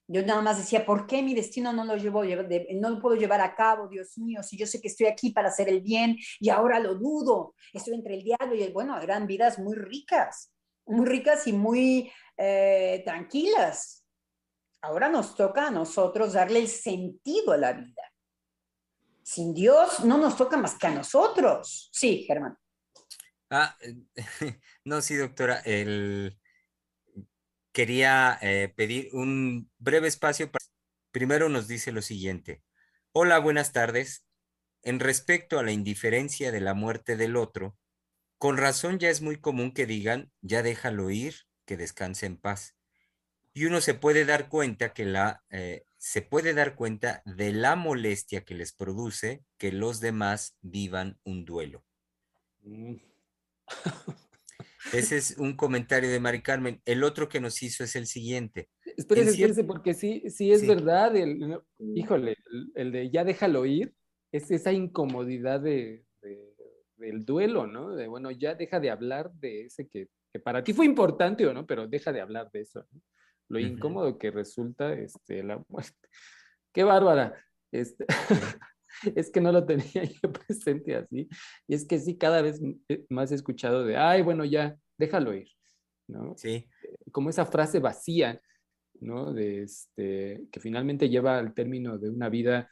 yo 0.07 0.23
nada 0.25 0.43
más 0.43 0.59
decía, 0.59 0.85
¿por 0.85 1.07
qué 1.07 1.23
mi 1.23 1.35
destino 1.35 1.73
no 1.73 1.85
lo, 1.85 1.97
llevo, 1.97 2.23
no 2.25 2.91
lo 2.91 3.01
puedo 3.01 3.17
llevar 3.17 3.41
a 3.41 3.55
cabo, 3.55 3.89
Dios 3.89 4.19
mío? 4.19 4.43
Si 4.43 4.57
yo 4.57 4.67
sé 4.67 4.81
que 4.81 4.89
estoy 4.89 5.07
aquí 5.07 5.31
para 5.31 5.49
hacer 5.49 5.69
el 5.69 5.81
bien 5.81 6.17
y 6.41 6.51
ahora 6.51 6.79
lo 6.79 6.95
dudo, 6.95 7.55
estoy 7.73 7.95
entre 7.95 8.15
el 8.15 8.23
diablo 8.23 8.55
y 8.55 8.63
el 8.63 8.73
bueno, 8.73 9.01
eran 9.01 9.27
vidas 9.27 9.59
muy 9.59 9.75
ricas, 9.75 10.53
muy 10.87 11.07
ricas 11.07 11.47
y 11.47 11.53
muy 11.53 12.13
eh, 12.37 13.03
tranquilas. 13.05 14.05
Ahora 14.83 15.09
nos 15.09 15.35
toca 15.35 15.69
a 15.69 15.71
nosotros 15.71 16.35
darle 16.35 16.59
el 16.59 16.69
sentido 16.69 17.53
a 17.53 17.57
la 17.57 17.73
vida. 17.73 18.03
Sin 19.23 19.55
Dios 19.55 20.05
no 20.05 20.19
nos 20.19 20.37
toca 20.37 20.59
más 20.59 20.77
que 20.77 20.87
a 20.87 20.91
nosotros. 20.91 21.89
Sí, 21.91 22.25
Germán. 22.27 22.59
Ah, 23.49 23.75
no, 24.85 25.01
sí, 25.01 25.17
doctora. 25.17 25.63
Quería 27.75 28.39
eh, 28.41 28.73
pedir 28.75 29.11
un 29.13 29.71
breve 29.77 30.09
espacio. 30.09 30.51
Primero 31.11 31.51
nos 31.51 31.69
dice 31.69 31.93
lo 31.93 32.01
siguiente. 32.01 32.63
Hola, 33.13 33.39
buenas 33.39 33.73
tardes. 33.73 34.25
En 34.81 34.99
respecto 34.99 35.59
a 35.59 35.63
la 35.63 35.73
indiferencia 35.73 36.53
de 36.53 36.63
la 36.63 36.73
muerte 36.73 37.17
del 37.17 37.37
otro, 37.37 37.77
con 38.39 38.57
razón 38.57 38.99
ya 38.99 39.11
es 39.11 39.21
muy 39.21 39.37
común 39.37 39.73
que 39.73 39.85
digan, 39.85 40.33
ya 40.41 40.63
déjalo 40.63 41.11
ir, 41.11 41.35
que 41.67 41.77
descanse 41.77 42.25
en 42.25 42.39
paz 42.39 42.75
y 43.55 43.67
uno 43.67 43.81
se 43.81 43.95
puede 43.95 44.25
dar 44.25 44.49
cuenta 44.49 44.93
que 44.93 45.05
la, 45.05 45.45
eh, 45.49 45.87
se 45.97 46.23
puede 46.23 46.55
dar 46.55 46.75
cuenta 46.75 47.23
de 47.25 47.53
la 47.53 47.77
molestia 47.77 48.45
que 48.45 48.55
les 48.55 48.73
produce 48.73 49.45
que 49.59 49.71
los 49.71 50.01
demás 50.01 50.59
vivan 50.61 51.21
un 51.23 51.45
duelo. 51.45 51.85
Mm. 52.63 52.97
Ese 54.93 55.17
es 55.17 55.37
un 55.39 55.57
comentario 55.57 56.11
de 56.11 56.21
Mari 56.21 56.43
Carmen. 56.43 56.81
El 56.85 57.05
otro 57.05 57.29
que 57.29 57.41
nos 57.41 57.63
hizo 57.63 57.85
es 57.85 57.97
el 57.97 58.07
siguiente. 58.07 58.69
Espérese, 58.97 59.31
espérese, 59.31 59.65
porque 59.65 59.95
sí, 59.95 60.23
sí 60.29 60.53
es 60.53 60.67
verdad. 60.67 61.17
El, 61.17 61.59
híjole, 61.79 62.37
el, 62.75 62.93
de 62.93 63.11
ya 63.11 63.25
déjalo 63.25 63.67
ir, 63.67 63.95
es 64.33 64.51
esa 64.51 64.73
incomodidad 64.73 65.61
de, 65.61 66.05
del 66.97 67.25
duelo, 67.25 67.67
¿no? 67.67 67.95
De 67.95 68.07
bueno, 68.07 68.31
ya 68.31 68.55
deja 68.55 68.79
de 68.81 68.91
hablar 68.91 69.33
de 69.35 69.67
ese 69.67 69.89
que, 69.89 70.09
que 70.33 70.39
para 70.39 70.63
ti 70.63 70.73
fue 70.73 70.87
importante 70.87 71.47
o 71.47 71.55
no, 71.55 71.67
pero 71.67 71.89
deja 71.89 72.13
de 72.13 72.21
hablar 72.21 72.51
de 72.53 72.61
eso. 72.61 72.87
¿no? 72.93 73.01
lo 73.49 73.59
incómodo 73.59 74.19
que 74.19 74.31
resulta 74.31 74.93
este, 74.95 75.43
la 75.43 75.63
muerte. 75.69 76.09
Qué 76.73 76.85
bárbara. 76.85 77.35
Este, 77.71 78.07
es 79.15 79.31
que 79.31 79.41
no 79.41 79.53
lo 79.53 79.65
tenía 79.65 79.85
yo 80.23 80.33
presente 80.33 80.97
así. 80.97 81.29
Y 81.67 81.75
es 81.75 81.87
que 81.87 81.99
sí, 81.99 82.17
cada 82.17 82.43
vez 82.43 82.61
eh, 82.89 83.05
más 83.09 83.33
he 83.33 83.35
escuchado 83.35 83.85
de, 83.85 83.97
ay, 83.97 84.23
bueno, 84.23 84.45
ya, 84.45 84.77
déjalo 84.99 85.35
ir. 85.35 85.49
¿no? 86.09 86.35
Sí. 86.37 86.69
Eh, 86.83 86.97
como 87.13 87.31
esa 87.31 87.47
frase 87.47 87.79
vacía, 87.81 88.41
¿no? 89.01 89.33
De 89.33 89.63
este, 89.63 90.47
que 90.51 90.61
finalmente 90.61 91.09
lleva 91.09 91.39
al 91.39 91.55
término 91.55 91.99
de 91.99 92.11
una 92.11 92.29
vida 92.29 92.71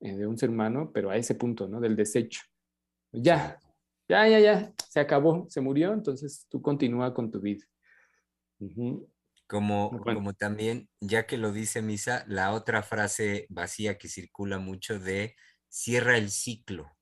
eh, 0.00 0.16
de 0.16 0.26
un 0.26 0.36
ser 0.36 0.50
humano, 0.50 0.90
pero 0.92 1.10
a 1.10 1.16
ese 1.16 1.34
punto, 1.34 1.68
¿no? 1.68 1.80
Del 1.80 1.96
desecho. 1.96 2.42
Ya, 3.12 3.58
ya, 4.08 4.28
ya, 4.28 4.40
ya, 4.40 4.72
se 4.88 5.00
acabó, 5.00 5.46
se 5.48 5.60
murió, 5.60 5.92
entonces 5.92 6.46
tú 6.48 6.60
continúa 6.60 7.14
con 7.14 7.30
tu 7.30 7.40
vida. 7.40 7.64
Como, 9.48 10.00
como 10.02 10.34
también, 10.34 10.88
ya 11.00 11.26
que 11.26 11.36
lo 11.36 11.52
dice 11.52 11.80
Misa, 11.80 12.24
la 12.26 12.52
otra 12.52 12.82
frase 12.82 13.46
vacía 13.48 13.96
que 13.96 14.08
circula 14.08 14.58
mucho 14.58 14.98
de 14.98 15.36
cierra 15.68 16.18
el 16.18 16.30
ciclo, 16.30 16.96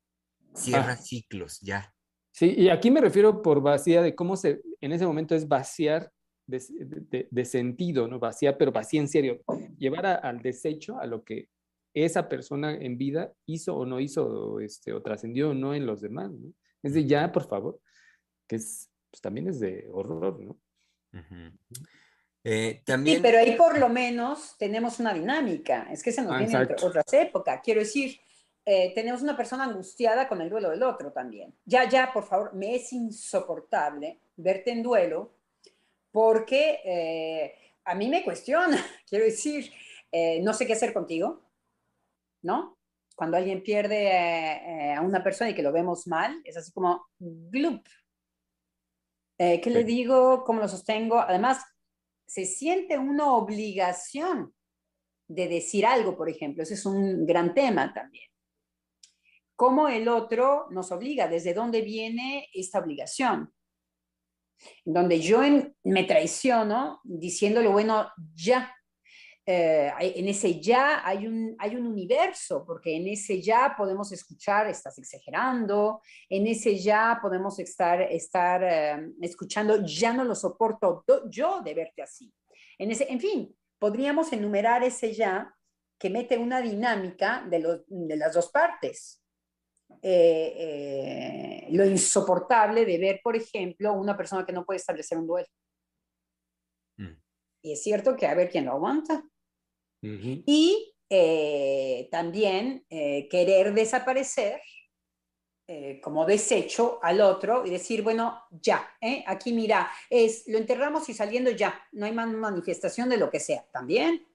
cierra 0.54 0.92
ah. 0.92 0.96
ciclos, 0.96 1.60
ya. 1.60 1.94
Sí, 2.32 2.52
y 2.56 2.68
aquí 2.68 2.90
me 2.90 3.00
refiero 3.00 3.40
por 3.42 3.62
vacía 3.62 4.02
de 4.02 4.14
cómo 4.14 4.36
se, 4.36 4.60
en 4.80 4.92
ese 4.92 5.06
momento 5.06 5.34
es 5.34 5.48
vaciar 5.48 6.10
de, 6.46 7.44
sentido, 7.44 8.08
¿no? 8.08 8.18
Vaciar, 8.18 8.56
pero 8.58 8.72
vacía 8.72 9.00
en 9.00 9.08
serio. 9.08 9.40
Llevar 9.78 10.06
al 10.06 10.42
desecho 10.42 10.98
a 10.98 11.06
lo 11.06 11.24
que 11.24 11.48
esa 11.94 12.28
persona 12.28 12.74
en 12.74 12.98
vida 12.98 13.32
hizo 13.46 13.76
o 13.76 13.86
no 13.86 14.00
hizo, 14.00 14.60
este, 14.60 14.92
o 14.92 15.00
trascendió 15.00 15.50
o 15.50 15.54
no 15.54 15.74
en 15.74 15.86
los 15.86 16.00
demás, 16.00 16.32
¿no? 16.32 16.52
Es 16.82 16.92
de 16.92 17.06
ya, 17.06 17.30
por 17.32 17.48
favor, 17.48 17.80
que 18.48 18.56
es, 18.56 18.90
pues 19.10 19.20
también 19.20 19.48
es 19.48 19.60
de 19.60 19.88
horror, 19.90 20.40
¿no? 20.40 20.58
Eh, 22.44 22.82
también... 22.84 23.16
Sí, 23.16 23.22
pero 23.22 23.38
ahí 23.38 23.56
por 23.56 23.78
lo 23.78 23.88
menos 23.88 24.56
tenemos 24.58 25.00
una 25.00 25.14
dinámica. 25.14 25.88
Es 25.90 26.02
que 26.02 26.12
se 26.12 26.22
nos 26.22 26.32
ah, 26.32 26.38
viene 26.38 26.52
entre 26.54 26.86
otras 26.86 27.10
épocas. 27.12 27.60
Quiero 27.64 27.80
decir, 27.80 28.20
eh, 28.66 28.92
tenemos 28.94 29.22
una 29.22 29.36
persona 29.36 29.64
angustiada 29.64 30.28
con 30.28 30.42
el 30.42 30.50
duelo 30.50 30.70
del 30.70 30.82
otro 30.82 31.10
también. 31.10 31.54
Ya, 31.64 31.88
ya, 31.88 32.12
por 32.12 32.24
favor, 32.24 32.54
me 32.54 32.74
es 32.76 32.92
insoportable 32.92 34.20
verte 34.36 34.72
en 34.72 34.82
duelo 34.82 35.38
porque 36.12 36.80
eh, 36.84 37.54
a 37.84 37.94
mí 37.94 38.08
me 38.08 38.22
cuestiona. 38.22 38.76
Quiero 39.08 39.24
decir, 39.24 39.72
no 40.42 40.52
sé 40.52 40.66
qué 40.66 40.74
hacer 40.74 40.92
contigo, 40.92 41.42
¿no? 42.42 42.78
Cuando 43.16 43.36
alguien 43.36 43.62
pierde 43.62 44.94
a 44.94 45.00
una 45.00 45.24
persona 45.24 45.50
y 45.50 45.54
que 45.54 45.62
lo 45.62 45.72
vemos 45.72 46.06
mal, 46.06 46.40
es 46.44 46.56
así 46.56 46.70
como, 46.72 47.06
glup. 47.18 47.84
¿Qué 49.36 49.70
le 49.70 49.82
digo? 49.82 50.44
¿Cómo 50.44 50.60
lo 50.60 50.68
sostengo? 50.68 51.18
Además, 51.18 51.64
se 52.34 52.46
siente 52.46 52.98
una 52.98 53.32
obligación 53.32 54.52
de 55.28 55.46
decir 55.46 55.86
algo, 55.86 56.16
por 56.16 56.28
ejemplo. 56.28 56.64
Ese 56.64 56.74
es 56.74 56.84
un 56.84 57.24
gran 57.24 57.54
tema 57.54 57.94
también. 57.94 58.28
¿Cómo 59.54 59.86
el 59.86 60.08
otro 60.08 60.66
nos 60.72 60.90
obliga? 60.90 61.28
¿Desde 61.28 61.54
dónde 61.54 61.82
viene 61.82 62.48
esta 62.52 62.80
obligación? 62.80 63.54
Donde 64.84 65.20
yo 65.20 65.42
me 65.84 66.02
traiciono 66.02 67.00
diciéndole, 67.04 67.68
bueno, 67.68 68.08
ya, 68.34 68.74
eh, 69.46 69.92
en 69.98 70.28
ese 70.28 70.58
ya 70.58 71.06
hay 71.06 71.26
un, 71.26 71.54
hay 71.58 71.76
un 71.76 71.86
universo, 71.86 72.64
porque 72.64 72.96
en 72.96 73.08
ese 73.08 73.42
ya 73.42 73.74
podemos 73.76 74.10
escuchar, 74.10 74.68
estás 74.68 74.98
exagerando, 74.98 76.00
en 76.30 76.46
ese 76.46 76.78
ya 76.78 77.18
podemos 77.20 77.58
estar, 77.58 78.00
estar 78.00 78.62
eh, 78.64 79.12
escuchando, 79.20 79.84
ya 79.84 80.14
no 80.14 80.24
lo 80.24 80.34
soporto 80.34 81.04
yo 81.28 81.60
de 81.60 81.74
verte 81.74 82.02
así. 82.02 82.32
En, 82.78 82.90
ese, 82.90 83.10
en 83.12 83.20
fin, 83.20 83.54
podríamos 83.78 84.32
enumerar 84.32 84.82
ese 84.82 85.12
ya 85.12 85.54
que 85.98 86.08
mete 86.08 86.38
una 86.38 86.62
dinámica 86.62 87.44
de, 87.46 87.82
de 87.86 88.16
las 88.16 88.32
dos 88.32 88.50
partes. 88.50 89.20
Eh, 90.00 91.66
lo 91.70 91.84
insoportable 91.84 92.84
de 92.84 92.98
ver, 92.98 93.20
por 93.22 93.36
ejemplo, 93.36 93.92
una 93.92 94.16
persona 94.16 94.44
que 94.44 94.52
no 94.52 94.64
puede 94.64 94.78
establecer 94.78 95.18
un 95.18 95.26
duelo. 95.26 95.48
Mm. 96.96 97.12
Y 97.62 97.72
es 97.72 97.82
cierto 97.82 98.16
que 98.16 98.26
a 98.26 98.34
ver 98.34 98.50
quién 98.50 98.64
lo 98.64 98.72
aguanta. 98.72 99.22
Y 100.46 100.94
eh, 101.08 102.08
también 102.10 102.84
eh, 102.90 103.28
querer 103.28 103.72
desaparecer 103.72 104.60
eh, 105.66 106.00
como 106.02 106.26
desecho 106.26 106.98
al 107.02 107.20
otro 107.20 107.64
y 107.64 107.70
decir, 107.70 108.02
bueno, 108.02 108.42
ya, 108.50 108.86
aquí 109.26 109.52
mira, 109.52 109.90
es, 110.10 110.44
lo 110.46 110.58
enterramos 110.58 111.08
y 111.08 111.14
saliendo 111.14 111.50
ya, 111.50 111.82
no 111.92 112.04
hay 112.04 112.12
más 112.12 112.28
manifestación 112.28 113.08
de 113.08 113.16
lo 113.16 113.30
que 113.30 113.40
sea, 113.40 113.64
también. 113.72 114.26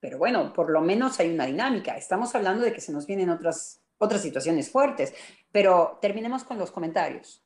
Pero 0.00 0.18
bueno, 0.18 0.52
por 0.52 0.70
lo 0.70 0.80
menos 0.80 1.18
hay 1.18 1.30
una 1.30 1.46
dinámica. 1.46 1.96
Estamos 1.96 2.34
hablando 2.34 2.64
de 2.64 2.72
que 2.72 2.80
se 2.80 2.92
nos 2.92 3.06
vienen 3.06 3.30
otras, 3.30 3.82
otras 3.98 4.22
situaciones 4.22 4.70
fuertes, 4.70 5.12
pero 5.50 5.98
terminemos 6.00 6.44
con 6.44 6.58
los 6.58 6.70
comentarios. 6.70 7.44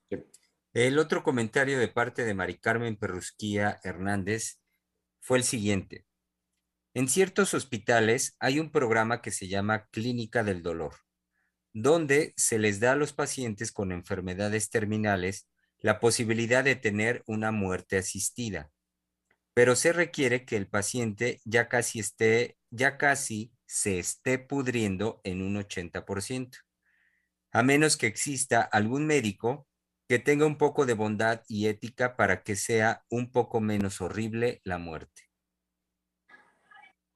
El 0.74 0.98
otro 0.98 1.22
comentario 1.22 1.78
de 1.78 1.88
parte 1.88 2.24
de 2.24 2.34
Mari 2.34 2.58
Carmen 2.58 2.96
Perrusquía 2.96 3.80
Hernández 3.82 4.58
fue 5.20 5.38
el 5.38 5.44
siguiente. 5.44 6.06
En 6.94 7.08
ciertos 7.08 7.54
hospitales 7.54 8.36
hay 8.38 8.60
un 8.60 8.70
programa 8.70 9.22
que 9.22 9.30
se 9.30 9.48
llama 9.48 9.86
Clínica 9.86 10.44
del 10.44 10.62
Dolor, 10.62 10.96
donde 11.72 12.34
se 12.36 12.58
les 12.58 12.80
da 12.80 12.92
a 12.92 12.96
los 12.96 13.14
pacientes 13.14 13.72
con 13.72 13.92
enfermedades 13.92 14.68
terminales 14.68 15.48
la 15.78 16.00
posibilidad 16.00 16.62
de 16.62 16.76
tener 16.76 17.22
una 17.26 17.50
muerte 17.50 17.96
asistida, 17.96 18.70
pero 19.54 19.74
se 19.74 19.94
requiere 19.94 20.44
que 20.44 20.58
el 20.58 20.68
paciente 20.68 21.40
ya 21.46 21.70
casi 21.70 21.98
esté, 21.98 22.58
ya 22.68 22.98
casi 22.98 23.54
se 23.64 23.98
esté 23.98 24.38
pudriendo 24.38 25.22
en 25.24 25.40
un 25.40 25.56
80%, 25.56 26.58
a 27.52 27.62
menos 27.62 27.96
que 27.96 28.06
exista 28.06 28.60
algún 28.60 29.06
médico 29.06 29.66
que 30.08 30.18
tenga 30.18 30.44
un 30.44 30.58
poco 30.58 30.84
de 30.84 30.92
bondad 30.92 31.40
y 31.48 31.68
ética 31.68 32.16
para 32.16 32.42
que 32.42 32.54
sea 32.54 33.02
un 33.08 33.32
poco 33.32 33.62
menos 33.62 34.02
horrible 34.02 34.60
la 34.62 34.76
muerte 34.76 35.31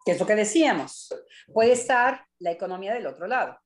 que 0.06 0.12
es 0.12 0.20
lo 0.20 0.26
que 0.26 0.36
decíamos. 0.36 1.12
Puede 1.52 1.72
estar 1.72 2.24
la 2.38 2.52
economía 2.52 2.94
del 2.94 3.08
otro 3.08 3.26
lado. 3.26 3.58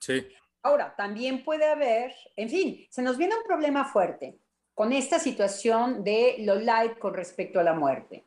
Sí. 0.00 0.26
Ahora, 0.62 0.94
también 0.96 1.44
puede 1.44 1.66
haber, 1.66 2.14
en 2.34 2.48
fin, 2.48 2.86
se 2.90 3.02
nos 3.02 3.18
viene 3.18 3.36
un 3.36 3.44
problema 3.44 3.84
fuerte 3.84 4.38
con 4.72 4.94
esta 4.94 5.18
situación 5.18 6.02
de 6.02 6.36
lo 6.38 6.54
light 6.54 6.98
con 6.98 7.12
respecto 7.12 7.60
a 7.60 7.62
la 7.62 7.74
muerte. 7.74 8.24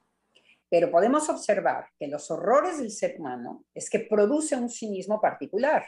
Pero 0.70 0.92
podemos 0.92 1.28
observar 1.28 1.88
que 1.98 2.08
los 2.08 2.30
horrores 2.30 2.78
del 2.78 2.92
ser 2.92 3.16
humano 3.18 3.66
es 3.74 3.90
que 3.90 4.00
produce 4.00 4.56
un 4.56 4.70
cinismo 4.70 5.20
particular. 5.20 5.88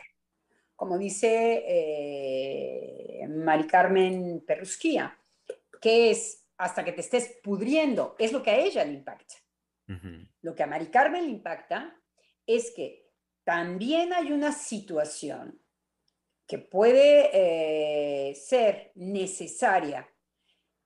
Como 0.76 0.98
dice 0.98 1.64
eh, 1.68 3.28
Mari 3.28 3.68
Carmen 3.68 4.44
Perrusquía, 4.48 5.16
que 5.80 6.10
es 6.10 6.44
hasta 6.58 6.84
que 6.84 6.92
te 6.92 7.02
estés 7.02 7.38
pudriendo, 7.44 8.16
es 8.18 8.32
lo 8.32 8.42
que 8.42 8.50
a 8.50 8.58
ella 8.58 8.84
le 8.84 8.94
impacta. 8.94 9.36
Lo 10.41 10.55
que 10.55 10.63
a 10.63 10.68
Mari 10.68 10.88
Carmen 10.88 11.26
le 11.26 11.31
impacta 11.31 11.95
es 12.45 12.72
que 12.72 13.09
también 13.43 14.13
hay 14.13 14.31
una 14.31 14.51
situación 14.51 15.59
que 16.47 16.57
puede 16.57 17.30
eh, 17.34 18.35
ser 18.35 18.91
necesaria 18.95 20.07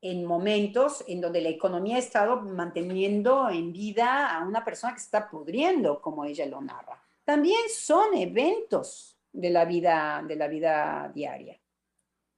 en 0.02 0.24
momentos 0.24 1.04
en 1.08 1.20
donde 1.20 1.42
la 1.42 1.50
economía 1.50 1.96
ha 1.96 2.00
estado 2.00 2.42
manteniendo 2.42 3.50
en 3.50 3.74
vida 3.74 4.36
a 4.36 4.46
una 4.46 4.64
persona 4.64 4.94
que 4.94 5.00
se 5.00 5.06
está 5.06 5.28
pudriendo, 5.28 6.00
como 6.00 6.26
ella 6.26 6.46
lo 6.46 6.62
narra. 6.62 7.02
También 7.24 7.62
son 7.74 8.16
eventos 8.16 9.18
de 9.32 9.50
la 9.50 9.66
vida, 9.66 10.24
de 10.28 10.36
la 10.36 10.48
vida 10.48 11.12
diaria. 11.14 11.60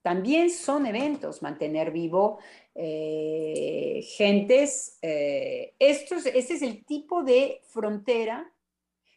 También 0.02 0.50
son 0.50 0.86
eventos 0.86 1.42
mantener 1.42 1.92
vivo 1.92 2.40
eh, 2.80 4.02
gentes. 4.16 5.00
Eh, 5.02 5.74
este 5.80 6.16
es 6.16 6.62
el 6.62 6.86
tipo 6.86 7.24
de 7.24 7.62
frontera 7.66 8.54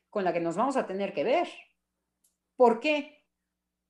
con 0.08 0.24
la 0.24 0.32
que 0.32 0.40
nos 0.40 0.56
vamos 0.56 0.76
a 0.76 0.86
tener 0.86 1.12
que 1.12 1.24
ver. 1.24 1.48
¿Por 2.56 2.80
qué? 2.80 3.22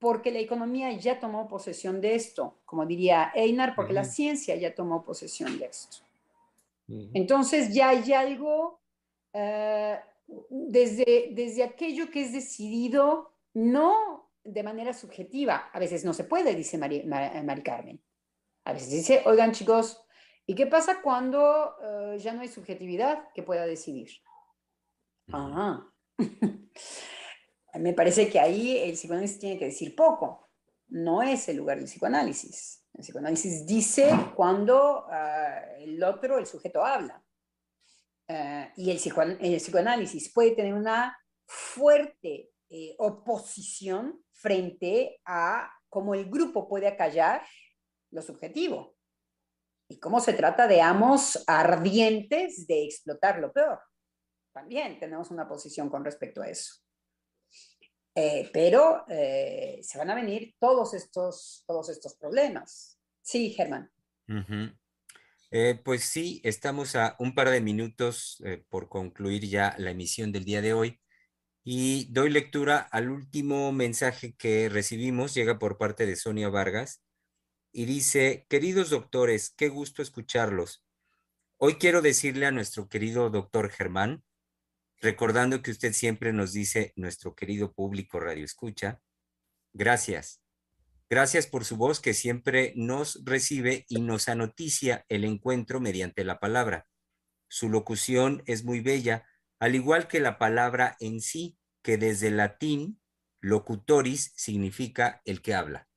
Porque 0.01 0.33
la 0.33 0.41
economía 0.41 0.93
ya 0.93 1.21
tomó 1.21 1.47
posesión 1.47 2.01
de 2.01 2.17
esto, 2.17 2.59
como 2.65 2.85
diría 2.85 3.31
Einar, 3.35 3.75
porque 3.77 3.93
la 3.93 4.05
ciencia 4.05 4.57
ya 4.57 4.75
tomó 4.75 5.05
posesión 5.05 5.59
de 5.59 5.67
esto. 5.67 5.99
Entonces 7.15 7.73
ya 7.73 7.91
hay 7.91 8.13
algo 8.13 8.81
eh, 9.33 10.01
desde, 10.49 11.31
desde 11.33 11.63
aquello 11.63 12.11
que 12.11 12.23
es 12.23 12.33
decidido, 12.33 13.31
no 13.55 14.29
de 14.43 14.65
manera 14.65 14.93
subjetiva. 14.93 15.71
A 15.73 15.79
veces 15.79 16.05
no 16.05 16.13
se 16.13 16.25
puede, 16.25 16.57
dice 16.57 16.79
Mari, 16.79 17.63
Carmen. 17.63 18.01
A 18.65 18.73
veces 18.73 18.91
dice, 18.91 19.23
oigan 19.27 19.53
chicos, 19.53 20.03
¿y 20.47 20.55
qué 20.55 20.67
pasa 20.67 21.01
cuando 21.03 21.77
eh, 21.83 22.19
ya 22.19 22.33
no 22.33 22.43
hay 22.43 22.49
subjetividad 22.49 23.29
que 23.35 23.43
pueda 23.43 23.67
decidir? 23.67 24.11
Ah. 25.33 25.87
Me 27.75 27.93
parece 27.95 28.29
que 28.29 28.41
ahí 28.41 28.79
el 28.79 28.93
psicoanálisis 28.93 29.39
tiene 29.39 29.59
que 29.59 29.67
decir 29.67 29.95
poco. 29.95 30.51
No 30.89 31.23
es 31.23 31.49
el 31.49 31.57
lugar 31.57 31.79
del 31.79 31.87
psicoanálisis. 31.87 32.85
El 32.95 33.03
psicoanálisis 33.03 33.65
dice 33.65 34.11
cuando 34.35 35.07
ah, 35.09 35.61
el 35.79 36.03
otro, 36.03 36.39
el 36.39 36.47
sujeto, 36.47 36.85
habla. 36.85 37.23
Eh, 38.27 38.73
y 38.77 38.91
el, 38.91 39.01
el, 39.41 39.57
psicoanálisis 39.57 40.33
puede 40.33 40.53
tener 40.53 40.75
una 40.75 41.17
fuerte 41.47 42.51
eh, 42.69 42.95
oposición 42.99 44.23
frente 44.33 45.21
a 45.25 45.69
cómo 45.89 46.15
el 46.15 46.31
grupo 46.31 46.69
puede 46.69 46.87
acallar 46.87 47.43
lo 48.11 48.23
subjetivo 48.23 48.97
y 49.91 49.99
cómo 49.99 50.21
se 50.21 50.35
trata 50.35 50.69
de 50.69 50.81
amos 50.81 51.43
ardientes 51.49 52.67
de 52.69 52.85
explotar 52.85 53.41
lo 53.41 53.53
peor. 53.53 53.81
También 54.53 55.01
tenemos 55.01 55.33
una 55.33 55.49
posición 55.49 55.91
con 55.91 56.05
respecto 56.05 56.43
a 56.43 56.49
eso. 56.49 56.75
Eh, 58.15 58.51
pero 58.53 59.05
eh, 59.09 59.81
se 59.83 59.99
van 59.99 60.11
a 60.11 60.15
venir 60.15 60.55
todos 60.61 60.95
estos, 60.95 61.65
todos 61.67 61.89
estos 61.89 62.15
problemas. 62.15 63.01
Sí, 63.21 63.51
Germán. 63.51 63.91
Eh, 65.51 65.81
pues 65.85 66.05
sí, 66.05 66.41
estamos 66.45 66.95
a 66.95 67.17
un 67.19 67.35
par 67.35 67.51
de 67.51 67.61
minutos 67.61 68.41
por 68.69 68.89
concluir 68.89 69.49
ya 69.49 69.75
la 69.79 69.91
emisión 69.91 70.31
del 70.31 70.45
día 70.45 70.63
de 70.63 70.73
hoy 70.73 71.01
y 71.65 72.07
doy 72.13 72.31
lectura 72.31 72.79
al 72.79 73.11
último 73.11 73.73
mensaje 73.73 74.35
que 74.37 74.69
recibimos, 74.69 75.35
llega 75.35 75.59
por 75.59 75.79
parte 75.79 76.07
de 76.07 76.15
Sonia 76.15 76.49
Vargas 76.49 77.03
y 77.73 77.85
dice, 77.85 78.47
queridos 78.49 78.91
doctores, 78.91 79.51
qué 79.57 79.69
gusto 79.69 80.03
escucharlos. 80.03 80.85
Hoy 81.57 81.75
quiero 81.75 82.03
decirle 82.03 82.47
a 82.47 82.51
nuestro 82.51 82.89
querido 82.89 83.31
doctor 83.31 83.71
Germán, 83.71 84.25
recordando 85.01 85.63
que 85.63 85.71
usted 85.71 85.93
siempre 85.93 86.33
nos 86.33 86.53
dice, 86.53 86.93
nuestro 86.97 87.35
querido 87.35 87.73
público 87.73 88.19
Radio 88.21 88.45
Escucha, 88.45 89.01
gracias. 89.73 90.43
Gracias 91.09 91.47
por 91.47 91.65
su 91.65 91.77
voz 91.77 92.01
que 92.01 92.15
siempre 92.15 92.73
nos 92.77 93.25
recibe 93.25 93.85
y 93.89 94.01
nos 94.01 94.29
anoticia 94.29 95.05
el 95.09 95.25
encuentro 95.25 95.81
mediante 95.81 96.25
la 96.25 96.39
palabra. 96.39 96.87
Su 97.49 97.69
locución 97.69 98.43
es 98.47 98.65
muy 98.65 98.81
bella, 98.81 99.27
al 99.59 99.75
igual 99.75 100.07
que 100.07 100.21
la 100.21 100.39
palabra 100.39 100.97
en 101.01 101.21
sí, 101.21 101.59
que 101.83 101.99
desde 101.99 102.31
latín, 102.31 103.01
locutoris 103.41 104.33
significa 104.37 105.21
el 105.25 105.43
que 105.43 105.55
habla. 105.55 105.89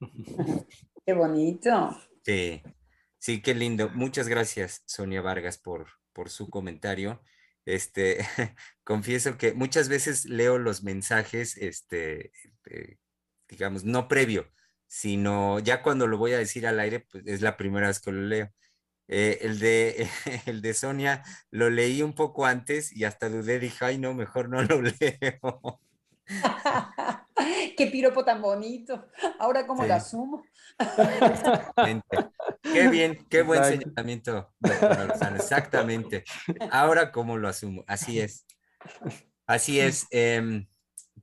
Qué 1.04 1.12
bonito. 1.12 1.96
Sí, 2.24 2.62
sí, 3.18 3.42
qué 3.42 3.54
lindo. 3.54 3.90
Muchas 3.90 4.28
gracias, 4.28 4.82
Sonia 4.86 5.20
Vargas, 5.20 5.58
por, 5.58 5.88
por 6.12 6.30
su 6.30 6.48
comentario. 6.48 7.22
Este, 7.64 8.18
confieso 8.84 9.36
que 9.36 9.52
muchas 9.54 9.88
veces 9.88 10.24
leo 10.26 10.58
los 10.58 10.82
mensajes, 10.82 11.56
este, 11.56 12.32
eh, 12.66 12.98
digamos, 13.48 13.84
no 13.84 14.08
previo, 14.08 14.46
sino 14.86 15.58
ya 15.58 15.82
cuando 15.82 16.06
lo 16.06 16.18
voy 16.18 16.32
a 16.32 16.38
decir 16.38 16.66
al 16.66 16.78
aire, 16.80 17.00
pues 17.00 17.24
es 17.26 17.40
la 17.40 17.56
primera 17.56 17.88
vez 17.88 18.00
que 18.00 18.12
lo 18.12 18.22
leo. 18.22 18.50
Eh, 19.08 19.38
el, 19.42 19.58
de, 19.58 20.08
el 20.46 20.62
de 20.62 20.74
Sonia 20.74 21.24
lo 21.50 21.70
leí 21.70 22.02
un 22.02 22.14
poco 22.14 22.46
antes 22.46 22.92
y 22.96 23.04
hasta 23.04 23.28
dudé, 23.28 23.58
dije, 23.58 23.84
ay, 23.84 23.98
no, 23.98 24.14
mejor 24.14 24.48
no 24.48 24.62
lo 24.62 24.80
leo. 25.00 25.80
Qué 27.76 27.86
piropo 27.86 28.24
tan 28.24 28.40
bonito. 28.42 29.06
Ahora, 29.38 29.66
¿cómo 29.66 29.84
lo 29.84 29.94
asumo? 29.94 30.44
Qué 32.62 32.88
bien, 32.88 33.26
qué 33.28 33.42
buen 33.42 33.64
señalamiento, 33.64 34.52
Exactamente. 35.34 36.24
Ahora, 36.70 37.12
¿cómo 37.12 37.36
lo 37.36 37.48
asumo? 37.48 37.84
Así 37.86 38.20
es. 38.20 38.46
Así 39.46 39.80
es. 39.80 40.06
Em, 40.10 40.66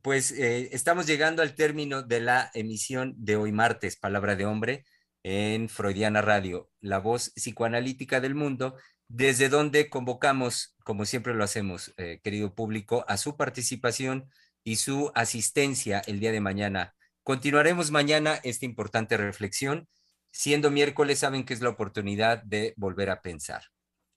pues 0.02 0.32
eh, 0.32 0.70
estamos 0.72 1.06
llegando 1.08 1.42
al 1.42 1.56
término 1.56 2.04
de 2.04 2.22
la 2.22 2.52
emisión 2.54 3.14
de 3.18 3.36
hoy 3.36 3.52
martes, 3.52 3.98
Palabra 3.98 4.36
de 4.36 4.46
Hombre, 4.46 4.86
en 5.24 5.68
Freudiana 5.70 6.22
Radio, 6.22 6.70
la 6.80 7.00
voz 7.00 7.32
psicoanalítica 7.36 8.22
del 8.22 8.36
mundo, 8.36 8.76
desde 9.08 9.50
donde 9.50 9.90
convocamos, 9.90 10.76
como 10.84 11.06
siempre 11.06 11.34
lo 11.34 11.44
hacemos, 11.44 11.94
eh, 11.98 12.20
querido 12.24 12.54
público, 12.54 13.04
a 13.08 13.18
su 13.18 13.36
participación 13.36 14.30
y 14.64 14.78
su 14.78 15.12
asistencia 15.16 16.00
el 16.08 16.20
día 16.20 16.32
de 16.32 16.42
mañana. 16.42 16.96
Continuaremos 17.24 17.92
mañana 17.92 18.40
esta 18.44 18.66
importante 18.66 19.18
reflexión. 19.18 19.88
Siendo 20.32 20.72
miércoles, 20.72 21.20
saben 21.20 21.46
que 21.46 21.54
es 21.54 21.62
la 21.62 21.70
oportunidad 21.70 22.44
de 22.44 22.74
volver 22.78 23.10
a 23.10 23.22
pensar. 23.22 23.64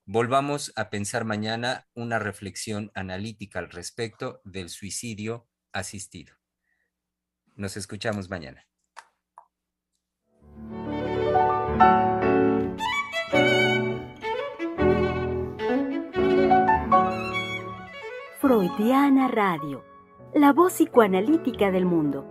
Volvamos 0.04 0.72
a 0.76 0.90
pensar 0.90 1.24
mañana 1.24 1.86
una 1.94 2.18
reflexión 2.18 2.90
analítica 2.94 3.60
al 3.60 3.70
respecto 3.70 4.40
del 4.44 4.68
suicidio 4.68 5.48
asistido. 5.72 6.34
Nos 7.54 7.76
escuchamos 7.76 8.28
mañana. 8.28 8.66
Freudiana 18.40 19.28
Radio, 19.28 19.84
la 20.34 20.54
voz 20.54 20.72
psicoanalítica 20.74 21.70
del 21.70 21.84
mundo. 21.84 22.24